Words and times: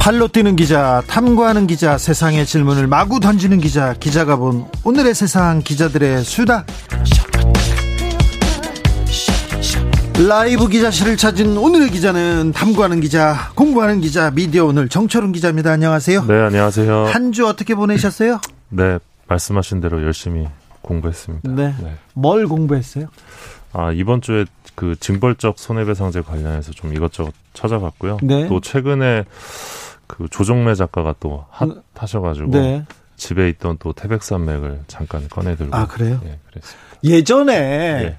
팔로 0.00 0.28
뛰는 0.28 0.56
기자, 0.56 1.02
탐구하는 1.06 1.66
기자, 1.66 1.98
세상의 1.98 2.46
질문을 2.46 2.86
마구 2.86 3.20
던지는 3.20 3.60
기자, 3.60 3.92
기자가 3.94 4.36
본 4.36 4.64
오늘의 4.82 5.14
세상 5.14 5.60
기자들의 5.62 6.24
수다. 6.24 6.64
라이브 10.26 10.68
기자실을 10.68 11.16
찾은 11.18 11.56
오늘의 11.56 11.90
기자는 11.90 12.52
탐구하는 12.52 13.00
기자, 13.00 13.50
공부하는 13.54 14.00
기자, 14.00 14.30
미디어 14.30 14.64
오늘 14.66 14.88
정철은 14.88 15.32
기자입니다. 15.32 15.70
안녕하세요. 15.72 16.24
네, 16.26 16.34
안녕하세요. 16.40 17.06
한 17.06 17.32
주 17.32 17.46
어떻게 17.46 17.74
보내셨어요? 17.74 18.40
네, 18.70 18.98
말씀하신 19.28 19.80
대로 19.82 20.02
열심히 20.02 20.46
공부했습니다. 20.80 21.48
네. 21.50 21.74
네. 21.82 21.94
뭘 22.14 22.46
공부했어요? 22.48 23.06
아, 23.72 23.92
이번 23.92 24.20
주에 24.22 24.46
그 24.74 24.96
징벌적 24.98 25.58
손해배상제 25.58 26.22
관련해서 26.22 26.72
좀 26.72 26.94
이것저것 26.94 27.32
찾아봤고요. 27.52 28.18
네. 28.22 28.48
또 28.48 28.60
최근에 28.60 29.24
그 30.10 30.28
조종래 30.28 30.74
작가가 30.74 31.14
또 31.20 31.46
핫 31.50 31.68
하셔가지고 31.94 32.50
네. 32.50 32.84
집에 33.16 33.48
있던 33.50 33.76
또 33.78 33.92
태백산맥을 33.92 34.80
잠깐 34.88 35.28
꺼내들고 35.28 35.76
아 35.76 35.86
그래요? 35.86 36.20
예, 36.24 36.38
그랬습니다. 36.48 36.88
예전에 37.04 37.54
예. 37.54 38.18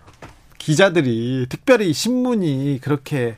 기자들이 0.58 1.48
특별히 1.50 1.92
신문이 1.92 2.80
그렇게 2.82 3.36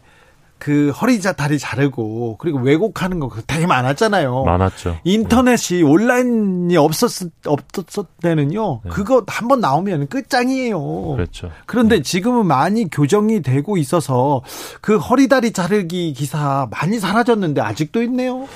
그 0.64 0.92
허리 0.92 1.20
자 1.20 1.34
다리 1.34 1.60
자르고 1.60 2.38
그리고 2.38 2.60
왜곡하는 2.60 3.20
거 3.20 3.30
되게 3.46 3.68
많았잖아요. 3.68 4.46
많았죠. 4.46 4.98
인터넷이 5.04 5.80
네. 5.80 5.84
온라인이 5.84 6.78
없었을 6.78 7.32
없었을 7.46 8.06
때는요. 8.22 8.80
네. 8.86 8.90
그거 8.90 9.26
한번 9.28 9.60
나오면 9.60 10.08
끝장이에요. 10.08 11.16
그렇죠. 11.18 11.52
그런데 11.66 11.98
네. 11.98 12.02
지금은 12.02 12.46
많이 12.46 12.90
교정이 12.90 13.42
되고 13.42 13.76
있어서 13.76 14.42
그 14.80 14.98
허리 14.98 15.28
다리 15.28 15.52
자르기 15.52 16.14
기사 16.14 16.70
많이 16.72 16.98
사라졌는데 16.98 17.60
아직도 17.60 18.02
있네요. 18.04 18.48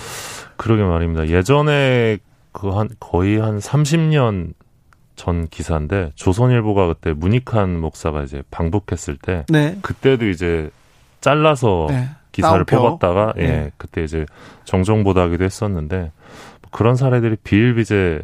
그러게 0.55 0.83
말입니다. 0.83 1.27
예전에 1.27 2.19
그 2.53 2.69
한 2.69 2.87
거의 3.01 3.37
한 3.37 3.59
30년 3.59 4.53
전 5.17 5.47
기사인데 5.49 6.13
조선일보가 6.15 6.87
그때 6.87 7.11
문익환 7.11 7.77
목사가 7.81 8.23
이제 8.23 8.43
방북했을 8.49 9.17
때 9.17 9.45
네. 9.49 9.77
그때도 9.81 10.29
이제 10.29 10.69
잘라서 11.27 11.87
네. 11.89 12.09
기사를 12.31 12.65
나오표. 12.69 12.97
뽑았다가 12.97 13.33
예 13.37 13.47
네. 13.47 13.71
그때 13.77 14.03
이제 14.03 14.25
정정 14.63 15.03
보도하기도 15.03 15.43
했었는데 15.43 15.97
뭐 15.97 16.71
그런 16.71 16.95
사례들이 16.95 17.35
비일비재 17.43 18.21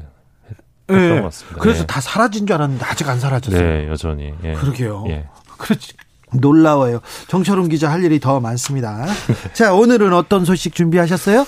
했던 0.90 1.10
네. 1.10 1.16
것 1.18 1.24
같습니다. 1.24 1.60
그래서 1.60 1.82
예. 1.82 1.86
다 1.86 2.00
사라진 2.00 2.48
줄 2.48 2.56
알았는데 2.56 2.86
아직 2.86 3.10
안 3.10 3.20
사라졌어요. 3.20 3.62
네, 3.62 3.88
여전히. 3.90 4.34
예. 4.44 4.54
그러게요. 4.54 5.06
예. 5.10 5.26
그렇지. 5.58 5.94
놀라워요. 6.36 7.00
정철웅 7.28 7.70
기자 7.70 7.92
할 7.92 8.04
일이 8.04 8.20
더 8.20 8.40
많습니다. 8.40 9.06
자, 9.54 9.74
오늘은 9.74 10.14
어떤 10.14 10.46
소식 10.46 10.74
준비하셨어요? 10.74 11.46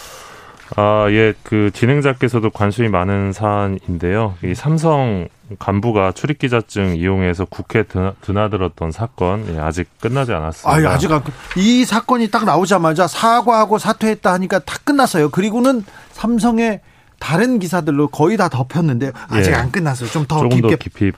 아, 0.75 1.07
예, 1.09 1.33
그 1.43 1.69
진행자께서도 1.73 2.49
관심이 2.49 2.89
많은 2.89 3.33
사안인데요. 3.33 4.35
이 4.43 4.55
삼성 4.55 5.27
간부가 5.59 6.11
출입기자증 6.13 6.95
이용해서 6.97 7.45
국회 7.45 7.83
드나, 7.83 8.13
들었던 8.49 8.91
사건 8.91 9.45
예, 9.55 9.59
아직 9.59 9.87
끝나지 10.01 10.33
않았습니다. 10.33 10.89
아, 10.89 10.93
아직 10.93 11.11
안, 11.11 11.21
이 11.55 11.85
사건이 11.85 12.29
딱 12.31 12.45
나오자마자 12.45 13.07
사과하고 13.07 13.77
사퇴했다 13.77 14.33
하니까 14.33 14.59
다 14.59 14.77
끝났어요. 14.83 15.29
그리고는 15.29 15.85
삼성의 16.13 16.81
다른 17.19 17.59
기사들로 17.59 18.07
거의 18.09 18.35
다 18.35 18.49
덮였는데 18.49 19.11
아직 19.29 19.51
예, 19.51 19.55
안 19.55 19.71
끝났어요. 19.71 20.09
좀 20.09 20.25
더 20.27 20.47
깊게 20.49 20.61
더 20.61 20.75
깊이 20.75 21.11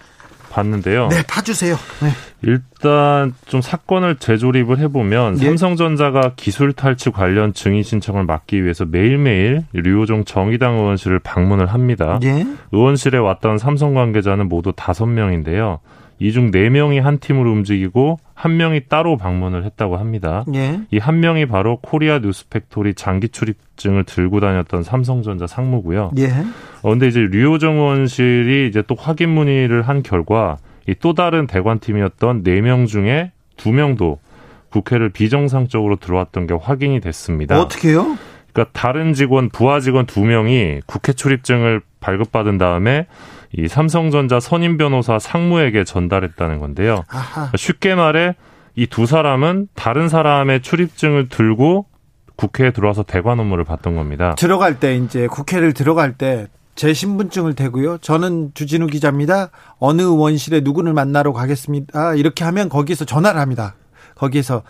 봤는데요. 0.50 1.08
네, 1.10 1.24
파주세요. 1.28 1.76
네. 2.02 2.10
일단 2.44 3.34
좀 3.48 3.62
사건을 3.62 4.18
재조립을 4.18 4.78
해보면 4.80 5.40
예. 5.42 5.46
삼성전자가 5.46 6.34
기술 6.36 6.74
탈취 6.74 7.10
관련 7.10 7.54
증인 7.54 7.84
신청을 7.84 8.26
막기 8.26 8.64
위해서 8.64 8.86
매일매일 8.86 9.64
류호정 9.74 10.26
정의당 10.26 10.76
의원실을 10.76 11.20
방문을 11.20 11.68
합니다. 11.68 12.20
예. 12.24 12.46
의원실에 12.72 13.18
왔던 13.18 13.58
삼성 13.58 13.94
관계자는 13.94 14.50
모두 14.50 14.72
다섯 14.76 15.06
명인데요. 15.08 15.80
이 16.20 16.32
중 16.32 16.50
네명이한 16.52 17.20
팀으로 17.20 17.52
움직이고 17.52 18.18
한 18.34 18.58
명이 18.58 18.82
따로 18.90 19.18
방문을 19.18 19.64
했다고 19.66 19.98
합니다. 19.98 20.44
예. 20.56 20.80
이한 20.92 21.20
명이 21.20 21.46
바로 21.46 21.78
코리아 21.82 22.20
뉴스팩토리 22.20 22.94
장기 22.96 23.30
출입증을 23.30 24.04
들고 24.04 24.40
다녔던 24.40 24.84
삼성전자 24.84 25.46
상무고요. 25.48 26.12
예. 26.18 26.28
어, 26.82 26.90
근데 26.90 27.08
이제 27.08 27.20
류호정 27.20 27.76
의원실이 27.78 28.68
이제 28.68 28.82
또 28.88 28.96
확인 28.96 29.30
문의를 29.30 29.82
한 29.84 30.02
결과 30.04 30.58
이 30.88 30.94
또 31.00 31.14
다른 31.14 31.48
대관팀이었던 31.48 32.44
네 32.44 32.62
명 32.62 32.86
중에 32.86 33.32
두명도 33.58 34.20
국회를 34.70 35.10
비정상적으로 35.10 35.98
들어왔던 35.98 36.48
게 36.48 36.54
확인이 36.54 37.00
됐습니다. 37.00 37.60
어떻게요? 37.60 38.18
그러니까 38.54 38.72
다른 38.74 39.14
직원, 39.14 39.50
부하 39.50 39.80
직원 39.80 40.06
두 40.06 40.22
명이 40.22 40.82
국회 40.86 41.14
출입증을 41.14 41.82
발급받은 42.00 42.58
다음에 42.58 43.06
이 43.54 43.68
삼성전자 43.68 44.40
선임 44.40 44.78
변호사 44.78 45.20
상무에게 45.20 45.84
전달했다는 45.84 46.60
건데요. 46.60 47.04
아하. 47.10 47.52
쉽게 47.56 47.96
말해 47.96 48.36
이 48.76 48.86
두 48.88 49.06
사람은 49.06 49.70
다른 49.74 50.08
사람의 50.10 50.62
출입증을 50.62 51.30
들고 51.30 51.88
국회에 52.36 52.72
들어와서 52.72 53.02
대관 53.04 53.40
업무를 53.40 53.64
봤던 53.64 53.96
겁니다. 53.96 54.36
들어갈 54.38 54.80
때 54.80 54.96
이제 54.96 55.26
국회를 55.26 55.74
들어갈 55.74 56.14
때제 56.14 56.94
신분증을 56.94 57.56
대고요. 57.56 57.98
저는 57.98 58.52
주진우 58.54 58.86
기자입니다. 58.88 59.50
어느 59.80 60.04
원실에 60.04 60.60
누구를 60.60 60.94
만나러 60.94 61.34
가겠습니다. 61.34 62.14
이렇게 62.16 62.44
하면 62.44 62.70
거기서 62.70 63.06
전화를 63.06 63.40
합니다. 63.42 63.74
거기에서 64.14 64.62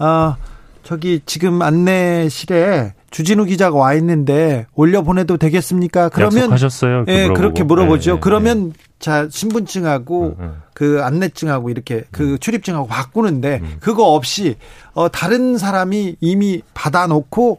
어, 0.00 0.34
저기 0.82 1.20
지금 1.24 1.62
안내실에 1.62 2.94
주진우 3.12 3.44
기자가 3.44 3.76
와 3.76 3.94
있는데 3.94 4.66
올려 4.74 5.02
보내도 5.02 5.36
되겠습니까? 5.36 6.08
그러면 6.08 6.50
하셨어요 6.50 7.04
예, 7.06 7.28
물어보고. 7.28 7.34
그렇게 7.34 7.62
물어보죠. 7.62 8.14
네, 8.14 8.20
그러면 8.20 8.72
네. 8.72 8.78
자 8.98 9.28
신분증하고 9.30 10.24
음, 10.24 10.34
음. 10.40 10.54
그 10.74 11.00
안내증하고 11.02 11.70
이렇게 11.70 12.04
그 12.10 12.32
음. 12.32 12.38
출입증하고 12.38 12.88
바꾸는데 12.88 13.60
음. 13.62 13.76
그거 13.80 14.14
없이 14.14 14.56
어 14.94 15.08
다른 15.08 15.58
사람이 15.58 16.16
이미 16.20 16.62
받아놓고 16.74 17.58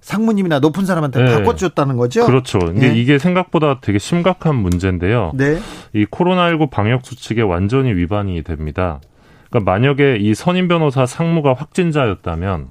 상무님이나 0.00 0.58
높은 0.58 0.86
사람한테 0.86 1.22
네. 1.22 1.32
바꿔줬다는 1.32 1.96
거죠. 1.96 2.26
그렇죠. 2.26 2.58
근데 2.58 2.88
네. 2.88 2.98
이게 2.98 3.18
생각보다 3.18 3.80
되게 3.80 3.98
심각한 3.98 4.54
문제인데요. 4.54 5.32
네. 5.34 5.58
이 5.94 6.06
코로나19 6.06 6.70
방역 6.70 7.04
수칙에 7.04 7.42
완전히 7.42 7.92
위반이 7.92 8.42
됩니다. 8.42 9.00
그러니까 9.50 9.70
만약에 9.70 10.16
이 10.20 10.34
선임 10.34 10.68
변호사 10.68 11.06
상무가 11.06 11.54
확진자였다면 11.54 12.68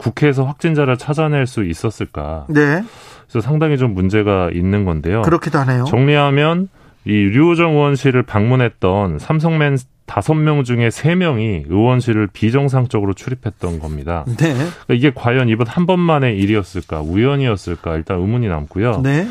국회에서 0.00 0.44
확진자를 0.44 0.96
찾아낼 0.96 1.46
수 1.46 1.62
있었을까? 1.62 2.46
네. 2.48 2.82
그래서 3.28 3.46
상당히 3.46 3.76
좀 3.76 3.92
문제가 3.94 4.50
있는 4.52 4.84
건데요. 4.86 5.22
그렇기도 5.22 5.58
하네요. 5.60 5.84
정리하면 5.84 6.68
이 7.04 7.12
류호정 7.12 7.72
의원실을 7.72 8.22
방문했던 8.22 9.18
삼성맨 9.18 9.76
다섯 10.06 10.34
명 10.34 10.64
중에 10.64 10.90
세 10.90 11.14
명이 11.14 11.64
의원실을 11.68 12.28
비정상적으로 12.32 13.12
출입했던 13.12 13.78
겁니다. 13.78 14.24
네. 14.26 14.52
그러니까 14.54 14.94
이게 14.94 15.12
과연 15.14 15.48
이번 15.48 15.66
한 15.66 15.86
번만의 15.86 16.36
일이었을까, 16.38 17.00
우연이었을까 17.02 17.96
일단 17.96 18.18
의문이 18.20 18.48
남고요. 18.48 19.02
네. 19.02 19.28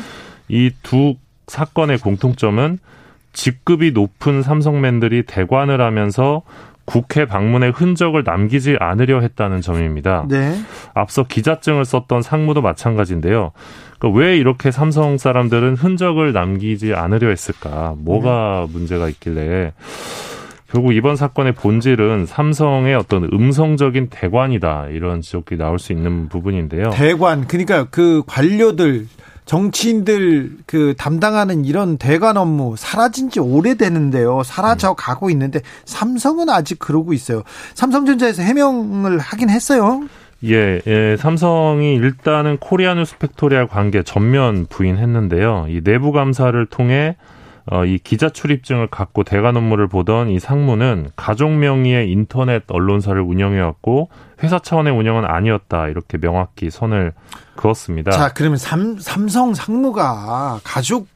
이 0.48 0.70
두 0.82 1.16
사건의 1.46 1.98
공통점은 1.98 2.78
직급이 3.32 3.92
높은 3.92 4.42
삼성맨들이 4.42 5.24
대관을 5.24 5.80
하면서 5.80 6.42
국회 6.90 7.24
방문의 7.24 7.70
흔적을 7.70 8.24
남기지 8.26 8.76
않으려 8.80 9.20
했다는 9.20 9.60
점입니다. 9.60 10.26
네. 10.28 10.58
앞서 10.92 11.22
기자증을 11.22 11.84
썼던 11.84 12.22
상무도 12.22 12.62
마찬가지인데요. 12.62 13.52
그러니까 14.00 14.18
왜 14.18 14.36
이렇게 14.36 14.72
삼성 14.72 15.16
사람들은 15.16 15.76
흔적을 15.76 16.32
남기지 16.32 16.94
않으려 16.94 17.28
했을까? 17.28 17.94
뭐가 17.98 18.66
네. 18.66 18.72
문제가 18.72 19.08
있길래 19.08 19.72
결국 20.72 20.92
이번 20.92 21.14
사건의 21.14 21.52
본질은 21.52 22.26
삼성의 22.26 22.96
어떤 22.96 23.28
음성적인 23.32 24.08
대관이다 24.10 24.88
이런 24.90 25.20
지적이 25.20 25.58
나올 25.58 25.78
수 25.78 25.92
있는 25.92 26.28
부분인데요. 26.28 26.90
대관 26.90 27.46
그러니까 27.46 27.84
그 27.84 28.24
관료들 28.26 29.06
정치인들 29.44 30.58
그 30.66 30.94
담당하는 30.96 31.64
이런 31.64 31.96
대관 31.98 32.36
업무 32.36 32.74
사라진 32.76 33.30
지 33.30 33.40
오래됐는데요. 33.40 34.42
사라져 34.44 34.94
가고 34.94 35.30
있는데 35.30 35.60
삼성은 35.84 36.48
아직 36.48 36.78
그러고 36.78 37.12
있어요. 37.12 37.42
삼성전자에서 37.74 38.42
해명을 38.42 39.18
하긴 39.18 39.50
했어요. 39.50 40.02
예, 40.44 40.80
예, 40.86 41.16
삼성이 41.18 41.96
일단은 41.96 42.56
코리아 42.58 42.94
뉴스 42.94 43.18
팩토리와 43.18 43.66
관계 43.66 44.02
전면 44.02 44.66
부인했는데요. 44.70 45.66
이 45.68 45.82
내부 45.82 46.12
감사를 46.12 46.64
통해 46.66 47.16
어, 47.70 47.84
이 47.84 47.98
기자 47.98 48.28
출입증을 48.28 48.88
갖고 48.88 49.22
대관 49.22 49.56
업무를 49.56 49.86
보던 49.86 50.28
이 50.30 50.40
상무는 50.40 51.10
가족 51.14 51.52
명의의 51.52 52.10
인터넷 52.10 52.64
언론사를 52.66 53.20
운영해왔고 53.20 54.08
회사 54.42 54.58
차원의 54.58 54.92
운영은 54.92 55.24
아니었다 55.24 55.86
이렇게 55.86 56.18
명확히 56.18 56.68
선을 56.68 57.12
그었습니다. 57.54 58.10
자, 58.10 58.32
그러면 58.34 58.58
삼, 58.58 58.98
삼성 58.98 59.54
상무가 59.54 60.58
가족 60.64 61.06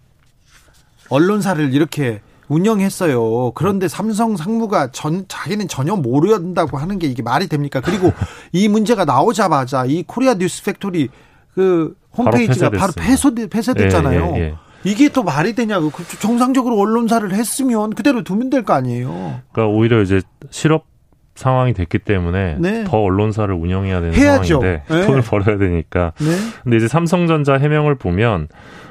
언론사를 1.08 1.74
이렇게 1.74 2.20
운영했어요. 2.46 3.50
그런데 3.52 3.88
삼성 3.88 4.36
상무가 4.36 4.92
전 4.92 5.24
자기는 5.26 5.66
전혀 5.66 5.96
모른다고 5.96 6.78
하는 6.78 7.00
게 7.00 7.08
이게 7.08 7.22
말이 7.22 7.48
됩니까? 7.48 7.80
그리고 7.80 8.12
이 8.52 8.68
문제가 8.68 9.04
나오자마자 9.04 9.86
이 9.86 10.04
코리아 10.06 10.34
뉴스 10.34 10.62
팩토리 10.62 11.08
그 11.54 11.96
홈페이지가 12.16 12.70
바로, 12.70 12.92
폐소 12.96 13.34
폐쇄됐 13.34 13.90
잖아요. 13.90 14.34
예, 14.36 14.38
예, 14.38 14.42
예. 14.42 14.54
이게 14.84 15.08
또 15.08 15.22
말이 15.22 15.54
되냐고. 15.54 15.90
그 15.90 16.04
정상적으로 16.18 16.78
언론사를 16.78 17.32
했으면 17.32 17.90
그대로 17.94 18.22
두면 18.22 18.50
될 18.50 18.62
거 18.64 18.74
아니에요. 18.74 19.40
그러니까 19.52 19.74
오히려 19.74 20.00
이제 20.02 20.20
실업 20.50 20.86
상황이 21.34 21.72
됐기 21.74 21.98
때문에 21.98 22.56
네. 22.60 22.84
더 22.84 22.98
언론사를 22.98 23.52
운영해야 23.54 24.00
되는 24.00 24.14
해야죠. 24.14 24.60
상황인데 24.60 24.82
네. 24.88 25.06
돈을 25.06 25.22
벌어야 25.22 25.58
되니까. 25.58 26.12
네. 26.18 26.26
근데 26.62 26.76
이제 26.76 26.86
삼성전자 26.88 27.54
해명을 27.54 27.96
보면 27.96 28.48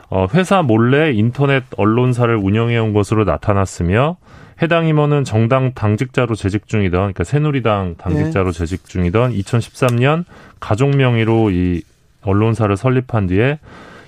어, 0.10 0.28
회사 0.34 0.62
몰래 0.62 1.12
인터넷 1.14 1.64
언론사를 1.78 2.36
운영해 2.36 2.78
온 2.78 2.94
것으로 2.94 3.24
나타났으며 3.24 4.18
해당 4.62 4.88
임원은 4.88 5.24
정당 5.24 5.74
당직자로 5.74 6.36
재직 6.36 6.68
중이던 6.68 7.00
그러니까 7.00 7.24
새누리당 7.24 7.96
당직자로 7.98 8.52
네. 8.52 8.60
재직 8.60 8.86
중이던 8.88 9.32
2013년 9.34 10.26
가족 10.60 10.90
명의로 10.96 11.50
이 11.52 11.82
언론사를 12.22 12.76
설립한 12.78 13.28
뒤에 13.28 13.60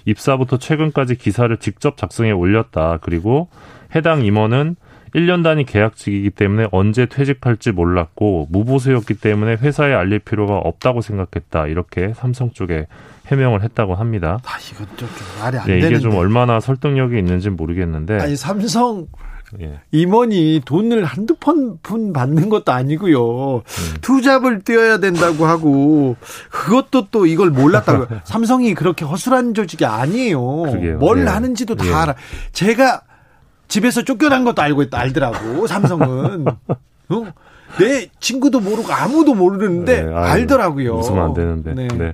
입사부터 0.05 0.57
최근까지 0.57 1.15
기사를 1.15 1.55
직접 1.57 1.97
작성해 1.97 2.31
올렸다. 2.31 2.99
그리고 3.01 3.49
해당 3.95 4.23
임원은 4.23 4.75
1년 5.15 5.43
단위 5.43 5.63
계약직이기 5.63 6.31
때문에 6.31 6.67
언제 6.71 7.05
퇴직할지 7.05 7.71
몰랐고 7.71 8.47
무보수였기 8.51 9.13
때문에 9.15 9.53
회사에 9.55 9.93
알릴 9.93 10.19
필요가 10.19 10.57
없다고 10.57 10.99
생각했다. 11.01 11.67
이렇게 11.67 12.13
삼성 12.13 12.51
쪽에 12.51 12.87
해명을 13.27 13.63
했다고 13.63 13.95
합니다. 13.95 14.39
아, 14.43 14.57
이건 14.71 14.87
좀, 14.97 15.07
좀 15.07 15.39
말이 15.39 15.57
안 15.57 15.65
네, 15.67 15.75
되는데. 15.75 15.87
이게 15.95 15.99
좀 15.99 16.15
얼마나 16.15 16.59
설득력이 16.59 17.17
있는지 17.17 17.49
모르겠는데. 17.49 18.19
아니 18.19 18.35
삼성 18.35 19.07
예. 19.61 19.79
임원이 19.91 20.61
돈을 20.65 21.05
한두 21.05 21.35
번분 21.35 22.13
받는 22.13 22.49
것도 22.49 22.71
아니고요. 22.71 23.57
음. 23.57 23.61
투잡을 24.01 24.61
뛰어야 24.61 24.97
된다고 24.97 25.45
하고 25.45 26.15
그것도 26.49 27.07
또 27.11 27.25
이걸 27.25 27.49
몰랐다고. 27.51 28.07
삼성이 28.25 28.73
그렇게 28.73 29.05
허술한 29.05 29.53
조직이 29.53 29.85
아니에요. 29.85 30.41
그러게요. 30.63 30.97
뭘 30.97 31.21
예. 31.21 31.25
하는지도 31.25 31.75
다 31.75 31.85
예. 31.85 31.93
알아. 31.93 32.15
제가 32.51 33.01
집에서 33.67 34.03
쫓겨난 34.03 34.43
것도 34.43 34.61
알고 34.61 34.81
있다 34.83 34.99
알더라고. 34.99 35.67
삼성은. 35.67 36.45
어? 37.09 37.33
내 37.79 38.07
친구도 38.19 38.59
모르고 38.59 38.91
아무도 38.91 39.33
모르는데 39.33 40.03
네, 40.03 40.13
알더라고요. 40.13 40.95
웃으면 40.95 41.23
안 41.23 41.33
되는데. 41.33 41.73
네. 41.73 41.87
네. 41.87 42.13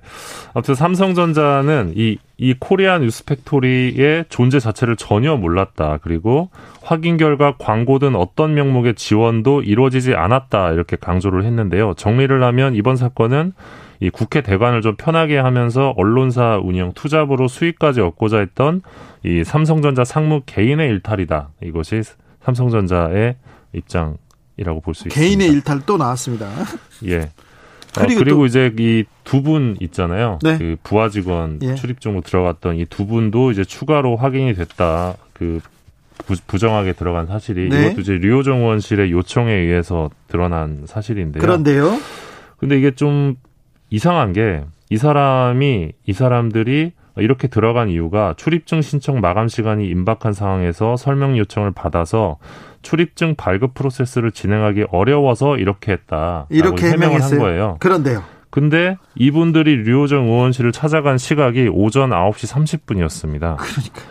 아무튼 0.54 0.76
삼성전자는 0.76 1.94
이, 1.96 2.18
이 2.38 2.56
코리아 2.60 2.98
뉴스팩토리의 2.98 4.26
존재 4.30 4.60
자체를 4.60 4.96
전혀 4.96 5.36
몰랐다. 5.36 6.00
그리고 6.02 6.50
확인 6.82 7.18
결과 7.18 7.56
광고든 7.58 8.16
어떤 8.16 8.54
명목의 8.54 8.96
지원도 8.96 9.62
이루어지지 9.64 10.16
않았다. 10.16 10.72
이렇게 10.72 10.96
강조를 10.96 11.44
했는데요. 11.46 11.94
정리를 11.96 12.44
하면 12.44 12.76
이번 12.76 12.96
사건은 12.96 13.54
이 14.00 14.10
국회 14.10 14.42
대관을 14.42 14.82
좀 14.82 14.96
편하게 14.96 15.38
하면서 15.38 15.94
언론사 15.96 16.60
운영 16.64 16.92
투잡으로 16.94 17.48
수익까지 17.48 18.02
얻고자 18.02 18.40
했던 18.40 18.82
이 19.24 19.44
삼성전자 19.44 20.04
상무 20.04 20.42
개인의 20.48 20.90
일탈이다. 20.90 21.50
이것이 21.62 22.02
삼성전자의 22.42 23.36
입장 23.74 24.18
이라고 24.62 24.80
볼 24.80 24.94
수 24.94 25.08
있습니다. 25.08 25.20
개인의 25.20 25.50
일탈 25.50 25.82
또 25.86 25.98
나왔습니다. 25.98 26.48
예. 27.08 27.30
아, 27.98 28.06
그리고, 28.06 28.22
어, 28.22 28.24
그리고 28.24 28.46
이제 28.46 28.72
이 28.80 29.04
두 29.24 29.42
분 29.44 29.76
있잖아요. 29.82 30.40
네. 30.44 30.58
그 30.58 30.76
부하 30.84 31.10
직원 31.10 31.60
예. 31.62 31.76
출입증으로 31.76 32.22
들어갔던 32.22 32.78
이 32.78 32.86
두 32.86 33.06
분도 33.08 33.52
이제 33.52 33.64
추가로 33.64 34.16
확인이 34.18 34.54
됐다. 34.54 35.16
그 35.34 35.60
부, 36.48 36.58
정하게 36.60 36.94
들어간 36.94 37.28
사실이 37.28 37.70
네. 37.70 37.88
이것도 37.88 38.02
이제 38.02 38.14
류호정 38.14 38.60
의원실의 38.60 39.12
요청에 39.12 39.52
의해서 39.54 40.10
드러난 40.28 40.84
사실인데요. 40.86 41.42
그런데요. 41.42 41.98
근데 42.58 42.78
이게 42.78 42.92
좀 42.92 43.36
이상한 43.90 44.34
게 44.34 44.64
이 44.92 44.98
사람이 44.98 45.94
이 46.06 46.12
사람들이 46.14 46.92
이렇게 47.16 47.48
들어간 47.48 47.88
이유가 47.88 48.34
출입증 48.36 48.82
신청 48.82 49.22
마감 49.22 49.48
시간이 49.48 49.88
임박한 49.88 50.34
상황에서 50.34 50.98
설명 50.98 51.38
요청을 51.38 51.72
받아서 51.72 52.38
출입증 52.82 53.36
발급 53.36 53.74
프로세스를 53.74 54.32
진행하기 54.32 54.86
어려워서 54.92 55.58
이렇게 55.58 55.92
했다. 55.92 56.46
이렇게 56.50 56.88
해명을 56.90 57.22
한 57.22 57.40
거예요. 57.40 57.78
그런데요. 57.80 58.24
근데 58.50 58.98
이분들이 59.16 59.78
류호정 59.84 60.26
의원실을 60.26 60.72
찾아간 60.74 61.18
시각이 61.18 61.70
오전 61.72 62.10
9시 62.10 62.52
30분이었습니다. 62.52 63.56
그러니까. 63.58 64.02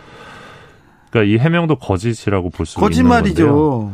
그러니까 1.11 1.33
이 1.33 1.37
해명도 1.37 1.75
거짓이라고 1.75 2.49
볼 2.49 2.65
수 2.65 2.79
있는 2.79 3.09
건데요. 3.09 3.93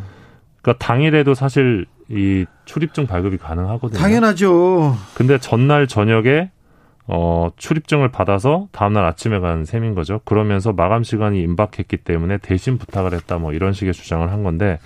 그러니까 0.61 0.85
당일에도 0.85 1.33
사실 1.33 1.85
이 2.09 2.45
출입증 2.65 3.07
발급이 3.07 3.37
가능하거든요. 3.37 3.99
당연하죠. 3.99 4.95
근데 5.15 5.37
전날 5.39 5.87
저녁에 5.87 6.51
어, 7.07 7.49
출입증을 7.55 8.11
받아서 8.11 8.67
다음날 8.71 9.05
아침에 9.05 9.39
간 9.39 9.63
셈인 9.65 9.95
거죠. 9.95 10.19
그러면서 10.25 10.73
마감 10.73 11.03
시간이 11.03 11.41
임박했기 11.41 11.97
때문에 11.97 12.37
대신 12.37 12.77
부탁을 12.77 13.13
했다 13.13 13.37
뭐 13.37 13.53
이런 13.53 13.73
식의 13.73 13.93
주장을 13.93 14.29
한 14.29 14.43
건데 14.43 14.79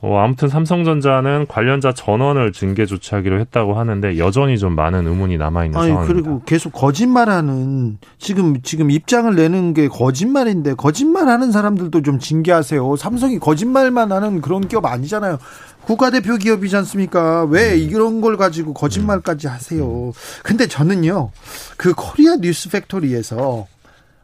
어, 0.00 0.18
아무튼 0.18 0.48
삼성전자는 0.48 1.46
관련자 1.48 1.92
전원을 1.92 2.52
징계 2.52 2.86
조치하기로 2.86 3.40
했다고 3.40 3.74
하는데 3.74 4.16
여전히 4.18 4.56
좀 4.56 4.76
많은 4.76 5.08
의문이 5.08 5.38
남아 5.38 5.64
있는 5.64 5.80
상황입니다. 5.80 6.06
그리고 6.06 6.42
계속 6.44 6.72
거짓말하는 6.72 7.98
지금 8.18 8.62
지금 8.62 8.92
입장을 8.92 9.34
내는 9.34 9.74
게 9.74 9.88
거짓말인데 9.88 10.74
거짓말하는 10.74 11.50
사람들도 11.50 12.02
좀 12.02 12.20
징계하세요. 12.20 12.94
삼성이 12.94 13.40
거짓말만 13.40 14.12
하는 14.12 14.40
그런 14.40 14.68
기업 14.68 14.86
아니잖아요. 14.86 15.38
국가대표 15.88 16.36
기업이지 16.36 16.76
않습니까? 16.76 17.44
왜 17.44 17.72
음. 17.72 17.78
이런 17.78 18.20
걸 18.20 18.36
가지고 18.36 18.74
거짓말까지 18.74 19.46
하세요? 19.46 20.12
근데 20.42 20.66
저는요, 20.66 21.30
그 21.78 21.94
코리아 21.96 22.36
뉴스 22.36 22.68
팩토리에서 22.68 23.66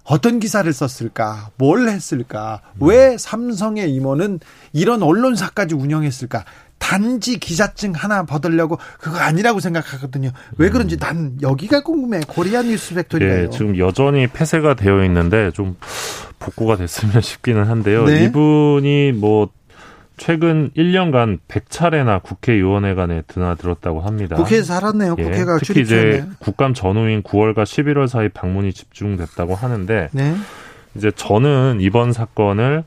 어떤 0.05 0.41
기사를 0.41 0.71
썼을까? 0.71 1.49
뭘 1.57 1.89
했을까? 1.89 2.61
왜 2.81 3.17
삼성의 3.17 3.91
임원은 3.95 4.41
이런 4.75 5.03
언론사까지 5.03 5.75
운영했을까? 5.75 6.45
단지 6.77 7.39
기자증 7.39 7.93
하나 7.93 8.27
받으려고 8.27 8.79
그거 9.01 9.17
아니라고 9.17 9.61
생각하거든요. 9.61 10.33
왜 10.59 10.69
그런지 10.69 10.99
난 10.99 11.39
여기가 11.41 11.83
궁금해. 11.83 12.21
코리아 12.29 12.61
뉴스 12.61 12.95
팩토리가요. 12.95 13.45
네, 13.45 13.49
지금 13.49 13.79
여전히 13.79 14.27
폐쇄가 14.27 14.75
되어 14.75 15.03
있는데 15.07 15.51
좀 15.53 15.77
복구가 16.41 16.77
됐으면 16.77 17.23
싶기는 17.25 17.65
한데요. 17.65 18.05
네? 18.05 18.25
이분이 18.25 19.13
뭐 19.13 19.49
최근 20.17 20.71
1년간 20.77 21.39
100차례나 21.49 22.23
국회의원회관에 22.23 23.23
드나들었다고 23.27 24.01
합니다. 24.01 24.37
국회에서 24.37 24.75
살았네요. 24.75 25.17
예, 25.19 25.23
국회가 25.25 25.59
특히 25.59 25.81
이제 25.81 26.25
국감 26.39 26.73
전후인 26.73 27.23
9월과 27.23 27.65
11월 27.65 28.07
사이 28.07 28.29
방문이 28.29 28.73
집중됐다고 28.73 29.55
하는데 29.55 30.09
네. 30.13 30.35
이제 30.95 31.11
저는 31.11 31.79
이번 31.81 32.13
사건을 32.13 32.85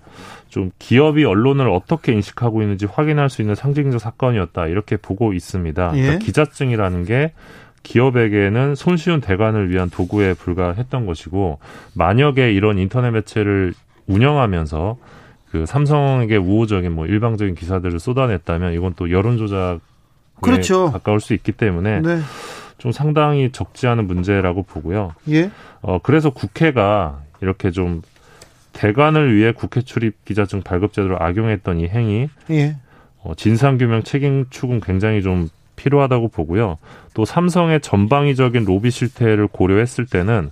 좀 0.47 0.71
기업이 0.79 1.25
언론을 1.25 1.69
어떻게 1.69 2.13
인식하고 2.13 2.61
있는지 2.61 2.85
확인할 2.85 3.29
수 3.29 3.41
있는 3.41 3.53
상징적 3.55 3.99
사건이었다 3.99 4.67
이렇게 4.67 4.95
보고 4.95 5.33
있습니다. 5.33 5.91
예. 5.95 6.01
그러니까 6.01 6.25
기자증이라는 6.25 7.03
게 7.03 7.33
기업에게는 7.83 8.75
손쉬운 8.75 9.21
대관을 9.21 9.69
위한 9.69 9.89
도구에 9.89 10.33
불과했던 10.33 11.05
것이고 11.05 11.59
만약에 11.93 12.53
이런 12.53 12.77
인터넷 12.77 13.11
매체를 13.11 13.73
운영하면서 14.07 14.97
그 15.51 15.65
삼성에게 15.65 16.37
우호적인 16.37 16.91
뭐 16.91 17.05
일방적인 17.05 17.55
기사들을 17.55 17.99
쏟아냈다면 17.99 18.73
이건 18.73 18.93
또 18.95 19.11
여론 19.11 19.37
조작에 19.37 19.79
그렇죠. 20.41 20.91
가까울 20.91 21.19
수 21.19 21.33
있기 21.33 21.51
때문에 21.51 22.01
네. 22.01 22.19
좀 22.77 22.91
상당히 22.91 23.51
적지 23.51 23.87
않은 23.87 24.07
문제라고 24.07 24.63
보고요. 24.63 25.13
예. 25.29 25.49
어 25.81 25.99
그래서 26.01 26.29
국회가 26.29 27.21
이렇게 27.41 27.71
좀 27.71 28.01
대관을 28.73 29.35
위해 29.35 29.51
국회 29.51 29.81
출입 29.81 30.23
기자증 30.25 30.61
발급 30.61 30.93
제도를 30.93 31.21
악용했던 31.21 31.79
이 31.79 31.87
행위 31.87 32.29
예. 32.51 32.75
어, 33.23 33.33
진상규명 33.35 34.03
책임 34.03 34.45
추궁 34.49 34.79
굉장히 34.79 35.21
좀 35.21 35.49
필요하다고 35.75 36.29
보고요. 36.29 36.77
또 37.13 37.25
삼성의 37.25 37.81
전방위적인 37.81 38.65
로비 38.65 38.91
실태를 38.91 39.47
고려했을 39.47 40.05
때는 40.05 40.49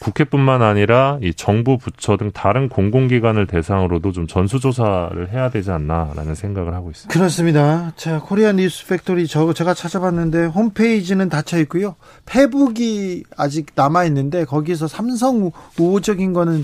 국회뿐만 0.00 0.62
아니라 0.62 1.18
이 1.22 1.32
정부 1.34 1.78
부처 1.78 2.16
등 2.16 2.30
다른 2.32 2.68
공공기관을 2.68 3.46
대상으로도 3.46 4.12
좀 4.12 4.26
전수조사를 4.26 5.32
해야 5.32 5.50
되지 5.50 5.70
않나라는 5.70 6.34
생각을 6.34 6.74
하고 6.74 6.90
있습니다. 6.90 7.12
그렇습니다. 7.12 7.92
자, 7.96 8.20
코리아 8.20 8.52
뉴스 8.52 8.86
팩토리 8.86 9.26
저 9.26 9.52
제가 9.52 9.74
찾아봤는데 9.74 10.46
홈페이지는 10.46 11.28
닫혀 11.28 11.58
있고요. 11.60 11.96
페북이 12.26 13.24
아직 13.36 13.66
남아 13.74 14.04
있는데 14.04 14.44
거기서 14.44 14.86
삼성 14.86 15.50
우호적인 15.78 16.32
거는 16.32 16.62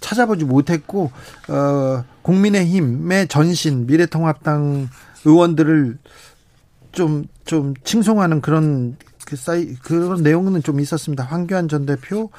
찾아보지 0.00 0.44
못했고 0.44 1.10
어, 1.48 2.04
국민의힘의 2.22 3.28
전신 3.28 3.86
미래통합당 3.86 4.88
의원들을 5.24 5.98
좀좀 6.92 7.74
칭송하는 7.84 8.40
그런 8.40 8.96
그 9.26 9.36
사이 9.36 9.74
그런 9.74 10.22
내용은 10.22 10.62
좀 10.62 10.80
있었습니다. 10.80 11.24
황교안 11.24 11.68
전 11.68 11.84
대표 11.84 12.24
어, 12.24 12.30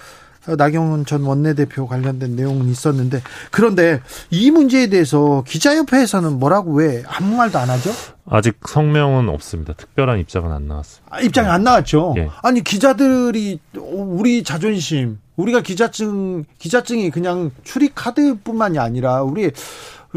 나경원 0.55 1.05
전 1.05 1.23
원내대표 1.23 1.87
관련된 1.87 2.35
내용은 2.35 2.69
있었는데 2.69 3.21
그런데 3.51 4.01
이 4.29 4.51
문제에 4.51 4.87
대해서 4.87 5.43
기자협회에서는 5.47 6.39
뭐라고 6.39 6.73
왜 6.73 7.03
아무 7.07 7.35
말도 7.35 7.57
안 7.59 7.69
하죠? 7.69 7.91
아직 8.29 8.57
성명은 8.67 9.29
없습니다. 9.29 9.73
특별한 9.73 10.19
입장은 10.19 10.51
안 10.51 10.67
나왔습니다. 10.67 11.15
아, 11.15 11.21
입장이 11.21 11.47
안 11.47 11.63
나왔죠. 11.63 12.13
예. 12.17 12.29
아니 12.43 12.63
기자들이 12.63 13.59
우리 13.75 14.43
자존심, 14.43 15.19
우리가 15.35 15.61
기자증 15.61 16.45
기자증이 16.59 17.09
그냥 17.09 17.51
출입 17.63 17.93
카드뿐만이 17.95 18.79
아니라 18.79 19.23
우리 19.23 19.51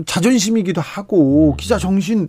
자존심이기도 0.07 0.81
하고 0.81 1.55
기자 1.57 1.79
정신 1.79 2.29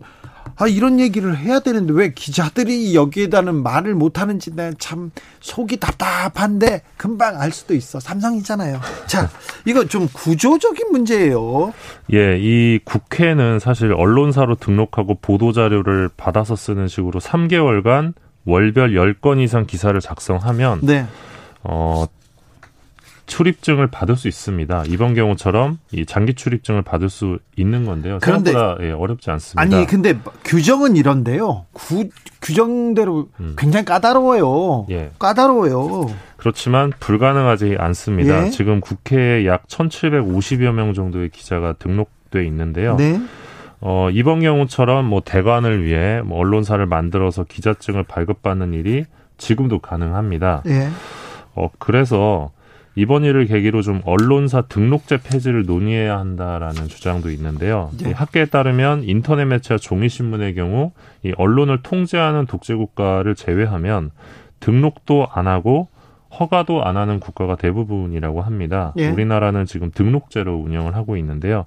아, 0.61 0.67
이런 0.67 0.99
얘기를 0.99 1.35
해야 1.35 1.59
되는데 1.59 1.91
왜 1.91 2.13
기자들이 2.13 2.93
여기에다는 2.93 3.63
말을 3.63 3.95
못하는지 3.95 4.51
참 4.77 5.09
속이 5.39 5.77
답답한데 5.77 6.83
금방 6.97 7.41
알 7.41 7.51
수도 7.51 7.73
있어. 7.73 7.99
삼성이잖아요. 7.99 8.79
자, 9.07 9.27
이거 9.65 9.85
좀 9.85 10.07
구조적인 10.13 10.91
문제예요. 10.91 11.73
예, 12.13 12.37
이 12.39 12.79
국회는 12.85 13.57
사실 13.57 13.91
언론사로 13.91 14.53
등록하고 14.55 15.15
보도자료를 15.19 16.11
받아서 16.15 16.55
쓰는 16.55 16.87
식으로 16.87 17.19
3개월간 17.19 18.13
월별 18.45 18.91
10건 18.91 19.41
이상 19.41 19.65
기사를 19.65 19.99
작성하면 19.99 20.81
네. 20.83 21.07
어, 21.63 22.05
출입증을 23.31 23.87
받을 23.87 24.17
수 24.17 24.27
있습니다. 24.27 24.83
이번 24.89 25.13
경우처럼 25.13 25.79
이 25.93 26.05
장기 26.05 26.33
출입증을 26.33 26.81
받을 26.81 27.09
수 27.09 27.39
있는 27.55 27.85
건데요. 27.85 28.19
그런데 28.21 28.51
예, 28.81 28.91
어렵지 28.91 29.31
않습니다. 29.31 29.61
아니 29.61 29.87
근데 29.87 30.19
규정은 30.43 30.97
이런데요. 30.97 31.65
구, 31.71 32.09
규정대로 32.41 33.29
음. 33.39 33.55
굉장히 33.57 33.85
까다로워요. 33.85 34.87
예. 34.89 35.11
까다로워요. 35.17 36.13
그렇지만 36.35 36.91
불가능하지 36.99 37.77
않습니다. 37.79 38.47
예. 38.47 38.49
지금 38.49 38.81
국회에 38.81 39.47
약 39.47 39.65
1,750여 39.67 40.73
명 40.73 40.93
정도의 40.93 41.29
기자가 41.29 41.73
등록돼 41.79 42.45
있는데요. 42.47 42.97
네. 42.97 43.17
어, 43.79 44.09
이번 44.11 44.41
경우처럼 44.41 45.05
뭐 45.05 45.21
대관을 45.23 45.85
위해 45.85 46.21
뭐 46.21 46.37
언론사를 46.37 46.85
만들어서 46.85 47.45
기자증을 47.45 48.03
발급받는 48.03 48.73
일이 48.73 49.05
지금도 49.37 49.79
가능합니다. 49.79 50.63
예. 50.67 50.89
어, 51.55 51.69
그래서 51.79 52.51
이번 52.95 53.23
일을 53.23 53.45
계기로 53.45 53.81
좀 53.81 54.01
언론사 54.03 54.63
등록제 54.63 55.19
폐지를 55.23 55.65
논의해야 55.65 56.19
한다라는 56.19 56.87
주장도 56.87 57.29
있는데요. 57.31 57.89
네. 57.97 58.11
학계에 58.11 58.45
따르면 58.45 59.03
인터넷 59.03 59.45
매체와 59.45 59.77
종이 59.77 60.09
신문의 60.09 60.55
경우 60.55 60.91
이 61.23 61.31
언론을 61.37 61.83
통제하는 61.83 62.45
독재 62.45 62.75
국가를 62.75 63.35
제외하면 63.35 64.11
등록도 64.59 65.27
안 65.31 65.47
하고 65.47 65.87
허가도 66.39 66.83
안 66.83 66.97
하는 66.97 67.19
국가가 67.19 67.55
대부분이라고 67.55 68.41
합니다. 68.41 68.93
예. 68.97 69.09
우리나라는 69.09 69.65
지금 69.65 69.91
등록제로 69.93 70.55
운영을 70.57 70.95
하고 70.95 71.17
있는데요. 71.17 71.65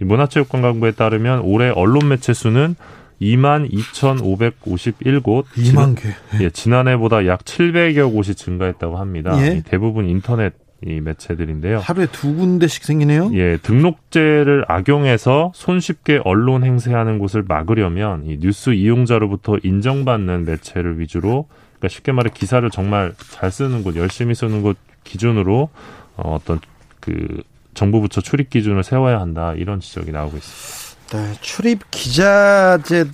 문화체육관광부에 0.00 0.92
따르면 0.92 1.40
올해 1.40 1.70
언론 1.70 2.08
매체 2.08 2.32
수는 2.32 2.76
2만 3.20 3.70
2,551곳. 3.70 5.44
2만 5.44 5.96
개. 5.96 6.08
예, 6.42 6.50
지난해보다 6.50 7.26
약 7.26 7.44
700여 7.44 8.12
곳이 8.12 8.34
증가했다고 8.34 8.96
합니다. 8.96 9.34
예. 9.40 9.62
대부분 9.64 10.06
인터넷 10.06 10.54
이 10.84 11.00
매체들인데요. 11.00 11.78
하루에 11.78 12.06
두 12.12 12.34
군데씩 12.34 12.84
생기네요. 12.84 13.30
예, 13.32 13.56
등록제를 13.58 14.66
악용해서 14.68 15.52
손쉽게 15.54 16.20
언론 16.24 16.64
행세하는 16.64 17.18
곳을 17.18 17.42
막으려면 17.46 18.24
이 18.26 18.38
뉴스 18.38 18.70
이용자로부터 18.70 19.56
인정받는 19.62 20.44
매체를 20.44 21.00
위주로 21.00 21.48
그러니까 21.78 21.88
쉽게 21.88 22.12
말해 22.12 22.30
기사를 22.32 22.68
정말 22.70 23.14
잘 23.30 23.50
쓰는 23.50 23.82
곳, 23.82 23.96
열심히 23.96 24.34
쓰는 24.34 24.62
곳 24.62 24.76
기준으로 25.04 25.70
어, 26.16 26.34
어떤 26.34 26.60
그 27.00 27.42
정부 27.72 28.00
부처 28.00 28.20
출입 28.20 28.50
기준을 28.50 28.82
세워야 28.84 29.20
한다 29.20 29.54
이런 29.54 29.80
지적이 29.80 30.12
나오고 30.12 30.36
있습니다. 30.36 30.96
네, 31.12 31.38
출입 31.40 31.90
기자제 31.90 33.06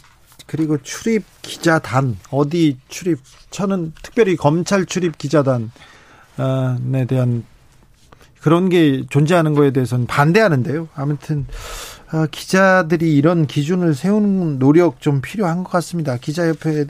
그리고 0.46 0.78
출입 0.82 1.24
기자단 1.42 2.16
어디 2.30 2.78
출입 2.88 3.20
저는 3.50 3.92
특별히 4.02 4.36
검찰 4.36 4.86
출입 4.86 5.18
기자단에 5.18 5.66
대한 7.08 7.44
그런 8.42 8.68
게 8.68 9.04
존재하는 9.08 9.54
거에 9.54 9.70
대해서는 9.70 10.06
반대하는데요. 10.06 10.88
아무튼 10.94 11.46
어, 12.12 12.26
기자들이 12.30 13.16
이런 13.16 13.46
기준을 13.46 13.94
세우는 13.94 14.58
노력 14.58 15.00
좀 15.00 15.20
필요한 15.22 15.64
것 15.64 15.70
같습니다. 15.70 16.16
기자협회의 16.18 16.86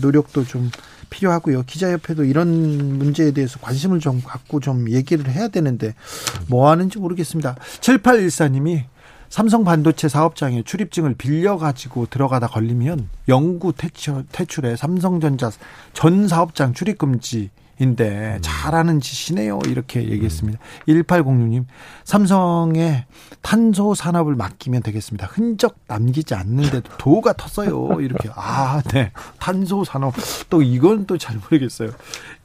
노력도 0.00 0.44
좀 0.44 0.70
필요하고요. 1.10 1.64
기자협회도 1.64 2.24
이런 2.24 2.98
문제에 2.98 3.32
대해서 3.32 3.58
관심을 3.58 4.00
좀 4.00 4.22
갖고 4.24 4.60
좀 4.60 4.88
얘기를 4.88 5.28
해야 5.28 5.48
되는데 5.48 5.94
뭐 6.48 6.70
하는지 6.70 6.98
모르겠습니다. 6.98 7.56
7814님이 7.80 8.84
삼성 9.28 9.64
반도체 9.64 10.08
사업장에 10.08 10.62
출입증을 10.62 11.14
빌려가지고 11.14 12.06
들어가다 12.10 12.46
걸리면 12.46 13.08
영구 13.28 13.72
퇴출, 13.76 14.24
퇴출에 14.30 14.76
삼성전자 14.76 15.50
전 15.94 16.28
사업장 16.28 16.74
출입금지 16.74 17.50
인데 17.82 18.36
음. 18.36 18.38
잘하는 18.42 19.00
짓이네요. 19.00 19.58
이렇게 19.66 20.08
얘기했습니다. 20.08 20.58
음. 20.88 20.94
1806님, 20.94 21.64
삼성의 22.04 23.04
탄소 23.42 23.94
산업을 23.94 24.36
맡기면 24.36 24.82
되겠습니다. 24.82 25.26
흔적 25.26 25.76
남기지 25.88 26.34
않는데도 26.34 26.96
도가 26.98 27.32
텄어요. 27.32 28.02
이렇게. 28.04 28.28
아, 28.36 28.80
네. 28.92 29.10
탄소 29.40 29.82
산업. 29.84 30.14
또 30.48 30.62
이건 30.62 31.06
또 31.06 31.18
잘 31.18 31.36
모르겠어요. 31.38 31.90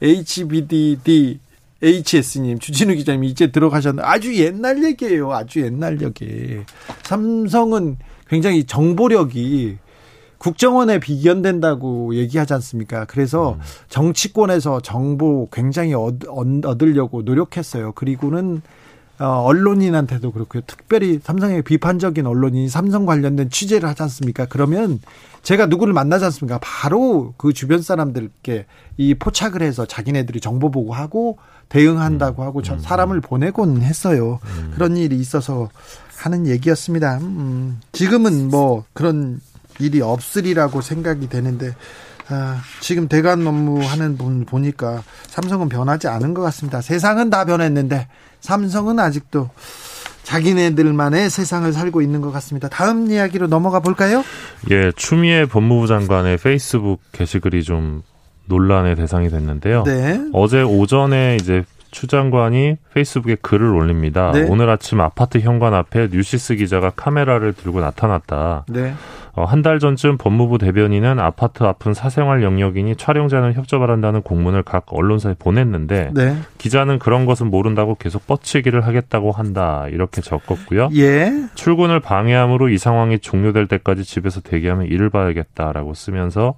HBDD 0.02 1.40
HS님, 1.82 2.58
주진우 2.58 2.94
기자님 2.94 3.24
이제 3.24 3.52
들어가셨는데 3.52 4.06
아주 4.08 4.34
옛날 4.36 4.82
얘기예요. 4.82 5.32
아주 5.32 5.60
옛날 5.62 6.02
얘기. 6.02 6.60
삼성은 7.04 7.98
굉장히 8.28 8.64
정보력이 8.64 9.78
국정원에 10.38 11.00
비견된다고 11.00 12.14
얘기하지 12.14 12.54
않습니까? 12.54 13.04
그래서 13.06 13.54
음. 13.54 13.60
정치권에서 13.88 14.80
정보 14.80 15.48
굉장히 15.52 15.94
얻, 15.94 16.14
얻으려고 16.64 17.22
노력했어요. 17.22 17.92
그리고는 17.92 18.62
어, 19.20 19.42
언론인한테도 19.42 20.30
그렇고요. 20.30 20.62
특별히 20.66 21.18
삼성의 21.20 21.62
비판적인 21.62 22.24
언론인이 22.24 22.68
삼성 22.68 23.04
관련된 23.04 23.50
취재를 23.50 23.88
하지 23.88 24.04
않습니까? 24.04 24.46
그러면 24.46 25.00
제가 25.42 25.66
누구를 25.66 25.92
만나지 25.92 26.24
않습니까? 26.26 26.60
바로 26.62 27.34
그 27.36 27.52
주변 27.52 27.82
사람들께 27.82 28.66
이 28.96 29.14
포착을 29.14 29.62
해서 29.62 29.86
자기네들이 29.86 30.40
정보 30.40 30.70
보고하고 30.70 31.38
대응한다고 31.68 32.42
음. 32.42 32.46
하고 32.46 32.60
음. 32.60 32.78
사람을 32.78 33.20
보내곤 33.20 33.82
했어요. 33.82 34.38
음. 34.44 34.70
그런 34.74 34.96
일이 34.96 35.16
있어서 35.16 35.68
하는 36.16 36.46
얘기였습니다. 36.46 37.18
음, 37.18 37.80
지금은 37.92 38.48
뭐 38.48 38.84
그런 38.92 39.40
일이 39.78 40.00
없으리라고 40.00 40.80
생각이 40.80 41.28
되는데 41.28 41.74
아, 42.30 42.60
지금 42.80 43.08
대관 43.08 43.46
업무하는 43.46 44.18
분 44.18 44.44
보니까 44.44 45.02
삼성은 45.28 45.68
변하지 45.68 46.08
않은 46.08 46.34
것 46.34 46.42
같습니다. 46.42 46.80
세상은 46.80 47.30
다 47.30 47.44
변했는데 47.44 48.06
삼성은 48.40 48.98
아직도 48.98 49.48
자기네들만의 50.24 51.30
세상을 51.30 51.72
살고 51.72 52.02
있는 52.02 52.20
것 52.20 52.30
같습니다. 52.32 52.68
다음 52.68 53.10
이야기로 53.10 53.46
넘어가 53.46 53.80
볼까요? 53.80 54.22
예, 54.70 54.92
추미애 54.94 55.46
법무부 55.46 55.86
장관의 55.86 56.36
페이스북 56.36 57.00
게시글이 57.12 57.62
좀 57.62 58.02
논란의 58.44 58.96
대상이 58.96 59.30
됐는데요. 59.30 59.84
네. 59.84 60.20
어제 60.34 60.60
오전에 60.60 61.36
이제 61.40 61.64
추 61.90 62.06
장관이 62.06 62.76
페이스북에 62.92 63.36
글을 63.40 63.74
올립니다. 63.74 64.30
네. 64.32 64.42
오늘 64.42 64.68
아침 64.68 65.00
아파트 65.00 65.38
현관 65.38 65.72
앞에 65.72 66.08
뉴시스 66.12 66.56
기자가 66.56 66.90
카메라를 66.90 67.54
들고 67.54 67.80
나타났다. 67.80 68.66
네. 68.68 68.94
어, 69.38 69.44
한달 69.44 69.78
전쯤 69.78 70.18
법무부 70.18 70.58
대변인은 70.58 71.20
아파트 71.20 71.62
앞은 71.62 71.94
사생활 71.94 72.42
영역이니 72.42 72.96
촬영자는 72.96 73.52
협조바란다는 73.54 74.22
공문을 74.22 74.64
각 74.64 74.86
언론사에 74.88 75.36
보냈는데 75.38 76.10
네. 76.12 76.36
기자는 76.58 76.98
그런 76.98 77.24
것은 77.24 77.48
모른다고 77.48 77.94
계속 77.94 78.26
뻗치기를 78.26 78.84
하겠다고 78.84 79.30
한다 79.30 79.86
이렇게 79.90 80.22
적었고요. 80.22 80.88
예. 80.96 81.30
출근을 81.54 82.00
방해함으로 82.00 82.68
이 82.68 82.78
상황이 82.78 83.20
종료될 83.20 83.68
때까지 83.68 84.02
집에서 84.02 84.40
대기하며 84.40 84.86
일을 84.86 85.08
봐야겠다라고 85.08 85.94
쓰면서 85.94 86.54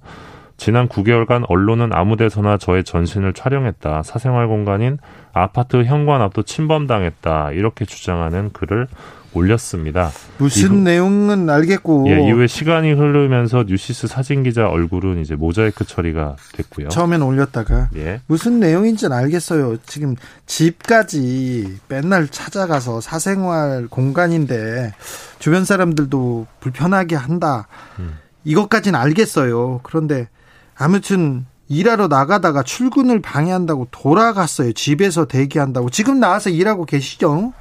지난 0.57 0.87
9개월간 0.87 1.45
언론은 1.49 1.93
아무데서나 1.93 2.57
저의 2.57 2.83
전신을 2.83 3.33
촬영했다. 3.33 4.01
사생활 4.01 4.47
공간인 4.47 4.97
아파트 5.33 5.83
현관 5.83 6.21
앞도 6.21 6.41
침범당했다. 6.41 7.51
이렇게 7.51 7.85
주장하는 7.85 8.51
글을 8.53 8.87
올렸습니다. 9.33 10.11
무슨 10.37 10.73
이후, 10.73 10.75
내용은 10.75 11.49
알겠고. 11.49 12.05
예, 12.09 12.27
이후에 12.27 12.47
시간이 12.47 12.91
흐르면서 12.91 13.63
뉴시스 13.67 14.07
사진 14.07 14.43
기자 14.43 14.67
얼굴은 14.67 15.19
이제 15.21 15.35
모자이크 15.35 15.85
처리가 15.85 16.35
됐고요. 16.53 16.89
처음엔 16.89 17.21
올렸다가 17.21 17.89
예. 17.95 18.21
무슨 18.27 18.59
내용인지는 18.59 19.15
알겠어요. 19.15 19.77
지금 19.85 20.15
집까지 20.45 21.79
맨날 21.87 22.27
찾아가서 22.27 23.01
사생활 23.01 23.87
공간인데 23.87 24.93
주변 25.39 25.65
사람들도 25.65 26.47
불편하게 26.59 27.15
한다. 27.15 27.67
음. 27.99 28.17
이것까지는 28.43 28.99
알겠어요. 28.99 29.79
그런데 29.83 30.27
아무튼 30.75 31.45
일하러 31.67 32.07
나가다가 32.07 32.63
출근을 32.63 33.21
방해한다고 33.21 33.87
돌아갔어요. 33.91 34.73
집에서 34.73 35.25
대기한다고. 35.25 35.89
지금 35.89 36.19
나와서 36.19 36.49
일하고 36.49 36.85
계시죠? 36.85 37.53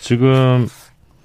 지금 0.00 0.68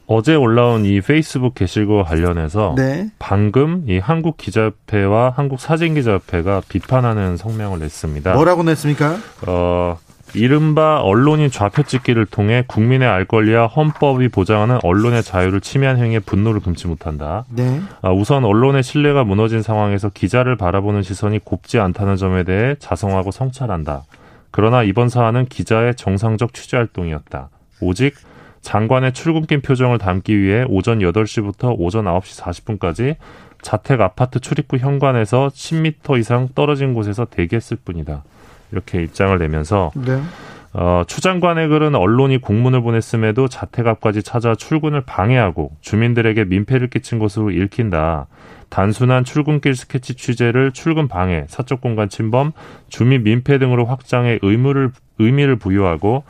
어제 0.06 0.36
올라온 0.36 0.86
이 0.86 1.00
페이스북 1.02 1.56
게시글 1.56 2.04
관련해서 2.04 2.76
네. 2.78 3.10
방금 3.20 3.84
이 3.88 4.00
한국 4.00 4.38
기자협회와 4.38 5.34
한국 5.36 5.60
사진 5.60 5.94
기자협회가 5.94 6.62
비판하는 6.68 7.38
성명을 7.38 7.80
냈습니다. 7.80 8.34
뭐라고 8.34 8.64
냈습니까? 8.64 9.18
어, 9.48 9.98
이른바 10.36 11.00
언론인 11.00 11.50
좌표찍기를 11.50 12.26
통해 12.26 12.64
국민의 12.68 13.08
알 13.08 13.26
권리와 13.26 13.68
헌법이 13.68 14.30
보장하는 14.30 14.80
언론의 14.84 15.24
자유를 15.24 15.62
침해한 15.62 15.98
행위에 15.98 16.20
분노를 16.20 16.60
금치 16.60 16.88
못한다. 16.88 17.46
네. 17.50 17.82
아, 18.02 18.12
우선 18.12 18.44
언론의 18.44 18.84
신뢰가 18.84 19.24
무너진 19.24 19.62
상황에서 19.62 20.10
기자를 20.10 20.58
바라보는 20.58 21.04
시선이 21.04 21.40
곱지 21.40 21.80
않다는 21.80 22.18
점에 22.18 22.44
대해 22.44 22.76
자성하고 22.80 23.32
성찰한다. 23.32 24.04
그러나 24.52 24.84
이번 24.84 25.10
사안은 25.10 25.46
기자의 25.46 25.96
정상적 25.96 26.54
취재 26.54 26.78
활동이었다. 26.78 27.50
오직 27.80 28.16
장관의 28.63 29.13
출근길 29.13 29.62
표정을 29.62 30.00
담기 30.00 30.39
위해 30.39 30.65
오전 30.67 31.00
8시부터 31.00 31.75
오전 31.77 32.05
9시 32.05 32.41
40분까지 32.41 33.17
자택 33.62 34.01
아파트 34.01 34.39
출입구 34.39 34.77
현관에서 34.77 35.50
10m 35.50 36.20
이상 36.20 36.50
떨어진 36.55 36.93
곳에서 36.93 37.25
대기했을 37.25 37.77
뿐이다. 37.84 38.24
이렇게 38.72 39.03
입장을 39.03 39.38
내면서 39.38 39.91
네. 39.96 40.20
어, 40.74 41.03
추 41.05 41.22
장관의 41.22 41.67
글은 41.67 41.93
언론이 41.93 42.39
공문을 42.39 42.82
보냈음에도 42.82 43.48
자택 43.48 43.86
앞까지 43.86 44.24
찾아 44.24 44.55
출근을 44.55 45.01
방해하고 45.01 45.72
주민들에게 45.82 46.46
민폐를 46.46 46.89
끼친 46.89 47.20
것으로 47.20 47.51
읽힌다. 47.51 48.27
단순한 48.70 49.24
출근길 49.24 49.75
스케치 49.75 50.15
취재를 50.15 50.72
출근 50.72 51.08
방해, 51.08 51.46
사적 51.48 51.79
공간 51.79 52.10
침범, 52.10 52.53
주민 52.89 53.24
민폐 53.24 53.60
등으로 53.60 53.86
확장해 53.86 54.39
의무를 54.41 54.91
의미를 55.20 55.58
부여하고 55.58 56.24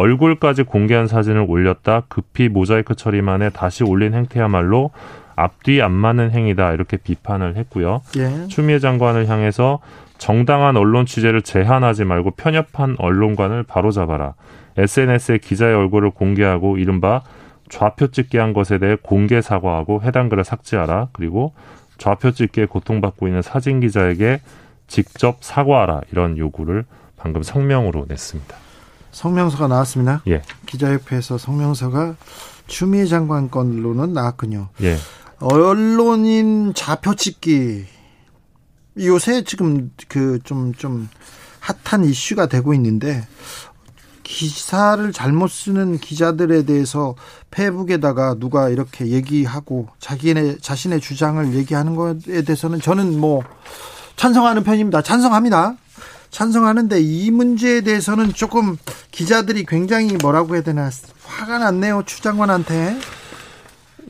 얼굴까지 0.00 0.62
공개한 0.62 1.06
사진을 1.06 1.44
올렸다 1.46 2.04
급히 2.08 2.48
모자이크 2.48 2.94
처리만에 2.94 3.50
다시 3.50 3.84
올린 3.84 4.14
행태야말로 4.14 4.92
앞뒤 5.36 5.82
안 5.82 5.92
맞는 5.92 6.30
행위다 6.30 6.72
이렇게 6.72 6.96
비판을 6.96 7.56
했고요. 7.56 8.00
예. 8.16 8.46
추미애 8.48 8.78
장관을 8.78 9.28
향해서 9.28 9.80
정당한 10.16 10.76
언론 10.76 11.04
취재를 11.04 11.42
제한하지 11.42 12.04
말고 12.04 12.32
편협한 12.32 12.96
언론관을 12.98 13.64
바로잡아라. 13.64 14.34
SNS에 14.78 15.38
기자의 15.38 15.74
얼굴을 15.74 16.10
공개하고 16.10 16.78
이른바 16.78 17.22
좌표 17.68 18.08
찍기 18.08 18.38
한 18.38 18.52
것에 18.52 18.78
대해 18.78 18.96
공개 19.00 19.40
사과하고 19.42 20.02
해당 20.02 20.28
글을 20.30 20.44
삭제하라. 20.44 21.08
그리고 21.12 21.52
좌표 21.98 22.32
찍기에 22.32 22.66
고통받고 22.66 23.28
있는 23.28 23.42
사진 23.42 23.80
기자에게 23.80 24.40
직접 24.86 25.38
사과하라. 25.40 26.02
이런 26.10 26.38
요구를 26.38 26.84
방금 27.16 27.42
성명으로 27.42 28.06
냈습니다. 28.08 28.69
성명서가 29.12 29.68
나왔습니다. 29.68 30.22
예. 30.28 30.42
기자협회에서 30.66 31.38
성명서가 31.38 32.16
추미애 32.66 33.06
장관 33.06 33.50
건로는 33.50 34.12
나왔군요. 34.12 34.68
예. 34.82 34.96
언론인 35.40 36.72
좌표 36.74 37.14
찍기 37.14 37.86
요새 38.98 39.42
지금 39.44 39.90
그 40.08 40.38
좀좀 40.44 40.74
좀 40.74 41.08
핫한 41.60 42.04
이슈가 42.04 42.46
되고 42.46 42.74
있는데 42.74 43.26
기사를 44.22 45.12
잘못 45.12 45.50
쓰는 45.50 45.98
기자들에 45.98 46.62
대해서 46.62 47.16
페북에다가 47.50 48.36
누가 48.38 48.68
이렇게 48.68 49.08
얘기하고 49.08 49.88
자기네 49.98 50.58
자신의 50.58 51.00
주장을 51.00 51.54
얘기하는 51.54 51.96
것에 51.96 52.42
대해서는 52.42 52.80
저는 52.80 53.18
뭐 53.18 53.42
찬성하는 54.16 54.62
편입니다. 54.62 55.02
찬성합니다. 55.02 55.76
찬성하는데 56.30 57.00
이 57.00 57.30
문제에 57.30 57.80
대해서는 57.82 58.32
조금 58.32 58.76
기자들이 59.10 59.64
굉장히 59.66 60.16
뭐라고 60.20 60.54
해야 60.54 60.62
되나 60.62 60.88
화가 61.24 61.58
났네요 61.58 62.04
추 62.06 62.22
장관한테. 62.22 62.96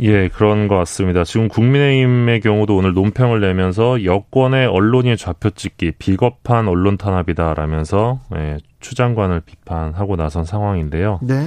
예, 0.03 0.29
그런 0.29 0.69
것 0.69 0.77
같습니다. 0.77 1.25
지금 1.25 1.49
국민의힘의 1.49 2.41
경우도 2.41 2.77
오늘 2.77 2.95
논평을 2.95 3.41
내면서 3.41 4.05
여권의 4.05 4.67
언론이 4.67 5.17
좌표찍기 5.17 5.93
비겁한 5.99 6.69
언론 6.69 6.97
탄압이다라면서 6.97 8.21
예, 8.37 8.59
추 8.81 8.95
장관을 8.95 9.41
비판하고 9.41 10.17
나선 10.17 10.45
상황인데요. 10.45 11.19
네. 11.23 11.47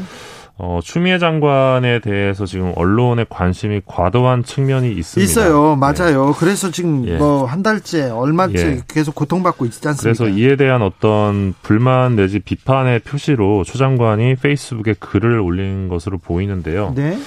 어, 0.58 0.80
추미애 0.84 1.18
장관에 1.18 2.00
대해서 2.00 2.46
지금 2.46 2.74
언론의 2.76 3.26
관심이 3.30 3.82
과도한 3.86 4.44
측면이 4.44 4.92
있습니다. 4.92 5.24
있어요. 5.24 5.76
맞아요. 5.76 6.28
네. 6.28 6.34
그래서 6.38 6.70
지금 6.70 7.08
예. 7.08 7.18
뭐한 7.18 7.64
달째, 7.64 8.10
얼마째 8.10 8.68
예. 8.68 8.82
계속 8.88 9.16
고통받고 9.16 9.66
있지 9.66 9.88
않습니까? 9.88 10.24
그래서 10.24 10.38
이에 10.38 10.56
대한 10.56 10.84
어떤 10.84 11.56
불만 11.64 12.16
내지 12.16 12.40
비판의 12.40 13.00
표시로 13.00 13.64
추 13.64 13.80
장관이 13.80 14.36
페이스북에 14.36 14.94
글을 15.00 15.40
올린 15.40 15.88
것으로 15.90 16.20
보이는데요. 16.20 16.94
네. 16.96 17.18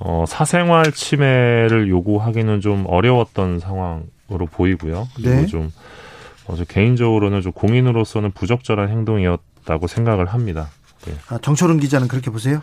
어, 0.00 0.24
사생활 0.26 0.90
침해를 0.90 1.88
요구하기는 1.88 2.60
좀 2.60 2.84
어려웠던 2.88 3.60
상황으로 3.60 4.46
보이고요. 4.50 5.06
그리고 5.14 5.30
네. 5.30 5.46
좀 5.46 5.70
어, 6.46 6.56
저 6.56 6.64
개인적으로는 6.64 7.40
좀 7.40 7.52
공인으로서는 7.52 8.32
부적절한 8.32 8.88
행동이었다고 8.88 9.86
생각을 9.86 10.26
합니다. 10.26 10.68
예. 11.08 11.14
아, 11.28 11.38
정철은 11.38 11.78
기자는 11.80 12.08
그렇게 12.08 12.30
보세요? 12.30 12.62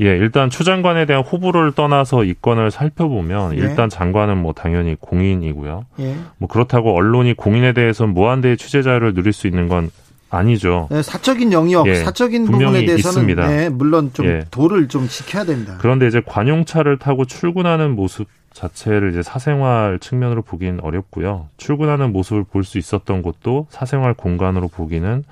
예, 0.00 0.06
일단 0.06 0.48
추 0.48 0.62
장관에 0.62 1.06
대한 1.06 1.24
호불호를 1.24 1.72
떠나서 1.72 2.22
이 2.24 2.34
건을 2.40 2.70
살펴보면 2.70 3.54
예. 3.54 3.56
일단 3.58 3.88
장관은 3.88 4.38
뭐 4.38 4.52
당연히 4.52 4.94
공인이고요. 5.00 5.86
예. 6.00 6.16
뭐 6.38 6.48
그렇다고 6.48 6.94
언론이 6.94 7.34
공인에 7.34 7.72
대해서 7.72 8.06
무한대의 8.06 8.56
취재 8.56 8.82
자유를 8.82 9.14
누릴 9.14 9.32
수 9.32 9.48
있는 9.48 9.66
건 9.68 9.90
아니죠. 10.30 10.88
네, 10.90 11.02
사적인 11.02 11.52
영역, 11.52 11.88
예, 11.88 11.96
사적인 11.96 12.44
부분에 12.46 12.84
대해서는 12.84 13.34
네, 13.48 13.68
물론 13.70 14.10
좀 14.12 14.26
예. 14.26 14.44
도를 14.50 14.86
좀 14.88 15.08
지켜야 15.08 15.44
됩니다. 15.44 15.78
그런데 15.80 16.06
이제 16.06 16.20
관용차를 16.24 16.98
타고 16.98 17.24
출근하는 17.24 17.96
모습 17.96 18.28
자체를 18.52 19.10
이제 19.10 19.22
사생활 19.22 19.98
측면으로 20.00 20.42
보기는 20.42 20.80
어렵고요. 20.80 21.48
출근하는 21.56 22.12
모습을 22.12 22.44
볼 22.44 22.62
수 22.62 22.76
있었던 22.78 23.22
곳도 23.22 23.66
사생활 23.70 24.14
공간으로 24.14 24.68
보기는 24.68 25.24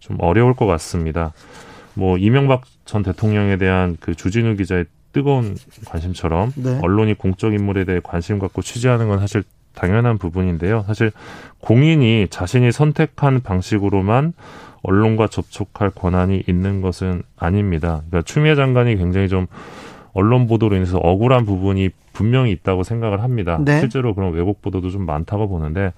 좀 0.00 0.16
어려울 0.20 0.54
것 0.54 0.66
같습니다. 0.66 1.32
뭐 1.94 2.18
이명박 2.18 2.62
전 2.84 3.02
대통령에 3.02 3.56
대한 3.56 3.96
그 4.00 4.14
주진우 4.14 4.56
기자의 4.56 4.86
뜨거운 5.12 5.56
관심처럼 5.86 6.52
네. 6.56 6.78
언론이 6.82 7.14
공적 7.14 7.52
인물에 7.52 7.84
대해 7.84 8.00
관심 8.02 8.38
갖고 8.38 8.62
취재하는 8.62 9.08
건 9.08 9.18
사실 9.18 9.42
당연한 9.74 10.18
부분인데요. 10.18 10.84
사실 10.86 11.12
공인이 11.60 12.28
자신이 12.30 12.72
선택한 12.72 13.40
방식으로만 13.42 14.34
언론과 14.82 15.28
접촉할 15.28 15.90
권한이 15.90 16.44
있는 16.48 16.80
것은 16.80 17.22
아닙니다. 17.36 18.02
그러니까 18.08 18.22
추미애 18.22 18.54
장관이 18.54 18.96
굉장히 18.96 19.28
좀 19.28 19.46
언론 20.12 20.46
보도로 20.46 20.76
인해서 20.76 20.98
억울한 20.98 21.44
부분이 21.44 21.90
분명히 22.12 22.50
있다고 22.52 22.82
생각을 22.82 23.22
합니다. 23.22 23.58
네. 23.64 23.80
실제로 23.80 24.14
그런 24.14 24.32
왜곡 24.32 24.62
보도도 24.62 24.90
좀 24.90 25.06
많다고 25.06 25.48
보는데 25.48 25.92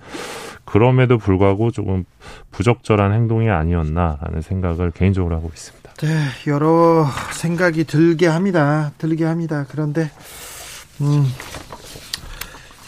그럼에도 0.64 1.18
불구하고 1.18 1.70
조금 1.70 2.04
부적절한 2.50 3.12
행동이 3.12 3.50
아니었나라는 3.50 4.42
생각을 4.42 4.90
개인적으로 4.90 5.36
하고 5.36 5.50
있습니다. 5.52 5.92
네, 5.94 6.28
여러 6.46 7.06
생각이 7.32 7.84
들게 7.84 8.26
합니다. 8.26 8.92
들게 8.98 9.24
합니다. 9.24 9.66
그런데 9.70 10.10
음, 11.00 11.26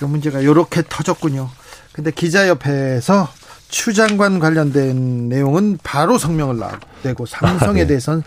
이 0.02 0.04
문제가 0.04 0.40
이렇게 0.40 0.82
터졌군요. 0.88 1.48
근데 1.92 2.10
기자협회에서 2.10 3.28
추 3.68 3.92
장관 3.92 4.38
관련된 4.38 5.28
내용은 5.28 5.78
바로 5.82 6.18
성명을 6.18 6.60
내고 7.02 7.26
삼성에 7.26 7.80
아, 7.80 7.84
네. 7.84 7.86
대해서는 7.86 8.22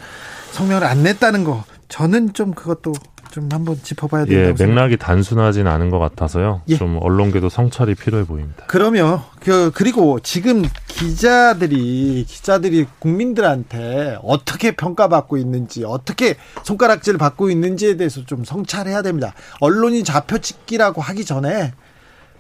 성명을 0.52 0.84
안 0.84 1.04
냈다는 1.04 1.44
거 1.44 1.64
저는 1.90 2.34
좀 2.34 2.54
그것도 2.54 2.94
좀 3.32 3.50
한번 3.52 3.78
짚어봐야 3.82 4.26
된다고 4.26 4.56
예, 4.60 4.66
맥락이 4.66 4.98
단순하진 4.98 5.68
않은 5.68 5.90
것 5.90 6.00
같아서요. 6.00 6.62
예. 6.70 6.78
좀 6.78 6.98
언론계도 7.02 7.50
성찰이 7.50 7.96
필요해 7.96 8.26
보입니다. 8.26 8.66
그러면 8.68 9.22
그 9.40 9.72
그리고 9.74 10.20
지금 10.20 10.64
기자들이 10.88 12.26
기자들이 12.28 12.86
국민들한테 13.00 14.18
어떻게 14.24 14.72
평가받고 14.72 15.38
있는지 15.38 15.84
어떻게 15.84 16.36
손가락질 16.64 17.18
받고 17.18 17.50
있는지에 17.50 17.98
대해서 17.98 18.26
좀 18.26 18.44
성찰해야 18.44 19.02
됩니다. 19.02 19.34
언론이 19.60 20.04
좌표찍기라고 20.04 21.02
하기 21.02 21.26
전에 21.26 21.74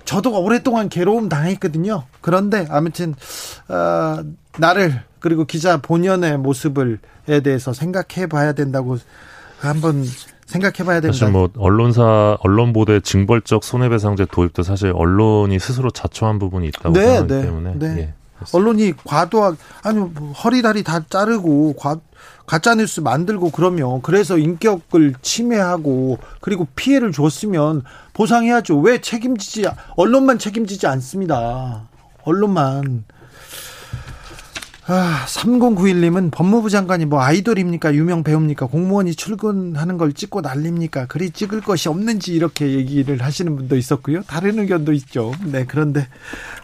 저도 0.06 0.41
오랫동안 0.41 0.88
괴로움 0.88 1.28
당했거든요. 1.28 2.06
그런데 2.21 2.65
아무튼 2.69 3.13
어, 3.67 4.23
나를 4.58 5.04
그리고 5.19 5.45
기자 5.45 5.78
본연의 5.78 6.38
모습을에 6.38 6.97
대해서 7.43 7.73
생각해 7.73 8.28
봐야 8.28 8.54
된다고 8.54 8.97
한번 9.60 10.06
생각해 10.48 10.86
봐야 10.86 11.02
된다. 11.02 11.14
사실 11.14 11.30
뭐 11.30 11.50
언론사 11.58 12.38
언론 12.40 12.74
보도의 12.74 13.02
징벌적 13.02 13.64
손해배상제 13.64 14.28
도입도 14.32 14.64
사실 14.64 14.92
언론이 14.96 15.60
스스로 15.60 15.92
자초한 15.92 16.40
부분이 16.40 16.68
있다고 16.70 16.94
네, 16.94 17.02
생각하기 17.02 17.34
네, 17.34 17.42
때문에 17.42 17.74
네. 17.76 17.98
예, 18.00 18.14
언론이 18.54 18.94
과도한 19.04 19.58
아니 19.84 20.00
뭐 20.00 20.32
허리다리 20.32 20.84
다 20.84 21.02
자르고 21.08 21.74
과 21.74 21.98
가짜 22.46 22.76
뉴스 22.76 23.02
만들고 23.02 23.52
그러면 23.52 24.02
그래서 24.02 24.38
인격을 24.38 25.16
침해하고 25.22 26.18
그리고 26.40 26.66
피해를 26.78 27.12
줬으면 27.12 27.84
보상해야죠. 28.14 28.80
왜 28.80 29.02
책임지지 29.02 29.66
언론만 29.98 30.40
책임지지 30.40 30.88
않습니다. 30.88 31.90
언론만 32.24 33.04
아, 34.89 35.26
3091님은 35.28 36.32
법무부 36.32 36.69
장관이 36.69 37.06
뭐 37.06 37.21
아이돌입니까? 37.21 37.93
유명 37.93 38.23
배우입니까? 38.23 38.67
공무원이 38.67 39.15
출근하는 39.15 39.97
걸 39.97 40.13
찍고 40.13 40.39
난립니까? 40.39 41.08
그리 41.08 41.30
찍을 41.30 41.60
것이 41.60 41.89
없는지 41.89 42.34
이렇게 42.34 42.71
얘기를 42.71 43.21
하시는 43.21 43.54
분도 43.58 43.76
있었고요. 43.76 44.21
다른 44.23 44.60
의견도 44.60 44.93
있죠. 44.93 45.34
네, 45.43 45.65
그런데, 45.67 46.08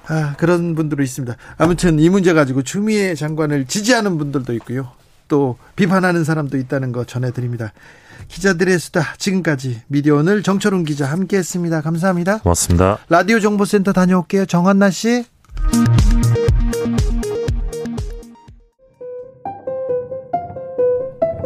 아, 0.07 0.35
그런 0.37 0.73
분들도 0.73 1.03
있습니다. 1.03 1.35
아무튼 1.57 1.99
이 1.99 2.09
문제 2.09 2.31
가지고 2.31 2.61
추미애 2.61 3.13
장관을 3.13 3.65
지지하는 3.65 4.17
분들도 4.17 4.53
있고요. 4.53 4.91
또 5.27 5.57
비판하는 5.75 6.23
사람도 6.23 6.57
있다는 6.57 6.93
거 6.93 7.03
전해드립니다. 7.03 7.73
기자들의 8.29 8.79
수다 8.79 9.15
지금까지 9.17 9.81
미디어 9.87 10.15
오늘 10.15 10.43
정철훈 10.43 10.85
기자 10.85 11.07
함께했습니다. 11.07 11.81
감사합니다. 11.81 12.37
고맙습니다. 12.37 12.99
라디오 13.09 13.41
정보센터 13.41 13.91
다녀올게요. 13.91 14.45
정한나 14.45 14.91
씨. 14.91 15.25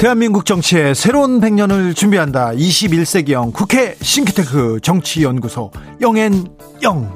대한민국 0.00 0.46
정치의 0.46 0.94
새로운 0.94 1.42
100년을 1.42 1.94
준비한다. 1.94 2.52
21세기형 2.52 3.52
국회 3.52 3.94
싱크탱크 4.00 4.78
정치연구소 4.82 5.70
영앤영. 6.00 7.14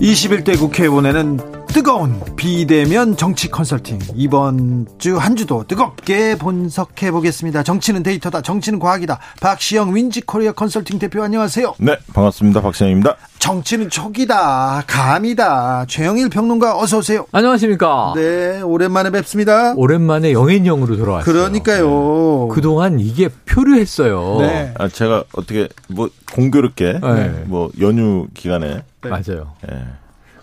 21대 0.00 0.56
국회의원에게 0.56 1.57
띄우는 1.68 2.20
비대면 2.36 3.16
정치 3.16 3.48
컨설팅 3.48 3.98
이번 4.14 4.86
주 4.98 5.18
한 5.18 5.36
주도 5.36 5.64
뜨겁게 5.66 6.36
분석해 6.36 7.10
보겠습니다. 7.10 7.62
정치는 7.62 8.02
데이터다. 8.02 8.40
정치는 8.42 8.78
과학이다. 8.78 9.18
박시영 9.40 9.94
윈지코리아 9.94 10.52
컨설팅 10.52 10.98
대표 10.98 11.22
안녕하세요. 11.22 11.74
네, 11.78 11.96
반갑습니다. 12.14 12.60
박시영입니다. 12.62 13.16
정치는 13.38 13.90
촉이다. 13.90 14.84
감이다. 14.86 15.86
최영일 15.88 16.28
평론가 16.30 16.78
어서 16.78 16.98
오세요. 16.98 17.26
안녕하십니까? 17.32 18.12
네, 18.16 18.60
오랜만에 18.62 19.10
뵙습니다. 19.10 19.74
오랜만에 19.76 20.32
영앤영으로 20.32 20.96
돌아왔어요. 20.96 21.32
그러니까요. 21.32 22.46
네. 22.48 22.54
그동안 22.54 23.00
이게 23.00 23.28
표류했어요. 23.46 24.36
네. 24.40 24.74
아, 24.78 24.88
제가 24.88 25.24
어떻게 25.34 25.68
뭐 25.88 26.08
공교롭게 26.32 27.00
네. 27.02 27.44
뭐 27.46 27.70
연휴 27.80 28.26
기간에 28.34 28.82
네. 29.02 29.08
맞아요. 29.08 29.52
네. 29.68 29.84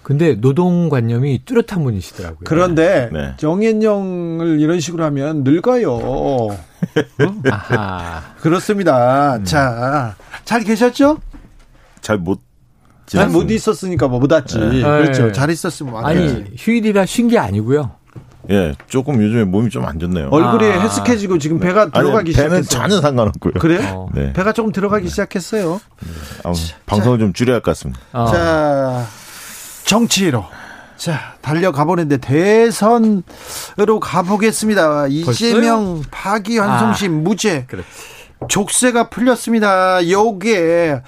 근데 0.05 0.35
노동관념이 0.35 1.45
뚜렷한 1.45 1.83
분이시더라고요. 1.83 2.41
그런데 2.45 3.09
네. 3.11 3.33
정현영을 3.37 4.59
이런 4.59 4.79
식으로 4.79 5.03
하면 5.05 5.43
늙어요. 5.43 5.93
어? 5.95 6.49
아하. 7.51 8.21
그렇습니다. 8.39 9.37
음. 9.37 9.45
자, 9.45 10.15
잘 10.43 10.63
계셨죠? 10.63 11.17
잘 12.01 12.19
못. 12.19 12.39
잘 13.07 13.29
못 13.29 13.49
있었으니까 13.49 14.07
뭐 14.07 14.19
못 14.19 14.31
왔지. 14.31 14.59
네. 14.59 14.81
그렇죠. 14.83 15.31
잘 15.31 15.49
있었으면 15.49 16.05
아니 16.05 16.45
휴일이라 16.55 17.07
쉰 17.07 17.27
게 17.27 17.39
아니고요. 17.39 17.89
예, 18.51 18.73
조금 18.87 19.19
요즘에 19.19 19.43
몸이 19.45 19.71
좀 19.71 19.85
안 19.85 19.97
좋네요. 19.97 20.29
얼굴이 20.31 20.65
아. 20.71 20.81
헬스케지고 20.81 21.39
지금 21.39 21.59
배가 21.59 21.89
들어가기 21.89 22.29
시작했어요. 22.31 22.49
배는 22.61 22.63
전혀 22.69 23.01
상관없고요. 23.01 23.53
그래요? 23.53 23.81
어. 23.91 24.09
네. 24.13 24.33
배가 24.33 24.53
조금 24.53 24.71
들어가기 24.71 25.05
네. 25.05 25.09
시작했어요. 25.09 25.81
네. 26.03 26.09
아, 26.43 26.53
방송을 26.85 27.17
좀 27.17 27.33
줄여야 27.33 27.55
할 27.55 27.61
것 27.63 27.71
같습니다. 27.71 27.99
어. 28.13 28.27
자, 28.27 29.05
정치로. 29.85 30.45
자, 30.97 31.35
달려가 31.41 31.83
보는데 31.85 32.17
대선으로 32.17 33.99
가보겠습니다. 34.01 35.07
이재명 35.07 36.01
파기환송심 36.09 37.11
아, 37.13 37.21
무죄. 37.21 37.65
그렇지. 37.67 37.87
족쇄가 38.47 39.09
풀렸습니다. 39.09 40.09
여기에 40.09 41.01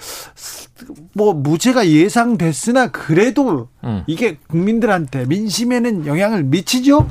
뭐 1.14 1.34
무죄가 1.34 1.88
예상됐으나 1.88 2.88
그래도 2.92 3.70
음. 3.84 4.04
이게 4.08 4.38
국민들한테 4.48 5.26
민심에는 5.26 6.06
영향을 6.06 6.44
미치죠? 6.44 7.08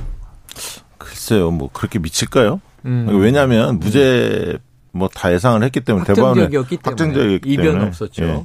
글쎄요, 0.99 1.51
뭐 1.51 1.71
그렇게 1.73 1.99
미칠까요? 1.99 2.61
음. 2.85 3.09
왜냐하면 3.21 3.79
무죄 3.79 4.59
뭐 4.93 5.09
다 5.15 5.33
예상을 5.33 5.63
했기 5.63 5.81
때문에 5.81 6.05
대법원에 6.07 6.43
확정적이었기 6.43 6.79
때문에 6.79 7.41
이변 7.45 7.89
없었죠. 7.89 8.25
예. 8.25 8.45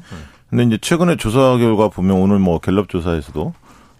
근데 0.52 0.64
이제 0.66 0.78
최근에 0.80 1.16
조사 1.16 1.58
결과 1.58 1.90
보면 1.90 2.18
오늘 2.18 2.38
뭐 2.38 2.60
갤럽 2.60 2.88
조사에서도 2.90 3.54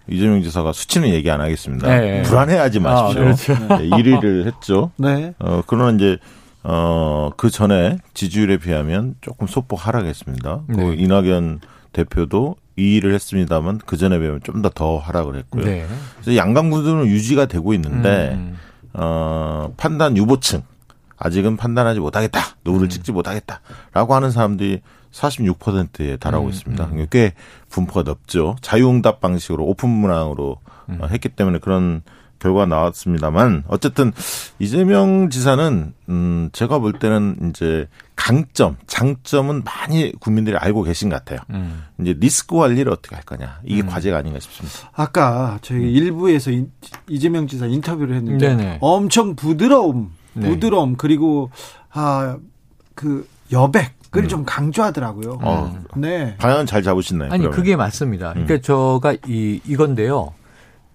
이재명 0.08 0.42
지사가 0.42 0.72
수치는 0.72 1.08
얘기 1.08 1.30
안 1.30 1.40
하겠습니다. 1.40 1.88
네. 1.88 2.22
불안해하지 2.22 2.78
아, 2.78 2.82
마십시오. 2.82 3.20
아, 3.22 3.24
그렇죠. 3.24 3.54
네, 3.78 3.88
1위를 3.88 4.46
했죠. 4.46 4.90
네. 4.96 5.34
어, 5.40 5.62
그러나 5.66 5.90
이제 5.96 6.18
어, 6.62 7.30
그 7.36 7.50
전에 7.50 7.98
지지율에 8.14 8.58
비하면 8.58 9.14
조금 9.20 9.46
소폭 9.48 9.84
하락했습니다. 9.86 10.60
네. 10.68 10.76
그 10.84 10.94
이낙연 10.94 11.60
대표도 11.92 12.56
2위를 12.78 13.12
했습니다만 13.14 13.80
그 13.86 13.96
전에 13.96 14.18
비하면 14.18 14.40
좀 14.44 14.60
더 14.62 14.70
더 14.70 14.98
하락을 14.98 15.36
했고요. 15.36 15.64
네. 15.64 15.86
그래서 16.20 16.36
양강 16.36 16.70
구도는 16.70 17.06
유지가 17.06 17.46
되고 17.46 17.72
있는데 17.74 18.32
음. 18.34 18.58
어, 18.92 19.72
판단 19.76 20.16
유보층 20.16 20.62
아직은 21.16 21.56
판단하지 21.56 22.00
못하겠다. 22.00 22.40
누굴 22.64 22.86
음. 22.86 22.88
찍지 22.88 23.12
못하겠다라고 23.12 24.14
하는 24.14 24.30
사람들이 24.30 24.80
46%에 25.12 26.16
달하고 26.16 26.46
음, 26.46 26.50
있습니다. 26.50 26.84
음. 26.86 27.06
꽤 27.10 27.34
분포가 27.68 28.02
넓죠. 28.02 28.56
자유응답 28.62 29.20
방식으로 29.20 29.64
오픈 29.64 29.90
문항으로 29.90 30.58
음. 30.88 31.00
했기 31.10 31.28
때문에 31.28 31.58
그런 31.58 32.02
결과가 32.42 32.66
나왔습니다만 32.66 33.64
어쨌든 33.68 34.12
이재명 34.58 35.30
지사는 35.30 35.94
음 36.08 36.50
제가 36.52 36.80
볼 36.80 36.92
때는 36.94 37.50
이제 37.50 37.86
강점, 38.16 38.76
장점은 38.88 39.62
많이 39.64 40.12
국민들이 40.18 40.56
알고 40.56 40.82
계신 40.82 41.08
것 41.08 41.16
같아요. 41.16 41.38
음. 41.50 41.84
이제 42.00 42.16
리스크 42.18 42.56
관리를 42.56 42.90
어떻게 42.92 43.14
할 43.14 43.24
거냐 43.24 43.60
이게 43.64 43.82
음. 43.82 43.86
과제가 43.86 44.18
아닌가 44.18 44.40
싶습니다. 44.40 44.90
아까 44.92 45.58
저희 45.62 45.78
음. 45.78 45.84
일부에서 45.84 46.50
이재명 47.08 47.46
지사 47.46 47.66
인터뷰를 47.66 48.16
했는데 48.16 48.56
네네. 48.56 48.78
엄청 48.80 49.36
부드러움, 49.36 50.10
네. 50.34 50.48
부드러움 50.48 50.96
그리고 50.96 51.50
아그 51.90 53.28
여백 53.52 54.01
그걸 54.12 54.24
음. 54.24 54.28
좀 54.28 54.44
강조하더라고요. 54.44 55.38
어. 55.42 55.74
네. 55.96 56.36
방향 56.36 56.66
잘 56.66 56.82
잡으시나요? 56.82 57.30
아니 57.32 57.40
그러면? 57.40 57.56
그게 57.56 57.76
맞습니다. 57.76 58.34
그러니까 58.34 58.54
음. 58.56 58.60
제가 58.60 59.16
이 59.26 59.60
이건데요. 59.66 60.34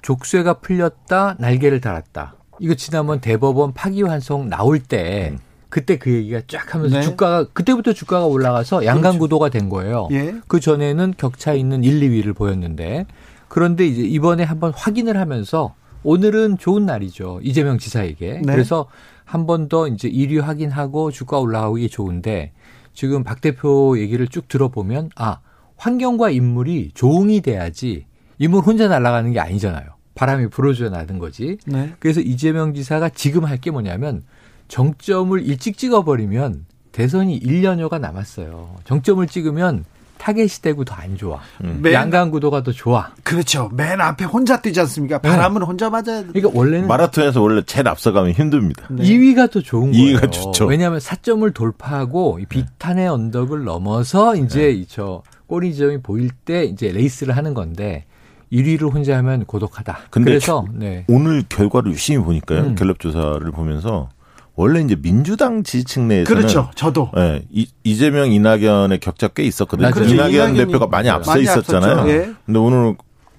족쇄가 0.03 0.55
풀렸다, 0.59 1.35
날개를 1.39 1.81
달았다. 1.81 2.35
이거 2.59 2.75
지난번 2.75 3.19
대법원 3.19 3.73
파기환송 3.73 4.49
나올 4.49 4.79
때 4.79 5.31
음. 5.33 5.39
그때 5.69 5.97
그 5.97 6.11
얘기가 6.11 6.41
쫙 6.47 6.75
하면서 6.75 6.97
네. 6.97 7.01
주가가 7.03 7.45
그때부터 7.53 7.91
주가가 7.93 8.25
올라가서 8.27 8.85
양강 8.85 9.17
구도가 9.17 9.49
된 9.49 9.67
거예요. 9.67 10.07
예. 10.11 10.35
그 10.47 10.59
전에는 10.59 11.15
격차 11.17 11.53
있는 11.53 11.83
1, 11.83 11.99
2위를 11.99 12.35
보였는데 12.35 13.07
그런데 13.47 13.85
이제 13.87 14.03
이번에 14.03 14.43
한번 14.43 14.71
확인을 14.75 15.17
하면서 15.17 15.73
오늘은 16.03 16.59
좋은 16.59 16.85
날이죠. 16.85 17.39
이재명 17.41 17.79
지사에게. 17.79 18.41
네. 18.45 18.53
그래서 18.53 18.85
한 19.25 19.45
번 19.45 19.67
더 19.67 19.87
이제 19.87 20.07
1위 20.09 20.39
확인하고 20.39 21.11
주가 21.11 21.39
올라가기 21.39 21.89
좋은데 21.89 22.53
지금 22.97 23.23
박 23.23 23.41
대표 23.41 23.99
얘기를 23.99 24.27
쭉 24.27 24.47
들어보면 24.47 25.11
아 25.15 25.37
환경과 25.75 26.31
인물이 26.31 26.93
조응이 26.95 27.41
돼야지 27.41 28.07
인물 28.39 28.61
혼자 28.63 28.87
날아가는 28.87 29.33
게 29.33 29.39
아니잖아요. 29.39 29.85
바람이 30.15 30.47
불어줘야 30.49 30.89
나는 30.89 31.19
거지. 31.19 31.59
네. 31.67 31.93
그래서 31.99 32.21
이재명 32.21 32.73
지사가 32.73 33.09
지금 33.09 33.45
할 33.45 33.59
게 33.59 33.69
뭐냐면 33.69 34.23
정점을 34.67 35.39
일찍 35.45 35.77
찍어버리면 35.77 36.65
대선이 36.91 37.39
1년여가 37.39 37.99
남았어요. 37.99 38.77
정점을 38.85 39.27
찍으면 39.27 39.85
타겟이 40.17 40.49
되고 40.61 40.83
더 40.83 40.97
안 40.97 41.15
좋아. 41.15 41.39
음. 41.63 41.81
양강 41.85 42.31
구도가 42.31 42.63
더 42.63 42.71
좋아. 42.71 43.11
그렇죠. 43.23 43.69
맨 43.73 44.01
앞에 44.01 44.25
혼자 44.25 44.59
뛰지 44.61 44.79
않습니까? 44.81 45.19
바람은 45.19 45.59
네. 45.61 45.65
혼자 45.65 45.89
맞아야 45.91 46.23
돼. 46.23 46.27
그러니까 46.33 46.49
원래는 46.53 46.87
마라톤에서 46.87 47.41
원래 47.41 47.61
제일 47.65 47.87
앞서가면 47.87 48.31
힘듭니다. 48.31 48.87
네. 48.89 49.03
2위가 49.03 49.51
더 49.51 49.61
좋은 49.61 49.91
2위가 49.91 50.21
거예요. 50.21 50.31
좋죠. 50.31 50.65
왜냐하면 50.65 50.99
사점을 50.99 51.53
돌파하고 51.53 52.39
비탄의 52.49 53.07
언덕을 53.07 53.63
넘어서 53.63 54.35
이제 54.35 54.73
네. 54.73 54.85
저 54.87 55.21
골인 55.45 55.73
지점이 55.73 56.01
보일 56.01 56.29
때 56.31 56.65
이제 56.65 56.91
레이스를 56.91 57.37
하는 57.37 57.53
건데 57.53 58.05
1위를 58.51 58.91
혼자 58.93 59.15
하면 59.17 59.45
고독하다. 59.45 59.97
근데 60.09 60.31
그래서 60.31 60.65
네. 60.73 61.05
오늘 61.07 61.43
결과를 61.47 61.91
유심히 61.91 62.23
보니까요. 62.23 62.59
음. 62.61 62.75
갤럽 62.75 62.99
조사를 62.99 63.39
보면서 63.51 64.09
원래 64.57 64.81
이제 64.81 64.95
민주당 64.95 65.61
지지층 65.61 66.07
내에서는 66.07 66.25
그렇죠. 66.25 66.71
저도 66.73 67.11
네, 67.15 67.43
이, 67.51 67.95
재명 67.95 68.31
이낙연의 68.31 68.99
격차 68.99 69.27
꽤 69.27 69.43
있었거든요. 69.43 69.91
그렇죠. 69.91 70.13
이낙연 70.15 70.55
대표가 70.55 70.87
많이 70.87 71.09
앞서 71.09 71.31
많이 71.31 71.43
있었잖아요. 71.43 72.09
예. 72.09 72.31
근데 72.43 72.59
오늘 72.59 72.95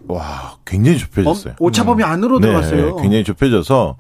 와 0.07 0.57
굉장히 0.65 0.97
좁혀졌어요. 0.97 1.55
어, 1.55 1.57
오차범위 1.59 2.05
음. 2.05 2.09
안으로 2.09 2.39
네, 2.39 2.47
들어갔어요. 2.47 2.97
굉장히 2.97 3.25
좁혀져서 3.25 3.97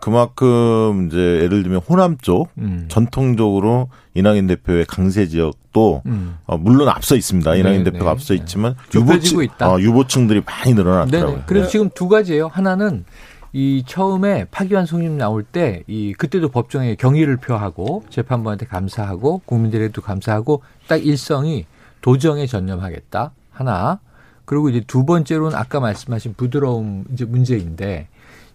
그만큼 0.00 1.08
이제 1.08 1.18
예를 1.42 1.62
들면 1.62 1.82
호남 1.86 2.16
쪽 2.22 2.48
음. 2.56 2.86
전통적으로 2.88 3.90
이낙연 4.14 4.46
대표의 4.46 4.86
강세 4.86 5.28
지역도 5.28 6.02
음. 6.06 6.38
어, 6.46 6.56
물론 6.56 6.88
앞서 6.88 7.16
있습니다. 7.16 7.54
이낙연 7.54 7.84
네, 7.84 7.90
대표가 7.90 8.06
네, 8.06 8.10
앞서 8.12 8.32
네. 8.32 8.40
있지만 8.40 8.76
유보층 8.94 9.46
어, 9.60 9.76
유보층들이 9.78 10.40
많이 10.46 10.72
늘어났더라고요. 10.72 11.36
네, 11.36 11.42
그래서 11.44 11.68
지금 11.68 11.90
두 11.94 12.08
가지예요. 12.08 12.48
하나는 12.48 13.04
이 13.52 13.82
처음에 13.86 14.46
파기환 14.50 14.86
송임 14.86 15.18
나올 15.18 15.42
때 15.42 15.84
이 15.86 16.14
그때도 16.14 16.48
법정에 16.48 16.94
경의를 16.94 17.36
표하고 17.36 18.04
재판부한테 18.08 18.66
감사하고 18.66 19.42
국민들에도 19.44 20.00
감사하고 20.00 20.62
딱 20.88 21.04
일성이 21.04 21.66
도정에 22.00 22.46
전념하겠다 22.46 23.32
하나 23.50 24.00
그리고 24.44 24.68
이제 24.70 24.82
두 24.86 25.04
번째로는 25.04 25.56
아까 25.56 25.80
말씀하신 25.80 26.34
부드러움 26.34 27.04
이제 27.12 27.24
문제인데 27.24 28.08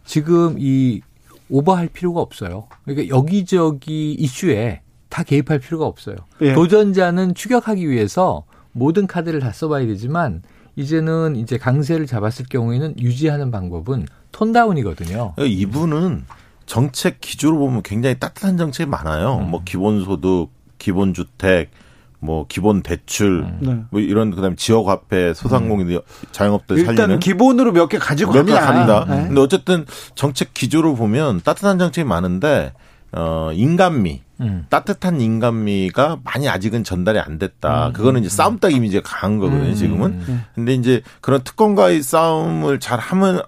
지금 0.04 0.56
이 0.58 1.02
오버할 1.50 1.88
필요가 1.88 2.20
없어요. 2.22 2.68
그러니까 2.84 3.08
여기저기 3.16 4.14
이슈에 4.14 4.82
다 5.10 5.24
개입할 5.24 5.60
필요가 5.60 5.86
없어요. 5.86 6.16
예. 6.42 6.54
도전자는 6.54 7.36
추격하기 7.36 7.90
위해서 7.90 8.44
모든 8.74 9.08
카드를 9.08 9.40
다 9.40 9.52
써봐야 9.52 9.86
되지만 9.86 10.42
이제는 10.76 11.36
이제 11.38 11.58
강세를 11.58 12.06
잡았을 12.06 12.46
경우에는 12.50 13.00
유지하는 13.00 13.50
방법은 13.50 14.06
톤다운이거든요. 14.32 15.34
그러니까 15.36 15.44
이분은 15.46 16.26
정책 16.66 17.22
기조로 17.22 17.58
보면 17.60 17.82
굉장히 17.84 18.20
따뜻한 18.20 18.58
정책이 18.58 18.90
많아요. 18.90 19.38
음. 19.38 19.52
뭐 19.52 19.62
기본소득, 19.64 20.50
기본주택, 20.78 21.72
뭐 22.20 22.46
기본 22.48 22.82
대출 22.82 23.44
음. 23.44 23.58
네. 23.62 23.80
뭐 23.92 24.02
이런 24.02 24.32
그다음에 24.32 24.56
지역 24.56 24.88
화폐 24.88 25.34
소상공인 25.34 25.90
음. 25.90 26.00
자영업들 26.32 26.80
일단 26.80 26.96
살리는 26.96 27.20
기본으로 27.20 27.72
몇 27.72 27.88
개 27.90 27.98
가지고 28.00 28.34
몇 28.34 28.44
개 28.46 28.54
갑니다. 28.54 29.06
네. 29.08 29.28
근데 29.28 29.40
어쨌든 29.40 29.86
정책 30.16 30.54
기조로 30.54 30.96
보면 30.96 31.42
따뜻한 31.44 31.78
정책이 31.78 32.06
많은데 32.06 32.74
어 33.12 33.52
인간미 33.54 34.22
음. 34.42 34.66
따뜻한 34.70 35.22
인간미가 35.22 36.18
많이 36.24 36.50
아직은 36.50 36.84
전달이 36.84 37.20
안 37.20 37.38
됐다. 37.40 37.88
음. 37.88 37.94
그거는 37.94 38.22
이제 38.22 38.30
싸움딱 38.36 38.74
이미지가 38.74 39.02
강한 39.06 39.40
거거든요, 39.40 39.70
음. 39.70 39.76
지금은. 39.76 40.12
음. 40.28 40.44
근데 40.56 40.74
이제 40.74 41.02
그런 41.22 41.42
특권과의 41.44 42.02
싸움을 42.02 42.80
잘 42.80 43.00
하면 43.00 43.42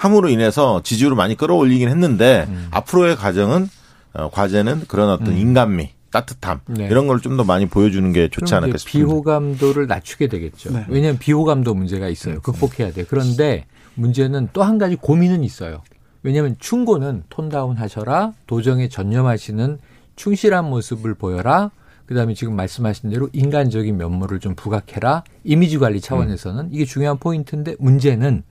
함으로 0.00 0.28
인해서 0.28 0.80
지지율을 0.82 1.16
많이 1.16 1.36
끌어올리긴 1.36 1.88
했는데 1.88 2.48
앞으로의 2.70 3.16
과정은 3.16 3.68
어 4.14 4.30
과제는 4.30 4.84
그런 4.88 5.10
어떤 5.10 5.36
인간미 5.36 5.90
따뜻함 6.10 6.60
네. 6.66 6.86
이런 6.90 7.06
걸 7.06 7.20
좀 7.20 7.36
더 7.36 7.44
많이 7.44 7.66
보여주는 7.66 8.10
게 8.12 8.28
좋지 8.28 8.52
않을까 8.54 8.78
싶습니다. 8.78 9.08
비호감도를 9.08 9.86
낮추게 9.86 10.26
되겠죠. 10.28 10.72
네. 10.72 10.84
왜냐하면 10.88 11.18
비호감도 11.18 11.74
문제가 11.74 12.08
있어요. 12.08 12.34
네. 12.34 12.40
극복해야 12.42 12.92
돼. 12.92 13.04
그런데 13.04 13.66
문제는 13.94 14.48
또 14.52 14.62
한 14.62 14.78
가지 14.78 14.96
고민은 14.96 15.44
있어요. 15.44 15.82
왜냐하면 16.22 16.56
충고는 16.58 17.22
톤다운 17.28 17.76
하셔라. 17.76 18.32
도정에 18.46 18.88
전념하시는 18.88 19.78
충실한 20.16 20.64
모습을 20.64 21.14
보여라. 21.14 21.70
그다음에 22.06 22.34
지금 22.34 22.56
말씀하신 22.56 23.10
대로 23.10 23.28
인간적인 23.32 23.96
면모를 23.96 24.40
좀 24.40 24.54
부각해라. 24.56 25.22
이미지 25.44 25.78
관리 25.78 26.00
차원에서는 26.00 26.64
음. 26.64 26.68
이게 26.72 26.84
중요한 26.84 27.18
포인트인데 27.18 27.76
문제는 27.78 28.42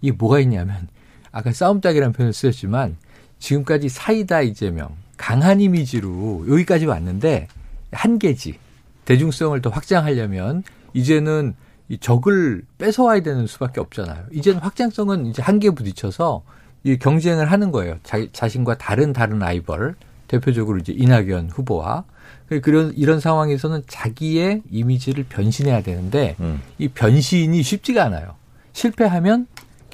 이게 0.00 0.12
뭐가 0.12 0.40
있냐면 0.40 0.88
아까 1.32 1.52
싸움닭이라는 1.52 2.12
표현을 2.12 2.32
쓰셨지만 2.32 2.96
지금까지 3.38 3.88
사이다 3.88 4.42
이재명 4.42 4.96
강한 5.16 5.60
이미지로 5.60 6.46
여기까지 6.48 6.86
왔는데 6.86 7.48
한계지. 7.92 8.58
대중성을 9.04 9.60
더 9.62 9.70
확장하려면 9.70 10.62
이제는 10.92 11.54
이 11.88 11.98
적을 11.98 12.62
뺏어와야 12.76 13.20
되는 13.20 13.46
수밖에 13.46 13.80
없잖아요. 13.80 14.26
이제는 14.32 14.60
확장성은 14.60 15.26
이제 15.26 15.42
한계에 15.42 15.70
부딪혀서 15.70 16.42
이 16.84 16.98
경쟁을 16.98 17.50
하는 17.50 17.72
거예요. 17.72 17.98
자, 18.02 18.18
자신과 18.32 18.78
다른 18.78 19.12
다른 19.12 19.38
라이벌 19.38 19.94
대표적으로 20.28 20.78
이제 20.78 20.92
이낙연 20.92 21.50
후보와 21.50 22.04
그런 22.62 22.92
이런 22.94 23.20
상황에서는 23.20 23.82
자기의 23.86 24.62
이미지를 24.70 25.24
변신해야 25.24 25.82
되는데 25.82 26.36
음. 26.40 26.60
이 26.78 26.88
변신이 26.88 27.62
쉽지가 27.62 28.04
않아요. 28.04 28.34
실패하면 28.74 29.46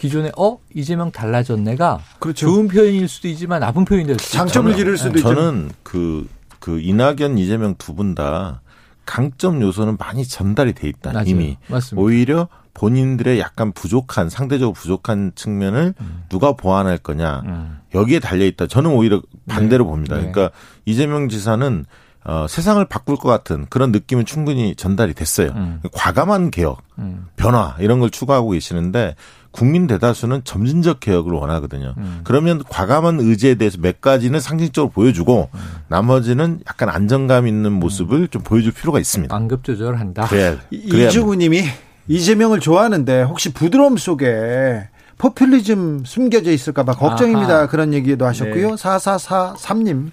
기존에 0.04 0.30
어 0.36 0.58
이재명 0.74 1.10
달라졌네가 1.10 2.00
그렇죠. 2.18 2.46
좋은 2.46 2.68
표현일 2.68 3.08
수도 3.08 3.26
있지만 3.28 3.60
나쁜 3.60 3.84
표현이 3.86 4.06
될 4.06 4.18
수도 4.18 4.36
장점을 4.38 4.74
기를 4.74 4.98
수도 4.98 5.18
있죠. 5.18 5.34
저는 5.34 5.70
그그 5.82 6.28
그 6.60 6.80
이낙연 6.80 7.38
이재명 7.38 7.74
두 7.78 7.94
분 7.94 8.14
다 8.14 8.60
강점 9.06 9.62
요소는 9.62 9.96
많이 9.98 10.26
전달이 10.26 10.74
돼 10.74 10.88
있다 10.88 11.12
맞아요. 11.12 11.24
이미 11.26 11.56
맞습니다. 11.68 12.02
오히려 12.02 12.48
본인들의 12.74 13.38
약간 13.38 13.72
부족한 13.72 14.28
상대적으로 14.28 14.72
부족한 14.74 15.32
측면을 15.34 15.94
음. 16.00 16.24
누가 16.28 16.52
보완할 16.52 16.98
거냐 16.98 17.42
음. 17.46 17.78
여기에 17.94 18.18
달려 18.20 18.44
있다. 18.44 18.66
저는 18.66 18.90
오히려 18.90 19.22
반대로 19.48 19.84
네. 19.84 19.90
봅니다. 19.90 20.16
네. 20.16 20.30
그러니까 20.30 20.54
이재명 20.84 21.28
지사는 21.30 21.86
어, 22.26 22.46
세상을 22.48 22.82
바꿀 22.86 23.16
것 23.16 23.28
같은 23.28 23.66
그런 23.68 23.92
느낌은 23.92 24.24
충분히 24.24 24.74
전달이 24.74 25.12
됐어요. 25.14 25.50
음. 25.54 25.80
과감한 25.92 26.50
개혁, 26.50 26.82
음. 26.98 27.26
변화 27.36 27.76
이런 27.80 28.00
걸 28.00 28.08
추구하고 28.10 28.50
계시는데 28.50 29.14
국민 29.54 29.86
대다수는 29.86 30.42
점진적 30.42 30.98
개혁을 30.98 31.32
원하거든요. 31.32 31.94
음. 31.96 32.20
그러면 32.24 32.60
과감한 32.68 33.20
의지에 33.20 33.54
대해서 33.54 33.78
몇 33.80 34.00
가지는 34.00 34.40
상징적으로 34.40 34.90
보여주고 34.90 35.48
음. 35.54 35.60
나머지는 35.86 36.58
약간 36.66 36.88
안정감 36.88 37.46
있는 37.46 37.72
모습을 37.72 38.22
음. 38.22 38.28
좀 38.28 38.42
보여줄 38.42 38.72
필요가 38.72 38.98
있습니다. 38.98 39.32
완급 39.32 39.62
조절한다. 39.62 40.26
그래야, 40.26 40.58
이주구님이 40.72 41.62
이재명을 42.08 42.58
좋아하는데 42.58 43.22
혹시 43.22 43.52
부드러움 43.52 43.96
속에 43.96 44.88
포퓰리즘 45.18 46.02
숨겨져 46.04 46.50
있을까봐 46.50 46.94
걱정입니다. 46.94 47.54
아하. 47.54 47.66
그런 47.68 47.94
얘기도 47.94 48.26
하셨고요. 48.26 48.70
네. 48.70 48.74
4443님. 48.74 50.10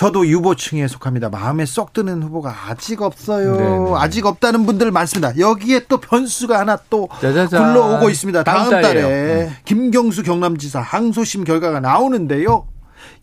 저도 0.00 0.26
유보층에 0.26 0.88
속합니다. 0.88 1.28
마음에 1.28 1.66
쏙 1.66 1.92
드는 1.92 2.22
후보가 2.22 2.68
아직 2.68 3.02
없어요. 3.02 3.54
네네. 3.54 3.94
아직 3.98 4.24
없다는 4.24 4.64
분들 4.64 4.90
많습니다. 4.92 5.38
여기에 5.38 5.80
또 5.90 5.98
변수가 5.98 6.58
하나 6.58 6.78
또 6.88 7.10
짜자잔. 7.20 7.74
굴러오고 7.74 8.08
있습니다. 8.08 8.42
다음 8.44 8.70
달에 8.70 9.02
음. 9.02 9.56
김경수 9.66 10.22
경남지사 10.22 10.80
항소심 10.80 11.44
결과가 11.44 11.80
나오는데요. 11.80 12.66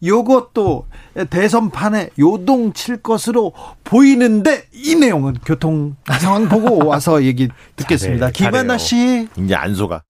요것도 0.06 0.86
대선판에 1.32 2.12
요동칠 2.20 2.98
것으로 2.98 3.54
보이는데 3.84 4.66
이 4.72 4.94
내용은 4.94 5.36
교통 5.44 5.96
상황 6.20 6.48
보고 6.48 6.78
와서 6.86 7.24
얘기 7.24 7.50
듣겠습니다. 7.76 8.30
김한나 8.30 8.78
씨. 8.78 9.28
이제 9.36 9.56
안 9.56 9.74
속아. 9.74 10.04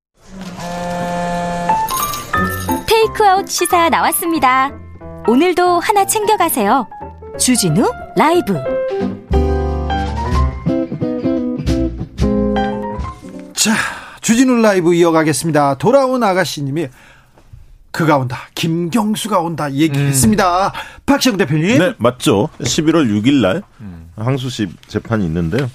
테이크아웃 2.85 3.47
시사 3.47 3.87
나왔습니다. 3.87 4.86
오늘도 5.27 5.79
하나 5.81 6.05
챙겨가세요. 6.05 6.87
주진우 7.37 7.83
라이브. 8.15 8.53
자, 13.53 13.73
주진우 14.21 14.61
라이브 14.61 14.93
이어가겠습니다. 14.93 15.77
돌아온 15.79 16.23
아가씨님이 16.23 16.87
그가 17.91 18.17
온다. 18.17 18.37
김경수가 18.55 19.39
온다. 19.39 19.71
얘기했습니다. 19.71 20.67
음. 20.67 20.71
박시영 21.05 21.37
대표님. 21.37 21.77
네, 21.79 21.93
맞죠. 21.97 22.47
11월 22.61 23.09
6일 23.09 23.41
날 23.41 23.63
음. 23.81 24.09
항소심 24.15 24.73
재판이 24.87 25.25
있는데요. 25.25 25.69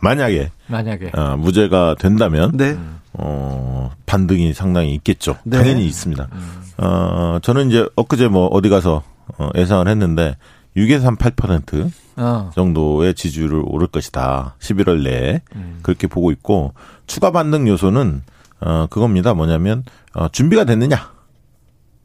만약에 0.00 0.50
만약에 0.66 1.10
어, 1.14 1.36
무죄가 1.36 1.96
된다면 1.98 2.52
네. 2.54 2.76
어, 3.12 3.90
반등이 4.06 4.52
상당히 4.54 4.94
있겠죠. 4.94 5.36
네. 5.44 5.58
당연히 5.58 5.86
있습니다. 5.86 6.28
음. 6.32 6.62
어, 6.78 7.38
저는 7.42 7.68
이제 7.68 7.88
엊그제 7.96 8.28
뭐 8.28 8.46
어디 8.46 8.68
가서 8.68 9.02
어, 9.38 9.50
예상을 9.56 9.86
했는데 9.88 10.36
6에서 10.76 11.16
한8% 11.16 11.90
어. 12.16 12.50
정도의 12.54 13.14
지지율을 13.14 13.62
오를 13.66 13.86
것이다. 13.86 14.56
11월 14.60 15.02
내에 15.02 15.42
음. 15.56 15.80
그렇게 15.82 16.06
보고 16.06 16.30
있고 16.30 16.74
추가 17.06 17.30
반등 17.30 17.68
요소는 17.68 18.22
어 18.60 18.86
그겁니다. 18.90 19.34
뭐냐면 19.34 19.84
어 20.14 20.28
준비가 20.28 20.64
됐느냐? 20.64 21.12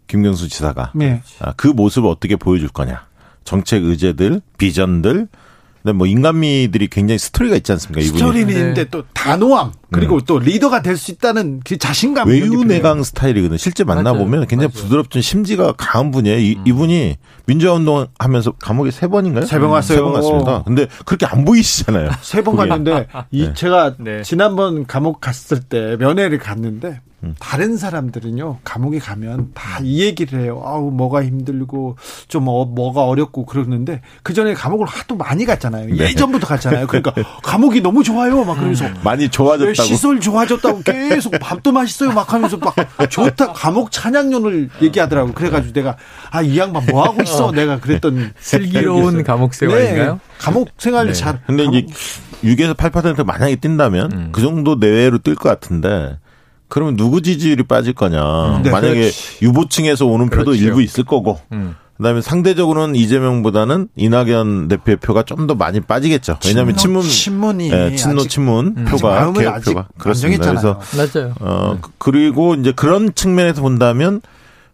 김경수 0.08 0.50
지사가 0.50 0.92
네. 0.94 1.24
아, 1.40 1.54
그 1.58 1.68
모습을 1.68 2.10
어떻게 2.10 2.36
보여줄 2.36 2.70
거냐? 2.70 3.08
정책 3.44 3.84
의제들, 3.84 4.42
비전들 4.58 5.28
근데 5.84 5.94
뭐 5.98 6.08
인간미들이 6.08 6.88
굉장히 6.88 7.20
스토리가 7.20 7.58
있지 7.58 7.74
않습니까? 7.74 8.00
이분이. 8.02 8.18
스토리는 8.18 8.48
네. 8.48 8.54
있는데 8.60 8.86
또 8.86 9.04
단호함 9.14 9.74
그리고 9.92 10.16
음. 10.16 10.22
또 10.26 10.40
리더가 10.40 10.82
될 10.82 10.96
수 10.98 11.12
있다는 11.12 11.60
그 11.66 11.78
자신감. 11.78 12.30
외유내강 12.30 13.04
스타일이거든. 13.04 13.58
실제 13.58 13.84
만나 13.84 14.14
보면 14.14 14.48
굉장히 14.48 14.72
부드럽던 14.72 15.22
심지가 15.22 15.74
강한 15.74 16.12
분이에요. 16.12 16.40
이, 16.40 16.56
음. 16.56 16.64
이분이 16.66 17.18
민주화 17.46 17.74
운동 17.74 18.08
하면서 18.18 18.52
감옥에 18.54 18.92
세 18.92 19.08
번인가요? 19.08 19.46
세 19.46 19.60
번 19.60 19.72
갔어요. 19.72 19.98
세 19.98 20.02
번 20.04 20.14
갔습니다. 20.14 20.64
근데 20.64 20.88
그렇게 21.06 21.26
안 21.26 21.44
보이시잖아요. 21.44 22.12
세 22.22 22.42
번 22.42 22.56
갔는데 22.56 23.08
이 23.32 23.48
네. 23.48 23.54
제가 23.54 23.96
네. 24.00 24.22
지난번 24.24 24.86
감옥 24.88 25.20
갔을 25.20 25.60
때 25.60 25.98
면회를 26.00 26.38
갔는데 26.40 26.88
음. 26.88 27.13
다른 27.40 27.78
사람들은요 27.78 28.60
감옥에 28.64 29.00
가면 29.00 29.52
다 29.54 29.74
이 29.84 30.02
얘기를 30.02 30.40
해요. 30.42 30.62
아우 30.66 30.92
뭐가 30.92 31.24
힘들고 31.24 31.98
좀 32.28 32.48
어, 32.48 32.64
뭐가 32.66 33.04
어렵고 33.06 33.46
그러는데 33.46 34.02
그 34.22 34.34
전에 34.34 34.54
감옥을 34.54 34.86
하도 34.88 35.16
많이 35.16 35.46
갔잖아요. 35.46 35.88
네. 35.94 36.06
예전부터 36.10 36.48
갔잖아요. 36.48 36.88
그러니까 36.88 37.14
감옥이 37.44 37.82
너무 37.82 38.04
좋아요. 38.04 38.44
막 38.46 38.56
그러면서 38.56 38.86
음. 38.86 38.96
많이 39.04 39.30
좋아졌다고 39.30 39.74
시설 39.74 40.20
좋아졌다고 40.20 40.82
계속 40.84 41.34
밥도 41.40 41.72
맛있어요. 41.72 42.12
막 42.14 42.32
하면서 42.32 42.58
막 42.58 42.76
좋다 43.10 43.54
감옥 43.54 43.92
찬양론을 43.92 44.70
얘기하더라고. 44.82 45.34
그래가지고 45.34 45.74
내가 45.74 45.98
아 46.32 46.42
이 46.44 46.58
양반 46.60 46.86
뭐 46.86 47.04
하고 47.04 47.22
있어. 47.24 47.52
내가 47.52 47.80
그랬던 47.80 48.34
슬기로운 48.40 49.24
감옥 49.24 49.54
생활인가요? 49.54 50.14
네. 50.14 50.20
감옥 50.38 50.70
생활 50.78 51.08
네. 51.08 51.14
잘. 51.14 51.42
근데 51.48 51.64
이제 51.66 51.86
6에서 52.44 52.76
8% 52.76 53.26
만약에 53.26 53.56
뛴다면 53.58 54.12
음. 54.12 54.30
그 54.32 54.42
정도 54.42 54.76
내외로 54.76 55.18
뛸 55.20 55.36
것 55.36 55.50
같은데 55.50 56.18
그러면 56.74 56.96
누구 56.96 57.22
지지율이 57.22 57.62
빠질 57.66 57.94
거냐. 57.94 58.58
음. 58.58 58.64
네, 58.64 58.72
만약에 58.72 58.96
그렇지. 58.96 59.46
유보층에서 59.46 60.08
오는 60.08 60.28
표도 60.28 60.46
그렇죠. 60.46 60.64
일부 60.64 60.82
있을 60.82 61.04
거고. 61.04 61.40
음. 61.52 61.76
그다음에 61.98 62.22
상대적으로는 62.22 62.96
이재명보다는 62.96 63.90
이낙연 63.96 64.70
대표의 64.70 64.98
표가 64.98 65.22
좀 65.22 65.46
더 65.46 65.54
많이 65.54 65.82
빠지겠죠. 65.82 66.40
왜냐하면 66.48 66.76
친문 66.76 67.04
친문이 67.04 67.70
네, 67.70 67.96
친노 67.96 68.24
친문 68.28 68.74
음. 68.76 68.86
표가 68.86 69.32
개혁 69.34 69.62
표가 69.64 69.88
그렇습니다. 70.00 70.50
그래서 70.50 70.80
맞아요. 70.98 71.36
어 71.42 71.74
네. 71.76 71.90
그리고 72.00 72.56
이제 72.56 72.72
그런 72.76 73.14
측면에서 73.14 73.62
본다면 73.62 74.22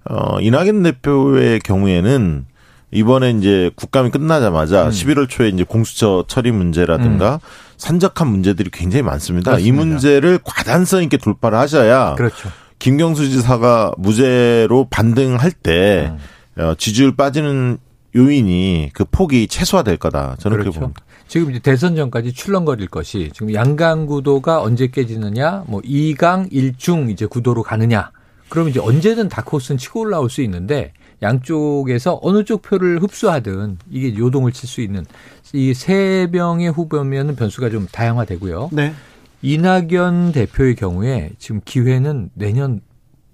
어 0.09 0.39
이낙연 0.39 0.81
대표의 0.83 1.59
경우에는 1.59 2.45
이번에 2.91 3.31
이제 3.31 3.71
국감이 3.75 4.09
끝나자마자 4.09 4.85
음. 4.85 4.89
11월 4.89 5.27
초에 5.27 5.49
이제 5.49 5.65
공수처 5.65 6.23
처리 6.29 6.51
문제라든가 6.53 7.41
음. 7.43 7.68
산적한 7.79 8.27
문제들이 8.27 8.69
굉장히 8.71 9.01
많습니다. 9.03 9.51
그렇습니다. 9.51 9.67
이 9.67 9.71
문제를 9.71 10.39
과단성 10.43 11.01
있게 11.03 11.17
돌파를 11.17 11.57
하셔야 11.57 12.13
그렇죠. 12.15 12.49
김경수 12.77 13.29
지사가 13.29 13.93
무죄로 13.97 14.87
반등할 14.89 15.51
때 15.51 16.13
음. 16.57 16.61
어, 16.61 16.75
지지율 16.77 17.15
빠지는 17.15 17.77
요인이 18.15 18.91
그 18.93 19.05
폭이 19.05 19.47
최소화될 19.47 19.97
거다. 19.97 20.35
저는 20.39 20.57
그렇죠. 20.57 20.71
그렇게 20.71 20.79
봅니다. 20.79 21.01
지금 21.27 21.51
이제 21.51 21.59
대선 21.59 21.95
전까지 21.95 22.33
출렁거릴 22.33 22.87
것이 22.87 23.29
지금 23.33 23.53
양강 23.53 24.07
구도가 24.07 24.61
언제 24.61 24.87
깨지느냐, 24.87 25.63
뭐 25.67 25.79
2강 25.81 26.51
1중 26.51 27.11
이제 27.11 27.27
구도로 27.27 27.63
가느냐. 27.63 28.11
그러면 28.49 28.71
이제 28.71 28.79
언제든 28.79 29.29
다크호스는 29.29 29.77
치고 29.77 30.01
올라올 30.01 30.29
수 30.29 30.41
있는데 30.41 30.91
양쪽에서 31.21 32.19
어느 32.21 32.43
쪽 32.43 32.61
표를 32.61 33.01
흡수하든 33.01 33.77
이게 33.89 34.15
요동을 34.17 34.51
칠 34.51 34.67
수 34.69 34.81
있는 34.81 35.05
이 35.53 35.73
세 35.73 36.27
명의 36.31 36.69
후보면은 36.69 37.35
변수가 37.35 37.69
좀 37.71 37.87
다양화되고요. 37.91 38.69
네. 38.71 38.93
이낙연 39.41 40.31
대표의 40.33 40.75
경우에 40.75 41.31
지금 41.39 41.61
기회는 41.63 42.29
내년 42.33 42.81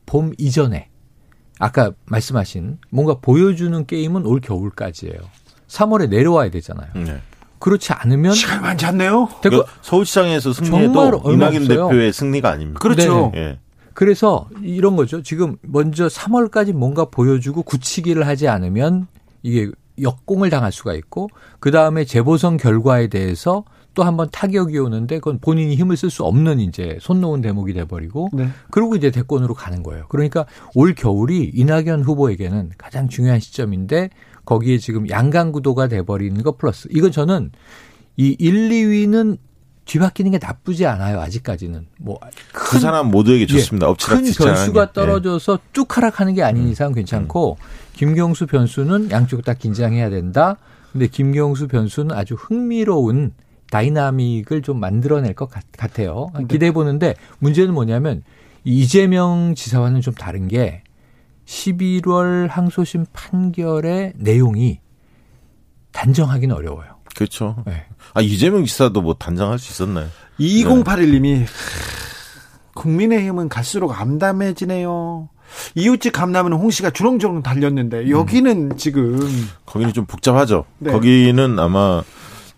봄 0.05 0.31
이전에 0.37 0.89
아까 1.59 1.91
말씀하신 2.05 2.77
뭔가 2.89 3.15
보여주는 3.19 3.85
게임은 3.85 4.25
올 4.25 4.39
겨울까지예요. 4.39 5.17
3월에 5.67 6.09
내려와야 6.09 6.49
되잖아요. 6.51 6.89
네. 6.95 7.21
그렇지 7.59 7.93
않으면 7.93 8.33
시간 8.33 8.61
많지 8.61 8.85
않네요. 8.85 9.29
그러니까 9.41 9.67
서울시장에서 9.81 10.53
승리해도 10.53 11.23
이낙연 11.31 11.67
대표의 11.67 12.13
승리가 12.13 12.49
아닙니다. 12.51 12.79
그렇죠. 12.79 13.31
네. 13.33 13.59
네. 13.95 14.05
그래서 14.05 14.47
이런 14.61 14.95
거죠. 14.95 15.23
지금 15.23 15.55
먼저 15.61 16.07
3월까지 16.07 16.73
뭔가 16.73 17.05
보여주고 17.05 17.63
굳히기를 17.63 18.27
하지 18.27 18.47
않으면 18.47 19.07
이게 19.41 19.71
역공을 20.01 20.49
당할 20.49 20.71
수가 20.71 20.93
있고 20.95 21.29
그 21.59 21.71
다음에 21.71 22.03
재보선 22.03 22.57
결과에 22.57 23.07
대해서 23.07 23.63
또 23.93 24.03
한번 24.03 24.27
타격이 24.29 24.77
오는데 24.77 25.19
그건 25.19 25.39
본인이 25.39 25.75
힘을 25.75 25.95
쓸 25.95 26.09
수 26.09 26.25
없는 26.25 26.59
이제 26.59 26.97
손 26.99 27.21
놓은 27.21 27.39
대목이 27.39 27.73
돼버리고 27.73 28.29
네. 28.33 28.49
그리고 28.69 28.95
이제 28.97 29.09
대권으로 29.09 29.53
가는 29.53 29.81
거예요. 29.83 30.05
그러니까 30.09 30.45
올 30.75 30.93
겨울이 30.93 31.51
이낙연 31.55 32.03
후보에게는 32.03 32.71
가장 32.77 33.07
중요한 33.07 33.39
시점인데 33.39 34.09
거기에 34.43 34.77
지금 34.79 35.09
양강 35.09 35.53
구도가 35.53 35.87
돼버리는 35.87 36.43
거 36.43 36.57
플러스 36.57 36.89
이건 36.91 37.11
저는 37.11 37.51
이 38.17 38.35
1, 38.37 38.69
2위는 38.69 39.37
뒤바뀌는 39.85 40.31
게 40.31 40.39
나쁘지 40.41 40.85
않아요. 40.85 41.19
아직까지는 41.21 41.87
뭐그 41.99 42.79
사람 42.79 43.11
모두에게 43.11 43.45
좋습니다. 43.45 43.87
예, 43.87 43.93
큰 43.99 44.23
변수가 44.23 44.85
게. 44.87 44.93
떨어져서 44.93 45.53
예. 45.53 45.69
쭉 45.73 45.95
하락하는 45.95 46.33
게 46.33 46.43
아닌 46.43 46.63
음. 46.63 46.69
이상 46.69 46.91
괜찮고 46.93 47.57
음. 47.59 47.65
김경수 47.93 48.47
변수는 48.47 49.11
양쪽 49.11 49.45
다 49.45 49.53
긴장해야 49.53 50.09
된다. 50.09 50.57
근데 50.91 51.07
김경수 51.07 51.67
변수는 51.67 52.15
아주 52.15 52.35
흥미로운 52.35 53.33
다이나믹을 53.69 54.61
좀 54.61 54.79
만들어낼 54.79 55.33
것 55.33 55.49
같, 55.49 55.63
아요 55.99 56.27
네. 56.37 56.45
기대해 56.47 56.71
보는데 56.71 57.15
문제는 57.39 57.73
뭐냐면 57.73 58.23
이재명 58.63 59.53
지사와는 59.55 60.01
좀 60.01 60.13
다른 60.13 60.47
게 60.47 60.83
11월 61.45 62.47
항소심 62.47 63.05
판결의 63.13 64.13
내용이 64.15 64.79
단정하기는 65.91 66.55
어려워요. 66.55 66.94
그렇죠. 67.15 67.63
네. 67.65 67.85
아 68.13 68.21
이재명 68.21 68.65
지사도 68.65 69.01
뭐 69.01 69.15
단장할 69.15 69.57
수 69.57 69.71
있었나요? 69.71 70.07
2081님이 70.39 71.39
네. 71.39 71.45
국민의힘은 72.73 73.49
갈수록 73.49 73.99
암담해지네요. 73.99 75.29
이웃집 75.75 76.11
감나무는 76.13 76.57
홍씨가 76.57 76.89
주렁주렁 76.89 77.41
달렸는데 77.43 78.09
여기는 78.09 78.71
음. 78.71 78.77
지금 78.77 79.19
거기는 79.65 79.93
좀 79.93 80.05
복잡하죠. 80.05 80.65
네. 80.79 80.91
거기는 80.91 81.57
아마 81.59 82.03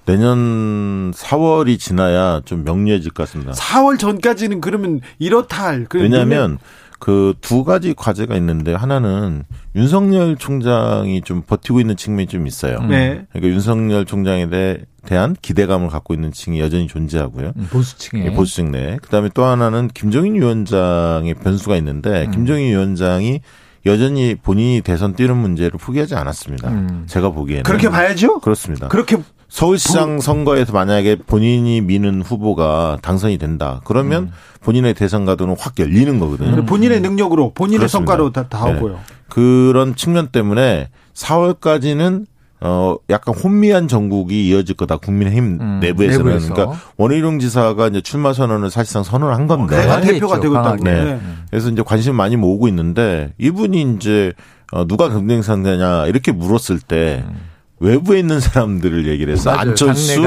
내년 0.06 1.12
4월이 1.12 1.78
지나야 1.78 2.42
좀 2.46 2.64
명료해질 2.64 3.12
것 3.12 3.24
같습니다. 3.24 3.52
4월 3.52 4.00
전까지는 4.00 4.62
그러면 4.62 5.02
이렇다 5.20 5.66
할. 5.66 5.86
왜냐하면 5.94 6.60
그 7.00 7.34
두 7.42 7.64
가지 7.64 7.94
과제가 7.94 8.36
있는데 8.38 8.74
하나는 8.74 9.44
윤석열 9.76 10.36
총장이 10.36 11.22
좀 11.22 11.42
버티고 11.42 11.80
있는 11.80 11.96
측면이 11.96 12.28
좀 12.28 12.48
있어요. 12.48 12.80
네. 12.82 13.26
그러니까 13.32 13.54
윤석열 13.54 14.06
총장에 14.06 14.50
대해 14.50 14.80
대한 15.06 15.36
기대감을 15.42 15.88
갖고 15.88 16.14
있는 16.14 16.32
층이 16.32 16.60
여전히 16.60 16.88
존재하고요. 16.88 17.54
음, 17.56 17.68
보수층에. 17.72 18.26
예, 18.26 18.32
보수층 18.32 18.72
내. 18.72 18.98
그다음에 19.02 19.30
또 19.34 19.46
하나는 19.46 19.88
김종인 19.94 20.36
위원장의 20.36 21.36
변수가 21.36 21.78
있는데 21.78 22.26
음. 22.26 22.32
김종인 22.32 22.68
위원장이 22.70 23.40
여전히 23.86 24.36
본인이 24.36 24.82
대선 24.82 25.16
뛰는 25.16 25.38
문제를 25.38 25.80
포기하지 25.80 26.16
않았습니다. 26.16 26.70
음. 26.70 27.04
제가 27.08 27.30
보기에는 27.30 27.64
그렇게 27.64 27.90
봐야죠. 27.90 28.40
그렇습니다. 28.40 28.90
그렇게 28.90 29.18
서울시장 29.50 30.20
선거에서 30.20 30.74
만약에 30.74 31.16
본인이 31.26 31.82
미는 31.82 32.22
후보가 32.22 33.00
당선이 33.02 33.38
된다. 33.38 33.82
그러면 33.86 34.24
음. 34.24 34.32
본인의 34.62 34.94
대선 34.94 35.26
가도는 35.26 35.56
확 35.58 35.80
열리는 35.80 36.20
거거든요. 36.20 36.58
음. 36.58 36.66
본인의 36.66 37.02
능력으로 37.02 37.54
본인의 37.54 37.80
그렇습니다. 37.80 38.12
성과로 38.12 38.32
다, 38.32 38.48
다 38.48 38.66
하고요. 38.66 38.94
네. 38.94 39.00
그런 39.30 39.96
측면 39.96 40.28
때문에 40.28 40.90
4월까지는 41.14 42.26
어 42.60 42.96
약간 43.12 43.36
혼미한 43.36 43.88
전국이 43.88 44.48
이어질 44.48 44.76
거다 44.76 44.98
국민의힘 44.98 45.60
음, 45.62 45.80
내부에서는 45.80 46.26
내부에서. 46.26 46.54
그러니까 46.54 46.80
원희룡 46.98 47.38
지사가 47.40 47.88
이제 47.88 48.02
출마 48.02 48.34
선언을 48.34 48.72
사실상 48.72 49.04
선언한 49.04 49.46
건데 49.46 49.78
어, 49.88 50.02
대표가 50.02 50.40
되고 50.40 50.56
있다. 50.56 50.76
네. 50.78 51.04
네. 51.04 51.20
그래서 51.52 51.70
이제 51.70 51.84
관심 51.86 52.16
많이 52.16 52.36
모으고 52.36 52.68
있는데 52.68 53.32
이분이 53.38 53.96
이제 53.98 54.34
어 54.72 54.86
누가 54.88 55.08
경쟁 55.08 55.44
상대냐 55.44 56.08
이렇게 56.08 56.32
물었을 56.32 56.80
때 56.80 57.24
음. 57.28 57.36
외부에 57.80 58.20
있는 58.20 58.40
사람들을 58.40 59.08
얘기를 59.08 59.34
해서 59.34 59.52
맞아요. 59.52 59.70
안철수 59.70 60.22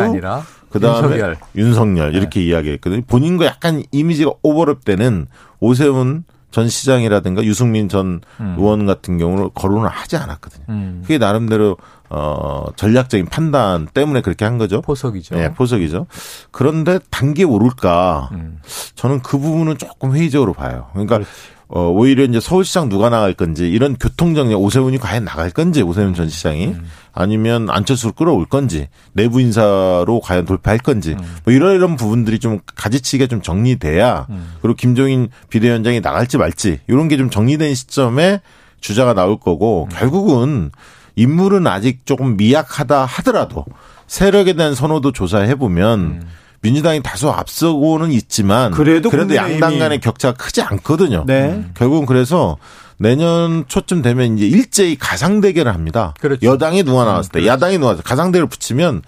그다음에 0.70 1.16
윤석열, 1.16 1.36
윤석열 1.56 2.14
이렇게 2.14 2.40
네. 2.40 2.46
이야기했거든요. 2.46 3.02
본인과 3.06 3.44
약간 3.44 3.82
이미지가 3.90 4.32
오버랩 4.42 4.84
되는 4.84 5.26
오세훈 5.58 6.24
전 6.50 6.68
시장이라든가 6.68 7.44
유승민 7.44 7.88
전 7.88 8.20
음. 8.40 8.56
의원 8.58 8.86
같은 8.86 9.18
경우는 9.18 9.50
거론을 9.54 9.88
하지 9.88 10.16
않았거든요. 10.16 10.64
음. 10.68 10.98
그게 11.02 11.18
나름대로 11.18 11.76
어 12.08 12.66
전략적인 12.74 13.26
판단 13.26 13.86
때문에 13.86 14.20
그렇게 14.20 14.44
한 14.44 14.58
거죠. 14.58 14.80
포석이죠. 14.80 15.36
네, 15.36 15.52
포석이죠. 15.54 16.06
그런데 16.50 16.98
단계 17.10 17.44
오를까? 17.44 18.30
음. 18.32 18.58
저는 18.96 19.22
그 19.22 19.38
부분은 19.38 19.78
조금 19.78 20.14
회의적으로 20.14 20.52
봐요. 20.52 20.88
그러니까 20.92 21.18
그렇지. 21.18 21.30
어, 21.72 21.88
오히려 21.88 22.24
이제 22.24 22.40
서울시장 22.40 22.88
누가 22.88 23.10
나갈 23.10 23.32
건지 23.32 23.70
이런 23.70 23.96
교통정리 23.96 24.54
오세훈이 24.54 24.98
과연 24.98 25.24
나갈 25.24 25.50
건지 25.50 25.82
오세훈 25.82 26.14
전 26.14 26.28
시장이 26.28 26.66
음. 26.66 26.86
아니면 27.12 27.70
안철수를 27.70 28.12
끌어올 28.16 28.44
건지 28.46 28.88
내부 29.12 29.40
인사로 29.40 30.20
과연 30.20 30.46
돌파할 30.46 30.80
건지 30.80 31.14
음. 31.16 31.36
뭐 31.44 31.54
이런 31.54 31.76
이런 31.76 31.94
부분들이 31.94 32.40
좀 32.40 32.58
가지치기가 32.74 33.28
좀 33.28 33.40
정리돼야 33.40 34.26
음. 34.30 34.54
그리고 34.60 34.74
김종인 34.74 35.28
비대위원장이 35.48 36.00
나갈지 36.00 36.38
말지 36.38 36.80
이런 36.88 37.06
게 37.06 37.16
좀 37.20 37.28
정리된 37.30 37.74
시점에 37.74 38.40
주자가 38.80 39.12
나올 39.14 39.38
거고 39.38 39.88
음. 39.90 39.94
결국은 39.94 40.70
인물은 41.16 41.66
아직 41.66 42.06
조금 42.06 42.36
미약하다 42.38 43.04
하더라도 43.04 43.64
세력에 44.06 44.54
대한 44.54 44.74
선호도 44.74 45.12
조사해 45.12 45.54
보면 45.56 46.00
음. 46.00 46.22
민주당이 46.62 47.02
다소 47.02 47.30
앞서고는 47.30 48.12
있지만 48.12 48.70
그래도, 48.72 49.10
그래도 49.10 49.34
양당 49.34 49.78
간의 49.78 50.00
격차가 50.00 50.36
크지 50.36 50.60
않거든요. 50.62 51.24
네. 51.26 51.64
결국은 51.74 52.06
그래서 52.06 52.58
내년 52.98 53.64
초쯤 53.66 54.02
되면 54.02 54.36
이제 54.36 54.46
일제히 54.46 54.96
가상 54.96 55.40
대결을 55.40 55.72
합니다. 55.72 56.12
그렇죠. 56.20 56.46
여당이 56.46 56.82
누가 56.82 57.04
나왔을 57.04 57.32
때, 57.32 57.38
음, 57.38 57.42
그렇죠. 57.42 57.52
야당이 57.52 57.74
누가 57.78 57.86
나왔을 57.86 58.04
때 58.04 58.08
가상 58.08 58.30
대결을 58.30 58.48
붙이면 58.48 59.02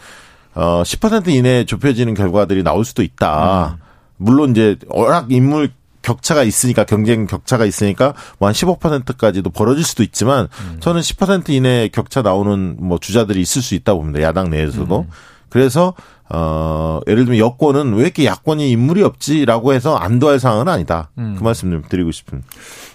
어 0.55 0.83
10% 0.85 1.29
이내에 1.29 1.65
좁혀지는 1.65 2.15
결과들이 2.15 2.63
나올 2.63 2.85
수도 2.85 3.03
있다. 3.03 3.77
음. 3.79 3.83
물론 4.17 4.53
이제 4.53 4.77
워낙 4.89 5.27
인물 5.31 5.71
격차가 6.01 6.43
있으니까 6.43 6.85
경쟁 6.85 7.27
격차가 7.27 7.65
있으니까 7.65 8.15
뭐 8.39 8.49
한 8.49 8.55
15%까지도 8.55 9.51
벌어질 9.51 9.85
수도 9.85 10.03
있지만 10.03 10.49
음. 10.61 10.77
저는 10.81 11.01
10% 11.01 11.51
이내 11.51 11.89
격차 11.93 12.23
나오는 12.23 12.77
뭐 12.81 12.99
주자들이 12.99 13.41
있을 13.41 13.63
수 13.63 13.75
있다 13.75 13.93
고 13.93 14.01
봅니다. 14.01 14.21
야당 14.23 14.51
내에서도. 14.51 15.01
음. 15.01 15.11
그래서 15.49 15.95
어 16.35 17.01
예를 17.07 17.25
들면 17.27 17.39
여권은 17.39 17.95
왜 17.95 18.05
이렇게 18.05 18.25
야권이 18.25 18.71
인물이 18.71 19.03
없지라고 19.03 19.73
해서 19.75 19.95
안도할 19.97 20.39
상황은 20.41 20.69
아니다. 20.69 21.11
음. 21.19 21.35
그 21.39 21.45
말씀 21.45 21.71
좀 21.71 21.83
드리고 21.89 22.11
싶은. 22.11 22.43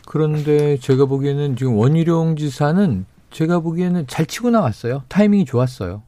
그런데 0.05 0.77
제가 0.77 1.05
보기에는 1.05 1.55
지금 1.55 1.75
원희룡 1.75 2.35
지사는 2.37 3.05
제가 3.31 3.59
보기에는 3.59 4.07
잘 4.07 4.25
치고 4.25 4.49
나왔어요. 4.49 5.03
타이밍이 5.09 5.45
좋았어요. 5.45 6.01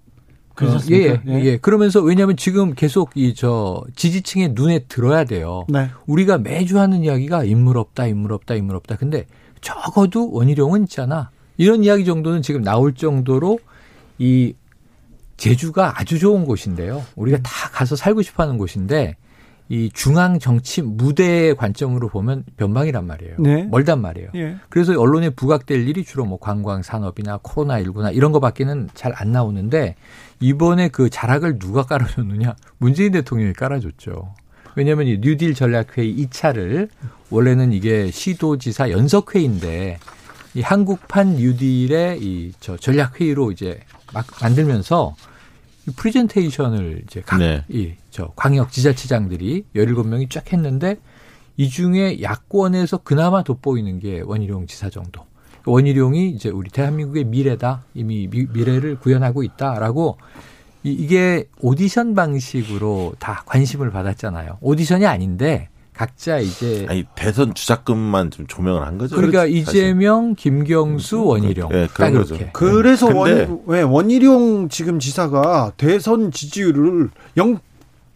그렇습니까? 0.55 1.21
예, 1.27 1.33
예, 1.39 1.43
예. 1.45 1.57
그러면서 1.57 2.01
왜냐하면 2.01 2.35
지금 2.35 2.73
계속 2.73 3.11
이 3.15 3.33
저 3.33 3.81
지지층의 3.95 4.49
눈에 4.53 4.79
들어야 4.89 5.23
돼요. 5.23 5.65
네. 5.69 5.89
우리가 6.07 6.37
매주 6.37 6.79
하는 6.79 7.03
이야기가 7.03 7.43
인물 7.45 7.77
없다, 7.77 8.07
인물 8.07 8.33
없다, 8.33 8.55
인물 8.55 8.75
없다. 8.75 8.95
근데 8.97 9.25
적어도 9.61 10.31
원희룡은 10.31 10.83
있잖아. 10.83 11.29
이런 11.57 11.83
이야기 11.83 12.03
정도는 12.05 12.41
지금 12.41 12.61
나올 12.63 12.93
정도로 12.93 13.59
이 14.17 14.53
제주가 15.39 15.99
아주 15.99 16.19
좋은 16.19 16.45
곳인데요. 16.45 17.03
우리가 17.15 17.39
다 17.41 17.69
가서 17.71 17.95
살고 17.95 18.21
싶어 18.21 18.43
하는 18.43 18.57
곳인데 18.57 19.15
이 19.71 19.89
중앙 19.93 20.39
정치 20.39 20.81
무대의 20.81 21.55
관점으로 21.55 22.09
보면 22.09 22.43
변방이란 22.57 23.05
말이에요. 23.05 23.35
네. 23.39 23.63
멀단 23.63 24.01
말이에요. 24.01 24.29
예. 24.35 24.55
그래서 24.69 24.99
언론에 24.99 25.29
부각될 25.29 25.87
일이 25.87 26.03
주로 26.03 26.25
뭐 26.25 26.39
관광 26.39 26.81
산업이나 26.81 27.39
코로나 27.43 27.81
19나 27.83 28.15
이런 28.15 28.31
거밖에는 28.31 28.89
잘 28.95 29.13
안 29.15 29.31
나오는데 29.31 29.95
이번에 30.39 30.87
그 30.89 31.09
자락을 31.09 31.59
누가 31.59 31.83
깔아줬느냐? 31.83 32.55
문재인 32.77 33.11
대통령이 33.11 33.53
깔아줬죠. 33.53 34.33
왜냐하면 34.75 35.07
이 35.07 35.19
뉴딜 35.19 35.53
전략회의 35.53 36.15
2차를 36.17 36.89
원래는 37.29 37.71
이게 37.73 38.09
시도지사 38.11 38.89
연석회의인데 38.91 39.99
이 40.55 40.61
한국판 40.61 41.35
뉴딜의 41.35 42.19
이 42.21 42.53
저 42.59 42.75
전략회의로 42.75 43.51
이제 43.51 43.79
막 44.13 44.25
만들면서 44.41 45.15
프리젠테이션을 45.95 47.03
이제 47.05 47.21
각, 47.25 47.37
네. 47.37 47.63
이, 47.69 47.93
저, 48.09 48.31
광역 48.35 48.71
지자체장들이 48.71 49.65
17명이 49.75 50.29
쫙 50.29 50.51
했는데 50.51 50.97
이 51.57 51.69
중에 51.69 52.21
야권에서 52.21 52.99
그나마 52.99 53.43
돋보이는 53.43 53.99
게 53.99 54.21
원희룡 54.21 54.67
지사 54.67 54.89
정도. 54.89 55.25
원희룡이 55.65 56.29
이제 56.29 56.49
우리 56.49 56.69
대한민국의 56.69 57.25
미래다. 57.25 57.83
이미 57.93 58.27
미, 58.27 58.47
미래를 58.51 58.99
구현하고 58.99 59.43
있다라고 59.43 60.17
이, 60.83 60.91
이게 60.91 61.45
오디션 61.59 62.15
방식으로 62.15 63.15
다 63.19 63.43
관심을 63.45 63.91
받았잖아요. 63.91 64.59
오디션이 64.61 65.05
아닌데 65.05 65.69
각자 65.99 66.39
이제 66.39 66.85
아니 66.87 67.03
대선 67.13 67.53
주자금만 67.53 68.31
좀 68.31 68.47
조명을 68.47 68.87
한 68.87 68.97
거죠. 68.97 69.17
그러니까 69.17 69.41
그렇지, 69.41 69.57
이재명, 69.57 70.33
김경수, 70.33 71.17
음, 71.17 71.27
원희룡. 71.27 71.67
네, 71.67 71.89
그런 71.93 72.13
거죠. 72.13 72.37
그래서 72.53 73.13
원, 73.13 73.59
왜 73.65 73.81
원희룡 73.81 74.69
지금 74.69 74.99
지사가 74.99 75.73
대선 75.75 76.31
지지율을 76.31 77.09
0 77.35 77.59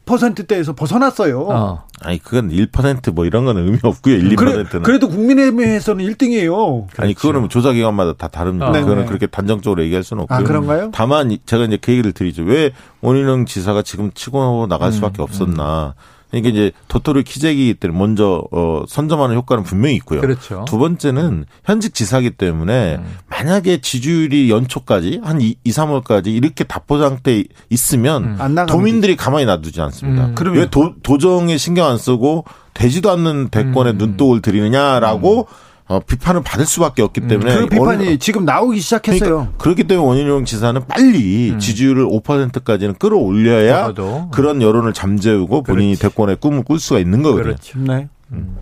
퍼센트대에서 0.05 0.73
벗어났어요. 0.75 1.41
어. 1.41 1.83
아니 2.01 2.19
그건 2.19 2.51
1%뭐 2.51 3.25
이런 3.25 3.43
거는 3.43 3.65
의미 3.65 3.79
없고요. 3.83 4.15
1, 4.15 4.29
2%는. 4.29 4.35
그래, 4.35 4.81
그래도 4.81 5.09
국민의힘에서는 5.09 6.05
1등이에요. 6.05 6.87
아니 6.97 7.13
그거는 7.13 7.41
뭐 7.41 7.49
조사 7.49 7.73
기관마다 7.73 8.13
다 8.13 8.29
다릅니다. 8.29 8.69
어. 8.69 8.71
그거는 8.71 9.01
네. 9.01 9.05
그렇게 9.05 9.27
단정적으로 9.27 9.83
얘기할 9.83 10.05
수는 10.05 10.23
없고요. 10.23 10.39
아 10.39 10.43
그런가요? 10.43 10.91
다만 10.93 11.37
제가 11.45 11.65
이제 11.65 11.77
그 11.81 11.91
얘기를 11.91 12.13
드리죠. 12.13 12.43
왜 12.43 12.71
원희룡 13.01 13.45
지사가 13.45 13.81
지금 13.81 14.11
치고 14.13 14.67
나갈 14.67 14.93
수밖에 14.93 15.21
음, 15.21 15.23
없었나. 15.23 15.95
음. 15.97 16.22
이게 16.33 16.49
이제 16.49 16.71
도토리 16.87 17.23
키재기이기 17.23 17.75
때문에 17.75 17.99
먼저 17.99 18.43
어 18.51 18.83
선점하는 18.87 19.35
효과는 19.35 19.63
분명히 19.63 19.95
있고요. 19.95 20.21
그렇죠. 20.21 20.65
두 20.67 20.77
번째는 20.77 21.45
현직 21.63 21.93
지사기 21.93 22.31
때문에 22.31 22.95
음. 22.95 23.17
만약에 23.29 23.81
지지율이 23.81 24.49
연초까지 24.49 25.21
한 25.23 25.41
2, 25.41 25.55
3월까지 25.63 26.27
이렇게 26.27 26.63
답보장돼 26.63 27.43
있으면 27.69 28.37
음. 28.39 28.65
도민들이 28.67 29.15
가만히 29.15 29.45
놔두지 29.45 29.79
않습니다. 29.81 30.27
음. 30.27 30.35
왜 30.53 30.69
도, 30.69 30.95
도정에 31.03 31.57
신경 31.57 31.87
안 31.87 31.97
쓰고 31.97 32.45
되지도 32.73 33.11
않는 33.11 33.49
대권에 33.49 33.91
음. 33.91 33.97
눈독을 33.97 34.41
들이느냐라고 34.41 35.41
음. 35.41 35.72
어, 35.87 35.99
비판을 35.99 36.43
받을 36.43 36.65
수밖에 36.65 37.01
없기 37.01 37.21
음, 37.21 37.27
때문에 37.27 37.55
그 37.59 37.65
비판이 37.67 38.07
원, 38.07 38.19
지금 38.19 38.45
나오기 38.45 38.79
시작했어요. 38.79 39.29
그러니까 39.29 39.57
그렇기 39.57 39.83
때문에 39.83 40.07
원희룡 40.07 40.45
지사는 40.45 40.81
빨리 40.87 41.51
음. 41.51 41.59
지지율을 41.59 42.05
5%까지는 42.05 42.95
끌어올려야 42.95 43.87
음. 43.89 44.31
그런 44.31 44.61
여론을 44.61 44.93
잠재우고 44.93 45.63
본인이 45.63 45.95
그렇지. 45.95 46.01
대권의 46.01 46.37
꿈을 46.37 46.63
꿀 46.63 46.79
수가 46.79 46.99
있는 46.99 47.21
거거든요. 47.21 47.43
그렇죠. 47.43 47.79
네. 47.79 48.07
음. 48.31 48.57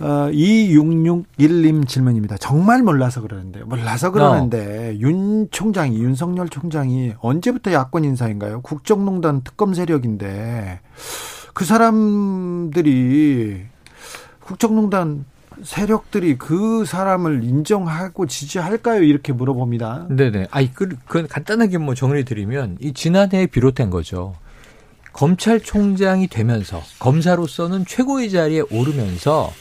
어, 0.00 0.30
2661님 0.32 1.86
질문입니다. 1.86 2.36
정말 2.38 2.82
몰라서 2.84 3.20
그러는데, 3.20 3.64
몰라서 3.64 4.12
그러는데, 4.12 4.90
어. 4.90 4.98
윤 5.00 5.48
총장이, 5.50 5.98
윤석열 5.98 6.48
총장이 6.48 7.14
언제부터 7.18 7.72
야권 7.72 8.04
인사인가요? 8.04 8.60
국정농단 8.60 9.42
특검 9.42 9.74
세력인데, 9.74 10.80
그 11.52 11.64
사람들이 11.64 13.62
국정농단 14.38 15.24
세력들이 15.62 16.38
그 16.38 16.84
사람을 16.84 17.44
인정하고 17.44 18.26
지지할까요? 18.26 19.02
이렇게 19.02 19.32
물어봅니다. 19.32 20.06
네네. 20.10 20.48
아이, 20.50 20.70
그, 20.72 20.88
그건 21.06 21.28
간단하게 21.28 21.78
뭐 21.78 21.94
정리 21.94 22.24
드리면 22.24 22.78
이 22.80 22.92
지난해에 22.92 23.46
비롯된 23.46 23.90
거죠. 23.90 24.34
검찰총장이 25.12 26.28
되면서 26.28 26.82
검사로서는 27.00 27.86
최고의 27.86 28.30
자리에 28.30 28.62
오르면서 28.70 29.52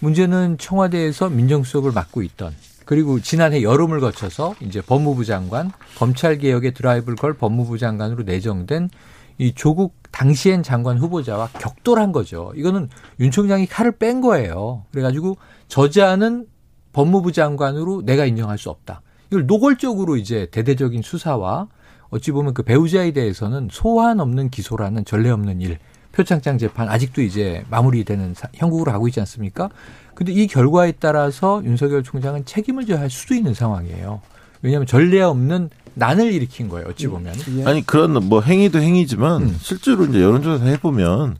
문제는 0.00 0.58
청와대에서 0.58 1.30
민정수석을 1.30 1.92
맡고 1.92 2.22
있던 2.22 2.54
그리고 2.84 3.20
지난해 3.20 3.62
여름을 3.62 4.00
거쳐서 4.00 4.54
이제 4.60 4.80
법무부 4.82 5.24
장관, 5.24 5.70
검찰 5.96 6.38
개혁의 6.38 6.74
드라이브를 6.74 7.16
걸 7.16 7.34
법무부 7.34 7.78
장관으로 7.78 8.24
내정된 8.24 8.90
이 9.38 9.54
조국 9.54 9.94
당시엔 10.14 10.62
장관 10.62 10.96
후보자와 10.96 11.48
격돌한 11.54 12.12
거죠. 12.12 12.52
이거는 12.54 12.88
윤 13.18 13.32
총장이 13.32 13.66
칼을 13.66 13.98
뺀 13.98 14.20
거예요. 14.20 14.84
그래가지고 14.92 15.36
저자는 15.66 16.46
법무부 16.92 17.32
장관으로 17.32 18.02
내가 18.02 18.24
인정할 18.24 18.56
수 18.56 18.70
없다. 18.70 19.02
이걸 19.30 19.46
노골적으로 19.46 20.16
이제 20.16 20.46
대대적인 20.52 21.02
수사와 21.02 21.66
어찌 22.10 22.30
보면 22.30 22.54
그 22.54 22.62
배우자에 22.62 23.10
대해서는 23.10 23.68
소환 23.72 24.20
없는 24.20 24.50
기소라는 24.50 25.04
전례 25.04 25.30
없는 25.30 25.60
일, 25.60 25.78
표창장 26.12 26.58
재판 26.58 26.88
아직도 26.88 27.20
이제 27.20 27.64
마무리되는 27.68 28.36
형국으로 28.54 28.92
가고 28.92 29.08
있지 29.08 29.18
않습니까? 29.18 29.68
근데 30.14 30.32
이 30.32 30.46
결과에 30.46 30.92
따라서 30.92 31.60
윤석열 31.64 32.04
총장은 32.04 32.44
책임을 32.44 32.86
져야 32.86 33.00
할 33.00 33.10
수도 33.10 33.34
있는 33.34 33.52
상황이에요. 33.52 34.20
왜냐하면 34.62 34.86
전례 34.86 35.20
없는 35.22 35.70
난을 35.94 36.32
일으킨 36.32 36.68
거예요. 36.68 36.88
어찌 36.88 37.06
보면. 37.06 37.34
예. 37.58 37.64
아니 37.64 37.86
그런 37.86 38.12
뭐 38.28 38.40
행위도 38.40 38.80
행위지만 38.80 39.42
음. 39.42 39.56
실제로 39.60 40.04
이제 40.04 40.20
여론조사 40.22 40.64
해보면 40.64 41.36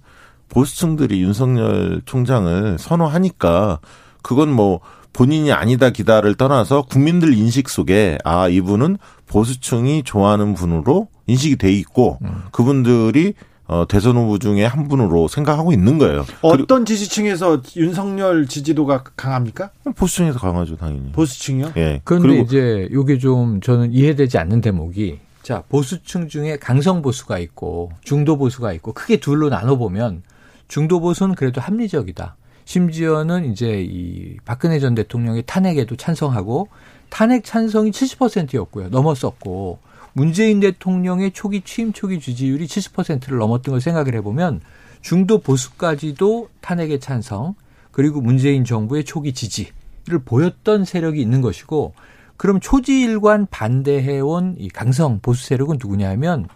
보수층들이 0.48 1.20
윤석열 1.20 2.02
총장을 2.04 2.78
선호하니까 2.78 3.80
그건 4.22 4.52
뭐 4.52 4.80
본인이 5.12 5.52
아니다 5.52 5.90
기다를 5.90 6.34
떠나서 6.34 6.82
국민들 6.82 7.34
인식 7.34 7.68
속에 7.68 8.18
아 8.24 8.48
이분은 8.48 8.98
보수층이 9.26 10.02
좋아하는 10.04 10.54
분으로 10.54 11.08
인식이 11.26 11.56
돼 11.56 11.72
있고 11.72 12.18
음. 12.22 12.42
그분들이 12.52 13.34
어, 13.66 13.86
대선 13.88 14.16
후보 14.16 14.38
중에 14.38 14.64
한 14.64 14.88
분으로 14.88 15.26
생각하고 15.28 15.72
있는 15.72 15.98
거예요. 15.98 16.26
어떤 16.42 16.84
지지층에서 16.84 17.62
윤석열 17.76 18.46
지지도가 18.46 19.04
강합니까? 19.16 19.70
보수층에서 19.96 20.38
강하죠, 20.38 20.76
당연히. 20.76 21.12
보수층이요? 21.12 21.72
예. 21.76 22.00
그런데 22.04 22.28
그리고 22.28 22.44
이제 22.44 22.88
요게 22.92 23.18
좀 23.18 23.60
저는 23.60 23.92
이해되지 23.92 24.36
않는 24.38 24.60
대목이 24.60 25.18
자, 25.42 25.62
보수층 25.68 26.28
중에 26.28 26.56
강성 26.56 27.02
보수가 27.02 27.38
있고 27.38 27.92
중도 28.02 28.36
보수가 28.36 28.72
있고 28.74 28.92
크게 28.92 29.18
둘로 29.18 29.48
나눠 29.50 29.76
보면 29.76 30.22
중도 30.68 31.00
보수는 31.00 31.34
그래도 31.34 31.60
합리적이다. 31.60 32.36
심지어는 32.64 33.52
이제 33.52 33.82
이 33.86 34.36
박근혜 34.44 34.78
전 34.78 34.94
대통령의 34.94 35.44
탄핵에도 35.46 35.96
찬성하고 35.96 36.68
탄핵 37.10 37.44
찬성이 37.44 37.90
70%였고요. 37.90 38.88
넘었었고 38.88 39.78
문재인 40.14 40.60
대통령의 40.60 41.32
초기 41.32 41.60
취임 41.60 41.92
초기 41.92 42.20
지지율이 42.20 42.66
70%를 42.66 43.38
넘었던 43.38 43.72
걸 43.72 43.80
생각을 43.80 44.14
해보면 44.14 44.60
중도 45.02 45.38
보수까지도 45.38 46.48
탄핵의 46.60 47.00
찬성 47.00 47.54
그리고 47.90 48.20
문재인 48.20 48.64
정부의 48.64 49.04
초기 49.04 49.32
지지를 49.34 50.20
보였던 50.24 50.84
세력이 50.84 51.20
있는 51.20 51.40
것이고 51.40 51.94
그럼 52.36 52.60
초지일관 52.60 53.46
반대해온 53.50 54.56
이 54.58 54.68
강성 54.68 55.20
보수 55.20 55.46
세력은 55.46 55.78
누구냐면 55.80 56.48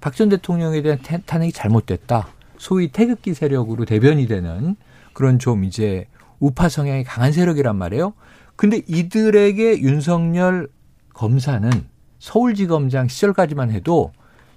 박 0.00 0.14
전 0.14 0.28
대통령에 0.28 0.82
대한 0.82 0.98
탄핵이 1.24 1.52
잘못됐다. 1.52 2.28
소위 2.58 2.88
태극기 2.88 3.32
세력으로 3.32 3.84
대변이 3.86 4.26
되는 4.26 4.76
그런 5.12 5.38
좀 5.38 5.64
이제 5.64 6.06
우파 6.40 6.68
성향이 6.68 7.04
강한 7.04 7.32
세력이란 7.32 7.76
말이에요. 7.76 8.12
근데 8.54 8.82
이들에게 8.86 9.80
윤석열 9.80 10.68
검사는 11.14 11.70
서울지검장 12.24 13.08
시절까지만 13.08 13.70
해도 13.70 14.10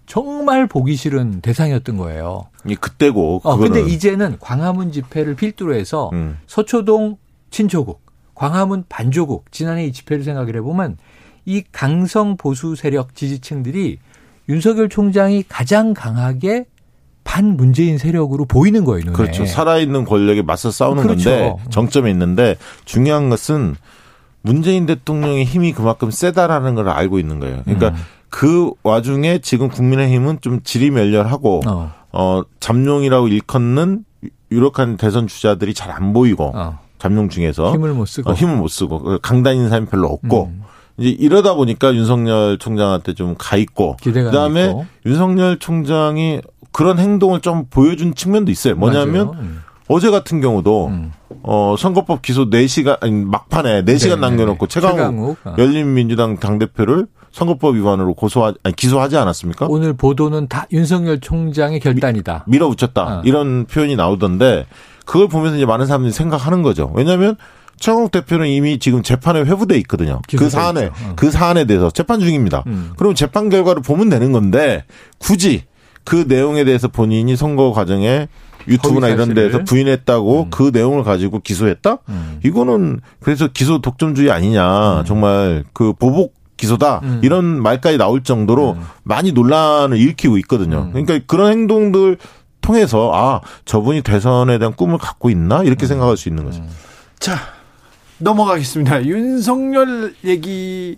정말 0.05 0.67
보기 0.67 0.95
싫은 0.95 1.41
대상이었던 1.41 1.97
거예요. 1.97 2.45
이 2.65 2.75
그때고. 2.75 3.41
어, 3.43 3.57
근데 3.57 3.81
이제는 3.81 4.37
광화문 4.39 4.93
집회를 4.93 5.35
필두로 5.35 5.75
해서 5.75 6.09
음. 6.13 6.37
서초동 6.47 7.17
친조국, 7.51 8.01
광화문 8.35 8.85
반조국 8.87 9.51
지난해 9.51 9.85
이 9.85 9.91
집회를 9.91 10.23
생각을 10.23 10.55
해보면 10.55 10.95
이 11.43 11.61
강성 11.73 12.37
보수 12.37 12.77
세력 12.77 13.15
지지층들이 13.15 13.99
윤석열 14.47 14.87
총장이 14.87 15.43
가장 15.49 15.93
강하게 15.93 16.67
반 17.25 17.57
문재인 17.57 17.97
세력으로 17.97 18.45
보이는 18.45 18.85
거예요. 18.85 19.03
눈에. 19.03 19.13
그렇죠. 19.17 19.45
살아있는 19.45 20.05
권력에 20.05 20.41
맞서 20.41 20.71
싸우는 20.71 21.03
그렇죠. 21.03 21.29
건데 21.29 21.55
정점에 21.69 22.09
있는데 22.11 22.55
중요한 22.85 23.27
것은 23.27 23.75
문재인 24.47 24.85
대통령의 24.85 25.45
힘이 25.45 25.73
그만큼 25.73 26.09
세다라는 26.11 26.75
걸 26.75 26.89
알고 26.89 27.19
있는 27.19 27.39
거예요. 27.39 27.61
그러니까 27.63 27.89
음. 27.89 27.95
그 28.29 28.71
와중에 28.83 29.39
지금 29.39 29.69
국민의힘은 29.69 30.39
좀 30.41 30.61
지리멸렬하고 30.63 31.61
어, 31.67 31.91
어 32.11 32.41
잠룡이라고 32.59 33.27
일컫는 33.27 34.03
유력한 34.51 34.97
대선 34.97 35.27
주자들이 35.27 35.73
잘 35.73 35.91
안 35.91 36.13
보이고 36.13 36.51
어. 36.55 36.79
잠룡 36.99 37.29
중에서 37.29 37.71
힘을 37.73 37.93
못 37.93 38.05
쓰고 38.05 38.29
어, 38.29 38.33
힘을 38.33 38.55
못 38.57 38.67
쓰고 38.69 38.99
그 38.99 39.19
강단인 39.21 39.69
사람이 39.69 39.87
별로 39.87 40.07
없고 40.07 40.45
음. 40.45 40.63
이제 40.97 41.09
이러다 41.09 41.53
보니까 41.53 41.93
윤석열 41.93 42.57
총장한테 42.57 43.13
좀 43.13 43.35
가 43.37 43.55
있고 43.57 43.97
그다음에 44.31 44.65
있고. 44.65 44.85
윤석열 45.05 45.59
총장이 45.59 46.41
그런 46.71 46.99
행동을 46.99 47.39
좀 47.41 47.65
보여준 47.69 48.13
측면도 48.15 48.51
있어요. 48.51 48.75
뭐냐면 48.75 49.29
음. 49.35 49.61
어제 49.87 50.09
같은 50.11 50.41
경우도 50.41 50.87
음. 50.87 51.11
어 51.43 51.75
선거법 51.77 52.21
기소 52.21 52.49
4시간 52.49 53.01
아니 53.01 53.11
막판에 53.13 53.83
4시간 53.85 54.19
남겨놓고 54.19 54.67
최강욱, 54.67 54.97
최강욱. 54.97 55.37
어. 55.45 55.55
열린민주당 55.57 56.37
당 56.37 56.59
대표를 56.59 57.07
선거법 57.31 57.75
위반으로 57.75 58.13
고소하 58.13 58.53
아니 58.63 58.75
기소하지 58.75 59.17
않았습니까? 59.17 59.67
오늘 59.69 59.93
보도는 59.93 60.47
다 60.47 60.65
윤석열 60.71 61.19
총장의 61.19 61.79
결단이다. 61.79 62.45
미, 62.47 62.53
밀어붙였다. 62.53 63.01
어. 63.03 63.21
이런 63.25 63.65
표현이 63.65 63.95
나오던데 63.95 64.65
그걸 65.05 65.27
보면서 65.27 65.55
이제 65.55 65.65
많은 65.65 65.85
사람들이 65.85 66.11
생각하는 66.11 66.63
거죠. 66.63 66.91
왜냐하면 66.95 67.37
최강욱 67.79 68.11
대표는 68.11 68.47
이미 68.47 68.79
지금 68.79 69.03
재판에 69.03 69.41
회부돼 69.41 69.77
있거든요. 69.79 70.21
그 70.35 70.49
사안에 70.49 70.87
어. 70.87 71.13
그 71.15 71.31
사안에 71.31 71.65
대해서 71.65 71.89
재판 71.91 72.19
중입니다. 72.19 72.63
음. 72.67 72.91
그럼 72.97 73.13
재판 73.15 73.49
결과를 73.49 73.83
보면 73.83 74.09
되는 74.09 74.31
건데 74.31 74.83
굳이 75.19 75.63
그 76.03 76.25
내용에 76.27 76.63
대해서 76.63 76.87
본인이 76.87 77.35
선거 77.35 77.71
과정에 77.71 78.27
유튜브나 78.67 79.09
이런 79.09 79.33
데에서 79.33 79.63
부인했다고 79.63 80.43
음. 80.43 80.49
그 80.49 80.71
내용을 80.73 81.03
가지고 81.03 81.39
기소했다? 81.39 81.99
음. 82.09 82.39
이거는 82.43 82.99
그래서 83.19 83.47
기소 83.47 83.79
독점주의 83.79 84.31
아니냐. 84.31 85.01
음. 85.01 85.05
정말 85.05 85.63
그 85.73 85.93
보복 85.93 86.35
기소다 86.57 87.01
음. 87.03 87.21
이런 87.23 87.45
말까지 87.61 87.97
나올 87.97 88.23
정도로 88.23 88.71
음. 88.71 88.85
많이 89.03 89.31
논란을 89.31 89.97
일으키고 89.97 90.37
있거든요. 90.39 90.89
음. 90.91 90.91
그러니까 90.91 91.19
그런 91.27 91.51
행동들 91.51 92.17
통해서 92.61 93.11
아 93.13 93.41
저분이 93.65 94.01
대선에 94.01 94.57
대한 94.57 94.73
꿈을 94.73 94.97
갖고 94.97 95.29
있나 95.29 95.63
이렇게 95.63 95.85
음. 95.85 95.87
생각할 95.87 96.17
수 96.17 96.27
있는 96.27 96.43
거죠. 96.43 96.61
음. 96.61 96.69
자 97.19 97.37
넘어가겠습니다. 98.17 99.05
윤석열 99.05 100.13
얘기 100.25 100.97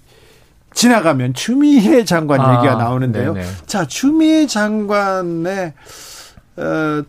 지나가면 0.74 1.34
추미애 1.34 2.06
장관 2.06 2.40
아, 2.40 2.56
얘기가 2.56 2.76
나오는데요. 2.76 3.34
네네. 3.34 3.48
자 3.66 3.86
추미애 3.86 4.48
장관의 4.48 5.74
어, 6.58 7.04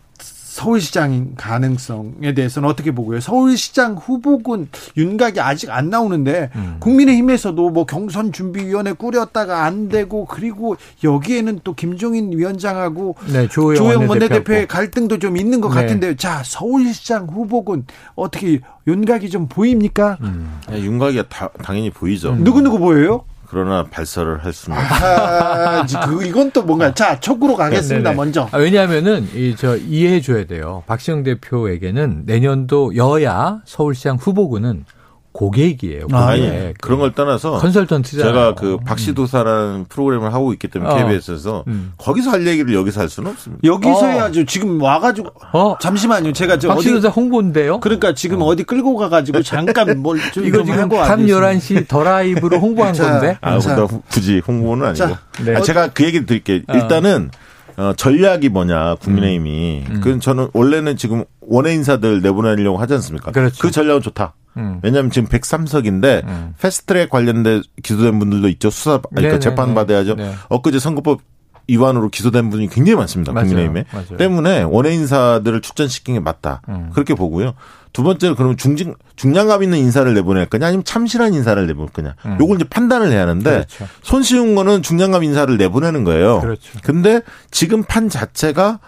서울시장 0.51 1.35
가능성에 1.37 2.33
대해서는 2.33 2.67
어떻게 2.67 2.91
보고요? 2.91 3.21
서울시장 3.21 3.95
후보군 3.95 4.67
윤곽이 4.97 5.39
아직 5.39 5.69
안 5.69 5.89
나오는데 5.89 6.49
음. 6.55 6.75
국민의힘에서도 6.81 7.69
뭐 7.69 7.85
경선 7.85 8.33
준비위원회 8.33 8.91
꾸렸다가 8.91 9.63
안 9.63 9.87
되고 9.87 10.25
그리고 10.25 10.75
여기에는 11.05 11.61
또 11.63 11.73
김종인 11.73 12.37
위원장하고 12.37 13.15
네, 13.31 13.47
조영, 13.47 13.75
조영 13.77 14.09
원내대표의 14.09 14.67
갈등도 14.67 15.19
좀 15.19 15.37
있는 15.37 15.61
것 15.61 15.69
네. 15.69 15.75
같은데요. 15.75 16.15
자 16.17 16.43
서울시장 16.43 17.27
후보군 17.27 17.85
어떻게 18.15 18.59
윤곽이 18.87 19.29
좀 19.29 19.47
보입니까? 19.47 20.17
음. 20.19 20.59
네, 20.69 20.81
윤곽이 20.81 21.23
다, 21.29 21.49
당연히 21.63 21.91
보이죠. 21.91 22.35
누구 22.35 22.61
누구 22.61 22.77
보여요? 22.77 23.23
그러나 23.51 23.83
발설을 23.83 24.45
할 24.45 24.53
수는 24.53 24.77
아, 24.77 25.85
그 26.07 26.25
이건 26.25 26.51
또 26.51 26.63
뭔가 26.63 26.93
자 26.93 27.19
촉구로 27.19 27.55
가겠습니다. 27.57 28.09
네네. 28.11 28.15
먼저. 28.15 28.47
아, 28.51 28.57
왜냐하면은 28.57 29.27
이 29.35 29.53
저 29.57 29.75
이해해 29.75 30.21
줘야 30.21 30.45
돼요. 30.45 30.83
박시영 30.87 31.23
대표에게는 31.23 32.23
내년도 32.25 32.95
여야 32.95 33.59
서울시장 33.65 34.15
후보군은 34.15 34.85
고객이에요. 35.31 36.01
고객. 36.07 36.15
아, 36.15 36.37
예. 36.37 36.73
그런 36.81 36.99
걸 36.99 37.13
떠나서 37.13 37.57
컨설턴트잖아요. 37.59 38.33
제가 38.33 38.55
그 38.55 38.77
박시도사라는 38.85 39.75
음. 39.75 39.85
프로그램을 39.87 40.33
하고 40.33 40.51
있기 40.53 40.67
때문에 40.67 40.91
어. 40.91 40.95
KBS에서 40.97 41.63
음. 41.67 41.93
거기서 41.97 42.31
할 42.31 42.45
얘기를 42.47 42.73
여기서 42.73 43.01
할 43.01 43.09
수는 43.09 43.31
없습니다. 43.31 43.61
여기서 43.63 43.99
어. 43.99 44.05
해야죠. 44.05 44.45
지금 44.45 44.81
와가지고 44.81 45.29
어. 45.53 45.77
잠시만요. 45.79 46.33
제가 46.33 46.59
저 46.59 46.67
박시도사 46.69 47.07
어디 47.09 47.13
홍보인데요. 47.15 47.79
그러니까 47.79 48.13
지금 48.13 48.41
어. 48.41 48.55
디 48.55 48.63
끌고 48.63 48.95
가가지고 48.97 49.41
잠깐 49.43 50.01
뭘 50.01 50.19
좀 50.33 50.43
이거 50.45 50.63
지금 50.63 50.89
밤 50.89 51.25
11시 51.25 51.87
더 51.87 52.03
라이브로 52.03 52.59
홍보한 52.59 52.93
자, 52.93 53.11
건데. 53.11 53.37
아, 53.41 53.57
자. 53.59 53.87
굳이 54.09 54.41
홍보는 54.45 54.87
아니고. 54.87 54.97
자, 55.05 55.19
네. 55.43 55.55
아, 55.55 55.61
제가 55.61 55.89
그 55.93 56.03
얘기 56.03 56.25
드릴게요. 56.25 56.61
어. 56.67 56.73
일단은 56.73 57.31
어, 57.77 57.93
전략이 57.95 58.49
뭐냐 58.49 58.95
국민의힘이 58.95 59.85
음. 59.89 59.95
음. 59.95 60.01
그 60.01 60.19
저는 60.19 60.49
원래는 60.53 60.97
지금 60.97 61.23
원외 61.39 61.73
인사들 61.73 62.21
내보내려고 62.21 62.77
하지 62.77 62.93
않습니까? 62.95 63.31
그렇죠. 63.31 63.57
그 63.61 63.71
전략은 63.71 64.01
좋다. 64.01 64.33
음. 64.57 64.79
왜냐하면 64.83 65.11
지금 65.11 65.27
103석인데 65.29 66.25
음. 66.25 66.53
패스트트랙 66.59 67.09
관련된 67.09 67.63
기소된 67.83 68.19
분들도 68.19 68.47
있죠. 68.49 68.69
수사 68.69 68.99
그러니까 68.99 69.39
재판 69.39 69.73
받아야죠. 69.73 70.15
네. 70.15 70.33
엊그제 70.49 70.79
선거법 70.79 71.21
위반으로 71.67 72.09
기소된 72.09 72.49
분이 72.49 72.67
굉장히 72.67 72.97
많습니다. 72.97 73.31
맞아요. 73.31 73.47
국민의힘에 73.47 73.85
맞아요. 73.91 74.17
때문에 74.17 74.63
원외 74.63 74.93
인사들을 74.93 75.61
출전시킨 75.61 76.15
게 76.15 76.19
맞다. 76.19 76.61
음. 76.67 76.89
그렇게 76.93 77.13
보고요. 77.13 77.53
두 77.93 78.03
번째로 78.03 78.35
그러면 78.35 78.57
중진 78.57 78.95
중량감 79.15 79.63
있는 79.63 79.77
인사를 79.77 80.13
내보낼 80.13 80.45
거냐 80.45 80.67
아니면 80.67 80.83
참신한 80.83 81.33
인사를 81.33 81.65
내보낼 81.67 81.91
거냐. 81.91 82.15
음. 82.25 82.37
요걸 82.39 82.57
이제 82.57 82.65
판단을 82.69 83.11
해야 83.11 83.21
하는데 83.21 83.49
그렇죠. 83.49 83.87
손쉬운 84.01 84.55
거는 84.55 84.81
중량감 84.81 85.23
인사를 85.23 85.55
내보내는 85.57 86.03
거예요. 86.03 86.41
그렇죠. 86.41 86.79
근데 86.83 87.21
지금 87.51 87.83
판 87.83 88.09
자체가 88.09 88.79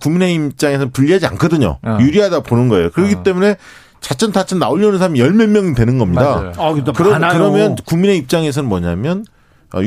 국민의힘 0.00 0.46
입장에서는 0.52 0.90
불리하지 0.92 1.26
않거든요. 1.26 1.78
어. 1.82 1.98
유리하다 2.00 2.40
보는 2.40 2.68
거예요. 2.68 2.90
그렇기 2.90 3.16
어. 3.16 3.22
때문에 3.22 3.56
자천타천 4.02 4.58
나오려는 4.58 4.98
사람이 4.98 5.18
열 5.20 5.32
몇 5.32 5.48
명이 5.48 5.74
되는 5.74 5.96
겁니다. 5.98 6.52
아, 6.58 6.74
그러, 6.92 7.14
그러면 7.32 7.76
국민의 7.86 8.18
입장에서는 8.18 8.68
뭐냐면 8.68 9.24
어, 9.72 9.80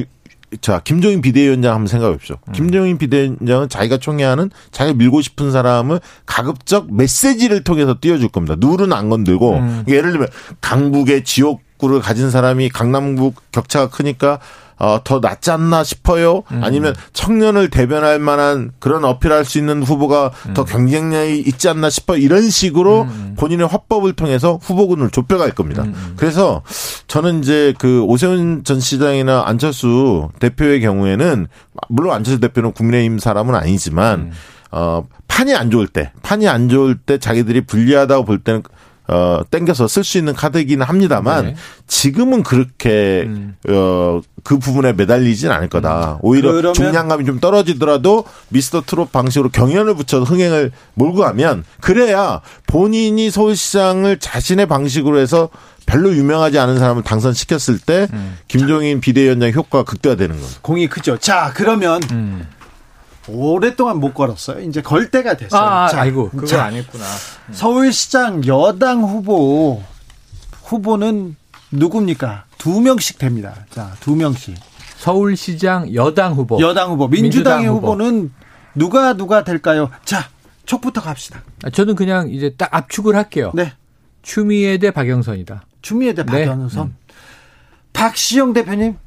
자 0.62 0.80
김종인 0.84 1.22
비대위원장 1.22 1.74
한번 1.74 1.88
생각해 1.88 2.14
보십시오. 2.14 2.38
음. 2.48 2.54
김종인 2.54 2.98
비대위원장은 2.98 3.70
자기가 3.70 3.98
총회하는 3.98 4.50
자기가 4.72 4.98
밀고 4.98 5.22
싶은 5.22 5.52
사람을 5.52 6.00
가급적 6.26 6.94
메시지를 6.94 7.64
통해서 7.64 7.96
띄워줄 8.00 8.30
겁니다. 8.30 8.56
누른 8.58 8.94
안 8.94 9.10
건들고 9.10 9.54
음. 9.58 9.84
예를 9.88 10.12
들면 10.12 10.30
강북의 10.62 11.24
지역구를 11.26 12.00
가진 12.00 12.32
사람이 12.32 12.70
강남북 12.70 13.36
격차가 13.52 13.90
크니까 13.90 14.40
어, 14.78 15.00
더 15.04 15.20
낫지 15.20 15.52
않나 15.52 15.84
싶어요. 15.84 16.44
음. 16.52 16.62
아니면 16.64 16.94
청년을 17.14 17.70
대변할 17.70 18.20
만한 18.20 18.72
그런 18.80 19.06
어필할 19.06 19.46
수 19.46 19.58
있는 19.58 19.84
후보가 19.84 20.32
음. 20.48 20.54
더 20.54 20.66
경쟁력이 20.66 21.40
있지 21.40 21.70
않나 21.70 21.90
싶어 21.90 22.18
이런 22.18 22.50
식으로 22.50 23.04
음. 23.04 23.36
본인의 23.38 23.68
화법을 23.68 24.14
통해서 24.14 24.60
후보군을 24.62 25.12
좁혀갈 25.12 25.52
겁니다. 25.52 25.84
음, 25.84 25.94
음. 25.96 26.14
그래서 26.18 26.62
저는 27.08 27.40
이제 27.40 27.74
그 27.78 28.02
오세훈 28.04 28.64
전 28.64 28.80
시장이나 28.80 29.44
안철수 29.46 30.30
대표의 30.40 30.82
경우에는 30.82 31.48
물론 31.90 32.14
안철수 32.14 32.40
대표는 32.40 32.74
국민의힘 32.74 33.20
사람은 33.20 33.56
아니지만 33.56 34.20
음. 34.20 34.32
어, 34.72 35.06
판이 35.30 35.56
안 35.56 35.72
좋을 35.72 35.88
때, 35.88 36.12
판이 36.22 36.50
안 36.50 36.68
좋을 36.68 36.96
때 36.96 37.18
자기들이 37.18 37.62
불리하다고 37.62 38.26
볼 38.26 38.40
때는 38.40 38.62
어, 39.08 39.42
땡겨서 39.52 39.88
쓸 39.88 40.04
수 40.04 40.18
있는 40.18 40.34
카드이기는 40.34 40.86
합니다만 40.86 41.46
네. 41.46 41.56
지금은 41.88 42.44
그렇게 42.44 43.24
음. 43.28 43.56
어, 43.70 44.22
그 44.44 44.58
부분에 44.58 44.94
매달리진 44.94 45.52
않을 45.52 45.70
거다. 45.70 46.14
음. 46.14 46.20
오히려 46.22 46.52
그러면... 46.52 46.74
중량감이 46.74 47.26
좀 47.26 47.40
떨어지더라도 47.40 48.26
미스터 48.50 48.82
트롯 48.82 49.12
방식으로 49.12 49.50
경연을 49.50 49.96
붙여 49.96 50.22
흥행을 50.22 50.72
몰고 50.96 51.20
가면 51.20 51.64
그래야 51.82 52.42
본인이 52.68 53.30
서울시장을 53.30 54.20
자신의 54.20 54.66
방식으로 54.68 55.20
해서 55.20 55.50
별로 55.86 56.12
유명하지 56.16 56.58
않은 56.58 56.80
사람을 56.80 57.04
당선시켰을 57.04 57.80
때 57.86 58.08
음. 58.12 58.38
김종인 58.48 59.02
비대위원장 59.02 59.52
효과가 59.52 59.84
극대화되는 59.84 60.36
거예요. 60.36 60.50
공이 60.62 60.88
크죠. 60.88 61.18
자, 61.18 61.52
그러면 61.54 62.02
음. 62.12 62.48
오랫동안 63.28 64.00
못 64.00 64.14
걸었어요. 64.14 64.62
이제 64.62 64.82
걸 64.82 65.10
때가 65.10 65.38
됐어요. 65.38 65.62
아, 65.62 65.88
자, 65.88 66.02
아이고, 66.02 66.30
그걸 66.30 66.48
자, 66.48 66.66
안 66.66 66.74
했구나. 66.74 67.04
서울시장 67.52 68.46
여당 68.46 69.04
후보 69.04 69.82
후보는 70.64 71.36
누굽니까? 71.72 72.46
두 72.58 72.82
명씩 72.82 73.18
됩니다. 73.18 73.66
자, 73.70 73.96
두 74.00 74.16
명씩. 74.16 74.56
서울시장 74.98 75.94
여당 75.94 76.34
후보. 76.34 76.60
여당 76.60 76.92
후보. 76.92 77.08
민주당의 77.08 77.68
민주당 77.68 77.76
후보는 77.76 78.34
누가 78.74 79.14
누가 79.14 79.44
될까요? 79.44 79.90
자, 80.04 80.30
촉부터 80.66 81.02
갑시다. 81.02 81.44
아, 81.64 81.70
저는 81.70 81.96
그냥 81.96 82.30
이제 82.30 82.54
딱 82.58 82.74
압축을 82.74 83.16
할게요. 83.16 83.52
네. 83.54 83.74
추미애 84.22 84.78
대 84.78 84.92
박영선이다. 84.92 85.66
추미애 85.82 86.14
대 86.14 86.24
네. 86.24 86.46
박영선. 86.46 86.88
네. 86.88 86.92
음. 86.92 86.98
박시영 87.94 88.54
대표님. 88.54 88.98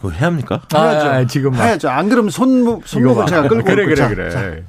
그거 0.00 0.10
해야 0.10 0.26
합니까? 0.26 0.62
아, 0.72 0.82
해야죠. 0.82 1.08
아, 1.08 1.26
지금 1.26 1.54
해야죠. 1.54 1.88
안 1.88 2.08
그러면 2.08 2.30
손목 2.30 2.86
손목을 2.86 3.26
제가 3.26 3.48
끌고 3.48 3.64
그래 3.64 3.86
그래 3.86 4.08
그래. 4.08 4.64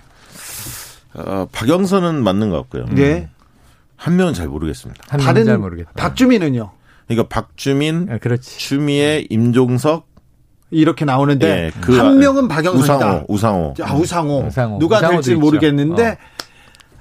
어, 1.14 1.48
박영선은 1.52 2.24
맞는 2.24 2.50
것 2.50 2.58
같고요. 2.58 2.86
네. 2.92 3.30
한 3.96 4.16
명은 4.16 4.34
잘 4.34 4.48
모르겠습니다. 4.48 5.04
한 5.10 5.20
명은 5.20 5.46
잘 5.46 5.58
모르겠다. 5.58 5.92
박주민은요? 5.96 6.72
그러니까 7.08 7.28
박주민, 7.28 8.08
아, 8.12 8.18
그렇지. 8.18 8.58
추미애, 8.60 9.26
임종석 9.30 10.08
이렇게 10.72 11.04
나오는데 11.06 11.48
네, 11.48 11.82
그한 11.82 12.20
명은 12.20 12.48
박영선이다. 12.48 12.96
우상호, 12.96 13.26
우상호. 13.28 13.74
아, 13.82 13.94
우상호. 13.96 14.46
우상호. 14.48 14.80
누가 14.80 15.00
될지 15.08 15.36
모르겠는데 15.36 16.08
어. 16.12 16.16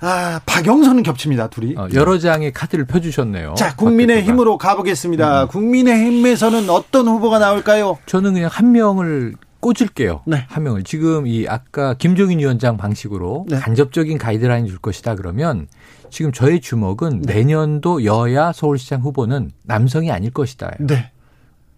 아, 0.01 0.41
박영선은 0.47 1.03
겹칩니다, 1.03 1.49
둘이. 1.49 1.75
어, 1.77 1.89
여러 1.95 2.19
장의 2.19 2.53
카드를 2.53 2.85
펴주셨네요. 2.87 3.55
자, 3.57 3.75
국민의 3.75 4.23
힘으로 4.23 4.59
가보겠습니다. 4.59 5.45
음. 5.45 5.49
국민의 5.49 5.97
힘에서는 6.07 6.71
어떤 6.71 7.09
후보가 7.09 7.39
나올까요? 7.39 7.99
저는 8.07 8.35
그냥 8.35 8.49
한 8.53 8.73
명을 8.73 9.35
꽂을게요. 9.61 10.23
네. 10.27 10.45
한 10.49 10.63
명을. 10.63 10.85
지금 10.85 11.27
이 11.27 11.47
아까 11.49 11.95
김종인 11.95 12.39
위원장 12.39 12.77
방식으로 12.77 13.47
네. 13.49 13.57
간접적인 13.59 14.19
가이드라인 14.19 14.67
줄 14.67 14.79
것이다 14.79 15.17
그러면 15.17 15.67
지금 16.11 16.33
저의 16.33 16.61
주목은 16.61 17.23
네. 17.23 17.35
내년도 17.35 18.05
여야 18.05 18.53
서울시장 18.53 19.01
후보는 19.01 19.51
남성이 19.65 20.13
아닐 20.13 20.31
것이다. 20.31 20.77
네. 20.79 21.11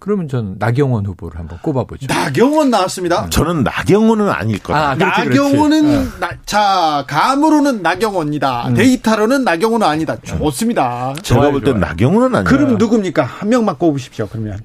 그러면 0.01 0.29
전 0.29 0.57
나경원 0.59 1.05
후보를 1.05 1.39
한번 1.39 1.59
꼽아보죠. 1.63 2.07
나경원 2.09 2.71
나왔습니다. 2.71 3.27
음. 3.27 3.31
저는 3.31 3.63
나경원은 3.65 4.31
아닐 4.31 4.59
거다. 4.59 4.91
아, 4.91 4.95
나경원은 4.95 5.99
어. 5.99 6.05
나, 6.19 6.31
자 6.47 7.05
감으로는 7.07 7.83
나경원이다. 7.83 8.69
음. 8.69 8.75
데이터로는 8.75 9.45
나경원은 9.45 9.87
아니다. 9.87 10.17
좋습니다. 10.23 11.15
제가 11.23 11.51
볼 11.51 11.63
땐 11.63 11.79
나경원은 11.79 12.35
아니다. 12.35 12.51
그럼 12.51 12.79
누굽니까? 12.79 13.23
한 13.23 13.51
명만 13.51 13.77
꼽으십시오. 13.77 14.27
그러면. 14.33 14.59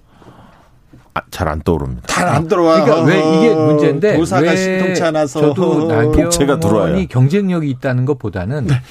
아, 1.13 1.21
잘안 1.31 1.61
떠오릅니다. 1.63 2.03
잘 2.07 2.27
안 2.27 2.47
들어와. 2.47 2.83
그러니까 2.83 3.05
왜 3.05 3.19
이게 3.38 3.53
문제인데 3.53 4.17
도사가 4.17 4.55
신통치 4.55 5.03
않아서 5.03 5.41
저도 5.53 5.88
나경원이 5.88 7.07
경쟁력이 7.09 7.69
있다는 7.69 8.05
것보다는 8.05 8.67
네. 8.67 8.81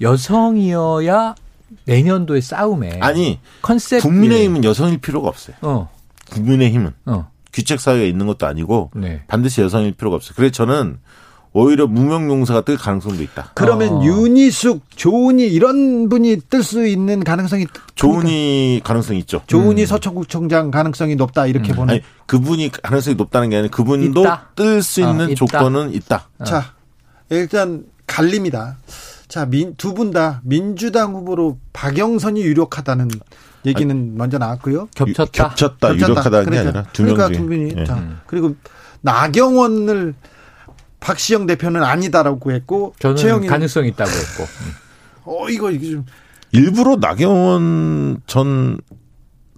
여성이어야 0.00 1.34
내년도의 1.84 2.42
싸움에 2.42 2.98
아니 3.00 3.40
컨셉 3.62 4.02
국민의힘은 4.02 4.64
여성일 4.64 4.98
필요가 4.98 5.28
없어요. 5.28 5.56
어. 5.62 5.88
국민의힘은 6.30 6.92
어. 7.06 7.30
귀책 7.52 7.80
사회가 7.80 8.04
있는 8.04 8.26
것도 8.26 8.46
아니고 8.46 8.90
네. 8.94 9.22
반드시 9.28 9.60
여성일 9.62 9.92
필요가 9.92 10.16
없어요. 10.16 10.34
그래서 10.36 10.52
저는 10.52 10.98
오히려 11.52 11.86
무명용사가 11.86 12.60
뜰 12.60 12.76
가능성도 12.76 13.22
있다. 13.22 13.52
그러면 13.54 13.94
어. 13.94 14.04
윤희숙, 14.04 14.82
조은희 14.94 15.46
이런 15.46 16.08
분이 16.10 16.42
뜰 16.50 16.62
수 16.62 16.86
있는 16.86 17.24
가능성이 17.24 17.66
조은희 17.94 18.82
가능성이 18.84 19.20
있죠. 19.20 19.42
조은희 19.46 19.82
음. 19.82 19.86
서청구청장 19.86 20.70
가능성이 20.70 21.16
높다 21.16 21.46
이렇게 21.46 21.72
음. 21.72 21.76
보는. 21.76 21.94
아니, 21.94 22.02
그분이 22.26 22.70
가능성이 22.70 23.16
높다는 23.16 23.48
게 23.48 23.56
아니라 23.56 23.70
그분도 23.70 24.24
뜰 24.56 24.82
수 24.82 25.00
있는 25.00 25.20
어, 25.20 25.30
있다. 25.30 25.34
조건은 25.34 25.94
있다. 25.94 26.28
자, 26.44 26.74
일단 27.30 27.84
갈립니다. 28.06 28.76
자, 29.28 29.46
두 29.76 29.94
분 29.94 30.10
다 30.10 30.40
민주당 30.44 31.14
후보로 31.14 31.58
박영선이 31.72 32.40
유력하다는 32.42 33.08
얘기는 33.66 33.94
아니, 33.94 34.10
먼저 34.10 34.38
나왔고요. 34.38 34.88
겹쳤다. 34.94 35.50
겹쳤다. 35.50 35.88
겹쳤다. 35.88 35.94
유력하다는 35.94 36.44
그러니까, 36.46 36.50
게 36.50 36.58
아니라 36.58 36.82
두 36.92 37.02
그러니까. 37.04 37.28
두 37.28 37.46
분이. 37.46 37.74
네. 37.74 37.84
자, 37.84 38.20
그리고 38.26 38.54
나경원을 39.02 40.14
박시영 41.00 41.46
대표는 41.46 41.82
아니다라고 41.82 42.52
했고 42.52 42.94
저는 42.98 43.46
가능성 43.46 43.86
있다고 43.86 44.10
했고. 44.10 44.44
어 45.24 45.48
이거 45.50 45.70
이게 45.70 45.90
좀 45.90 46.06
일부러 46.52 46.96
나경원 46.96 48.22
전 48.26 48.78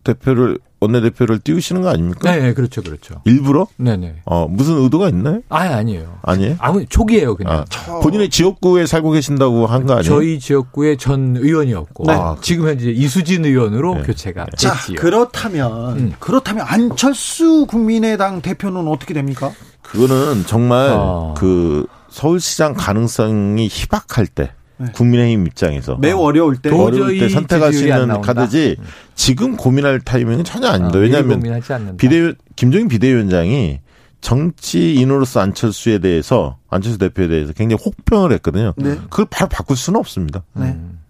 대표를 0.05 0.59
원내대표를 0.81 1.41
띄우시는 1.41 1.83
거 1.83 1.91
아닙니까? 1.91 2.31
네, 2.33 2.41
네, 2.41 2.55
그렇죠, 2.55 2.83
그렇죠. 2.83 3.21
일부러? 3.27 3.67
네네. 3.77 3.97
네. 3.99 4.15
어, 4.25 4.47
무슨 4.49 4.83
의도가 4.83 5.09
있나요? 5.11 5.43
아, 5.51 5.59
아니에요. 5.59 6.19
아니에요? 6.23 6.57
아무 6.59 6.85
초기에요, 6.87 7.37
그냥. 7.37 7.65
아, 7.87 7.99
본인의 8.01 8.31
지역구에 8.31 8.87
살고 8.87 9.11
계신다고 9.11 9.67
한 9.67 9.87
거 9.87 9.95
아니에요? 9.95 10.03
저희 10.05 10.39
지역구의 10.39 10.97
전 10.97 11.37
의원이었고, 11.37 12.05
네. 12.07 12.13
아, 12.15 12.37
지금 12.41 12.67
현재 12.69 12.91
이수진 12.91 13.45
의원으로 13.45 13.95
네. 13.97 14.03
교체가 14.05 14.47
네. 14.47 14.51
자, 14.57 14.73
됐지요. 14.73 14.97
그렇다면, 14.99 15.99
음. 15.99 16.13
그렇다면 16.19 16.65
안철수 16.67 17.67
국민의당 17.67 18.41
대표는 18.41 18.89
어떻게 18.89 19.13
됩니까? 19.13 19.53
그거는 19.83 20.45
정말 20.47 20.91
아. 20.93 21.35
그 21.37 21.87
서울시장 22.09 22.75
가능성이 22.75 23.69
희박할 23.71 24.27
때, 24.27 24.45
네. 24.45 24.51
국민의힘 24.95 25.47
입장에서 25.47 25.97
매우 25.97 26.21
어려울 26.21 26.57
때 26.57 26.71
어려울 26.71 27.19
때 27.19 27.29
선택할 27.29 27.73
수 27.73 27.83
있는 27.85 28.21
카드지 28.21 28.77
음. 28.79 28.85
지금 29.15 29.57
고민할 29.57 30.01
타이밍은 30.01 30.45
전혀 30.45 30.69
아닙니다. 30.69 30.99
어, 30.99 31.03
왜냐하면 31.03 31.97
비대 31.97 32.33
김종인 32.57 32.89
비대위원장이 32.89 33.81
정치인으로서 34.21 35.41
안철수에 35.41 35.99
대해서 35.99 36.59
안철수 36.69 36.99
대표에 36.99 37.29
대해서 37.29 37.53
굉장히 37.53 37.83
혹평을 37.85 38.33
했거든요. 38.33 38.75
네. 38.77 38.97
그걸 39.09 39.27
바로 39.31 39.49
바꿀 39.49 39.77
수는 39.77 39.99
없습니다. 39.99 40.43
네. 40.55 40.67
음. 40.67 41.01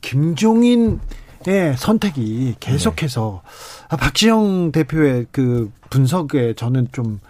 김종인의 0.00 0.98
선택이 1.76 2.56
계속해서 2.60 3.42
네. 3.44 3.86
아, 3.88 3.96
박지영 3.96 4.72
대표의 4.72 5.26
그 5.32 5.70
분석에 5.90 6.54
저는 6.54 6.88
좀 6.92 7.20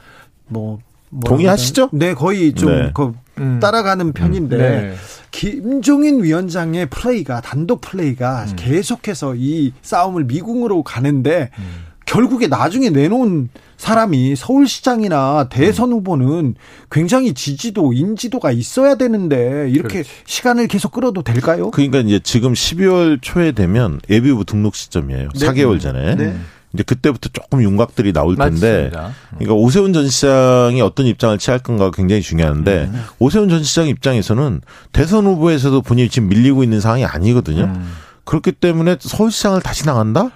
뭐 0.48 0.78
동의하시죠? 1.24 1.90
네, 1.92 2.14
거의 2.14 2.52
좀 2.52 2.70
네. 2.70 2.90
그 2.94 3.12
음. 3.38 3.59
따라가는 3.61 4.12
편인데 4.12 4.56
음. 4.56 4.61
네. 4.61 4.94
김종인 5.30 6.22
위원장의 6.22 6.86
플레이가 6.86 7.40
단독 7.40 7.80
플레이가 7.80 8.44
음. 8.44 8.56
계속해서 8.56 9.34
이 9.36 9.72
싸움을 9.82 10.24
미궁으로 10.24 10.82
가는데 10.82 11.50
음. 11.59 11.88
결국에 12.06 12.46
나중에 12.48 12.88
내놓은 12.88 13.50
사람이 13.76 14.34
서울시장이나 14.34 15.48
대선 15.50 15.90
음. 15.90 15.98
후보는 15.98 16.54
굉장히 16.90 17.34
지지도 17.34 17.92
인지도가 17.92 18.50
있어야 18.50 18.94
되는데 18.94 19.68
이렇게 19.70 20.02
그렇지. 20.02 20.11
시간을 20.24 20.68
계속 20.68 20.92
끌어도 20.92 21.22
될까요? 21.22 21.70
그러니까 21.70 22.00
이제 22.00 22.18
지금 22.22 22.54
12월 22.54 23.18
초에 23.20 23.52
되면 23.52 24.00
예비후보 24.09 24.44
등록 24.44 24.74
시점이에요. 24.74 25.28
네. 25.34 25.46
4개월 25.46 25.80
전에. 25.80 26.16
네. 26.16 26.34
이제 26.74 26.82
그때부터 26.82 27.30
조금 27.32 27.62
윤곽들이 27.62 28.12
나올 28.12 28.36
텐데, 28.36 28.90
맞습니다. 28.92 29.12
그러니까 29.30 29.54
오세훈 29.54 29.92
전 29.92 30.08
시장이 30.08 30.80
어떤 30.82 31.06
입장을 31.06 31.36
취할 31.38 31.60
건가가 31.60 31.90
굉장히 31.90 32.20
중요한데 32.20 32.90
음. 32.92 33.04
오세훈 33.18 33.48
전 33.48 33.62
시장 33.62 33.88
입장에서는 33.88 34.60
대선 34.92 35.26
후보에서도 35.26 35.80
본인이 35.82 36.08
지금 36.08 36.28
밀리고 36.28 36.62
있는 36.62 36.80
상황이 36.80 37.04
아니거든요. 37.04 37.64
음. 37.64 37.92
그렇기 38.24 38.52
때문에 38.52 38.96
서울시장을 39.00 39.62
다시 39.62 39.86
나간다? 39.86 40.30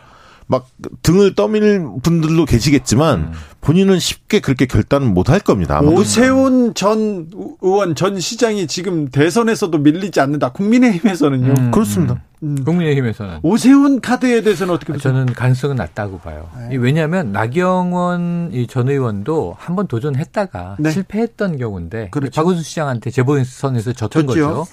막 0.46 0.66
등을 1.02 1.34
떠밀 1.34 1.86
분들도 2.02 2.44
계시겠지만 2.44 3.18
음. 3.20 3.32
본인은 3.60 3.98
쉽게 4.00 4.40
그렇게 4.40 4.66
결단은 4.66 5.14
못 5.14 5.28
할 5.30 5.38
겁니다. 5.40 5.78
아마. 5.78 5.90
오세훈 5.90 6.74
전 6.74 7.30
의원 7.62 7.94
전 7.94 8.18
시장이 8.20 8.66
지금 8.66 9.08
대선에서도 9.08 9.76
밀리지 9.78 10.20
않는다. 10.20 10.50
국민의힘에서는요. 10.52 11.54
음. 11.56 11.70
그렇습니다. 11.70 12.20
음. 12.42 12.64
국민의힘에서는 12.64 13.38
오세훈 13.42 14.00
카드에 14.00 14.42
대해서는 14.42 14.74
어떻게 14.74 14.92
보세요? 14.92 15.12
저는 15.12 15.32
가능성은 15.32 15.76
낮다고 15.76 16.18
봐요. 16.18 16.48
네. 16.68 16.76
왜냐하면 16.76 17.30
나경원 17.32 18.66
전 18.68 18.88
의원도 18.88 19.54
한 19.58 19.76
번 19.76 19.86
도전했다가 19.86 20.76
네. 20.80 20.90
실패했던 20.90 21.56
경우인데 21.56 22.08
그렇죠. 22.10 22.32
박원순 22.40 22.62
시장한테 22.64 23.10
재보선에서 23.10 23.92
졌던 23.92 24.26
그렇죠. 24.26 24.48
거죠. 24.48 24.66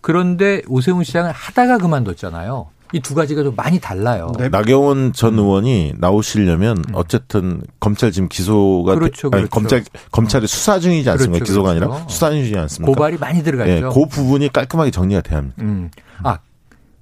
그런데 0.00 0.60
오세훈 0.68 1.02
시장을 1.02 1.32
하다가 1.32 1.78
그만뒀잖아요. 1.78 2.66
이 2.94 3.00
두 3.00 3.14
가지가 3.14 3.42
좀 3.42 3.54
많이 3.56 3.80
달라요. 3.80 4.30
네. 4.38 4.48
나경원 4.48 5.12
전 5.14 5.36
의원이 5.36 5.94
나오시려면 5.98 6.78
음. 6.78 6.94
어쨌든 6.94 7.60
검찰 7.80 8.12
지금 8.12 8.28
기소가 8.28 8.94
그렇죠, 8.94 9.30
그렇죠. 9.30 9.42
아니, 9.42 9.50
검찰 9.50 9.84
검찰이 10.12 10.46
수사 10.46 10.78
중이지 10.78 11.10
않습니까? 11.10 11.38
그렇죠, 11.38 11.44
기소가 11.52 11.70
아니라 11.70 11.88
그렇죠. 11.88 12.08
수사 12.08 12.30
중이지 12.30 12.56
않습니까? 12.56 12.92
고발이 12.92 13.18
많이 13.18 13.42
들어가죠. 13.42 13.70
네, 13.72 13.80
그 13.80 14.06
부분이 14.06 14.52
깔끔하게 14.52 14.92
정리가 14.92 15.22
돼야 15.22 15.38
합니다. 15.38 15.56
음. 15.60 15.90
아, 16.22 16.38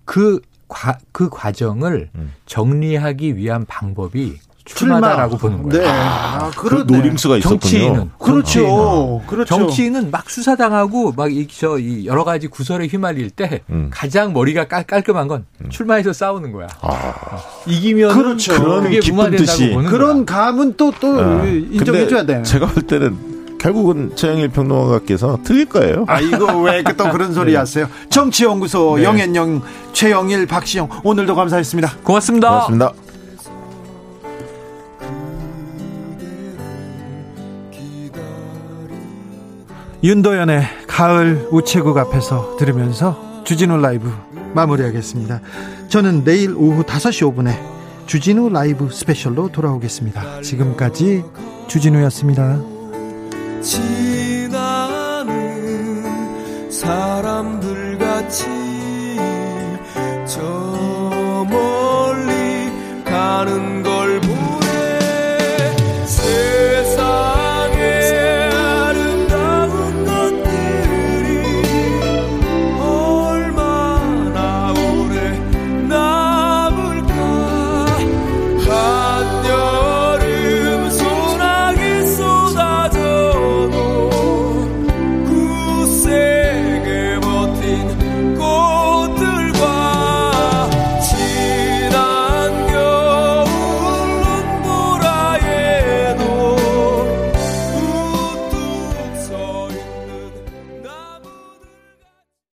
그, 0.07 0.41
과, 0.67 0.97
그 1.13 1.29
과정을 1.29 2.09
음. 2.15 2.33
정리하기 2.47 3.37
위한 3.37 3.67
방법이 3.67 4.39
출마다라고 4.65 5.39
보는 5.39 5.63
거예요. 5.69 5.85
네. 5.85 5.91
아, 5.91 6.51
그 6.57 6.85
노림수가 6.87 7.39
있었군요. 7.39 7.59
정치인은 7.61 8.11
그렇죠. 8.19 8.53
정치인은, 8.53 9.27
그렇죠. 9.27 9.45
정치인은 9.57 10.11
막 10.11 10.31
수사당하고 10.31 11.13
막저 11.17 11.79
여러 12.05 12.25
가지 12.25 12.47
구설에 12.49 12.87
휘말릴 12.87 13.31
때 13.31 13.63
음. 13.71 13.91
가장 13.93 14.33
머리가 14.33 14.69
깔, 14.69 14.85
깔끔한 14.85 15.29
건 15.29 15.45
음. 15.65 15.71
출마해서 15.71 16.13
싸우는 16.13 16.53
거야. 16.53 16.69
아. 16.81 17.13
이기면 17.67 18.15
그렇죠. 18.15 18.55
그런 18.63 18.85
그게 18.85 19.01
무마된다고 19.11 19.75
보는 19.75 19.91
그런 19.91 20.27
거야. 20.27 20.43
감은 20.43 20.77
또또 20.77 20.99
또 21.01 21.21
아. 21.21 21.45
인정해줘야 21.45 22.25
돼. 22.25 22.43
제가 22.43 22.67
볼 22.67 22.83
때는 22.85 23.33
결국은 23.59 24.11
최영일 24.17 24.49
평론가께서 24.49 25.39
틀릴 25.45 25.67
거예요. 25.67 26.05
아 26.09 26.21
이거 26.21 26.47
왜 26.63 26.83
또 26.97 27.09
그런 27.11 27.33
소리 27.33 27.53
네. 27.53 27.59
하세요? 27.59 27.89
정치연구소 28.11 28.97
네. 28.99 29.05
영앤영 29.05 29.63
최영일 29.93 30.47
박시영 30.47 30.89
오늘도 31.05 31.35
감사했습니다. 31.37 31.99
고맙습니다. 32.03 32.49
고맙습니다. 32.51 33.12
윤도현의 40.03 40.65
가을 40.89 41.47
우체국 41.53 41.97
앞에서 41.97 42.57
들으면서 42.57 43.45
주진우 43.45 43.77
라이브 43.77 44.13
마무리하겠습니다. 44.53 45.41
저는 45.89 46.25
내일 46.25 46.55
오후 46.57 46.83
5시 46.83 47.33
5분에 47.33 47.57
주진우 48.07 48.49
라이브 48.49 48.91
스페셜로 48.91 49.53
돌아오겠습니다. 49.53 50.41
지금까지 50.41 51.23
주진우였습니다. 51.69 52.59
사람들같이 56.69 58.45
저 60.27 61.47
멀리 61.49 63.05
가는 63.05 63.72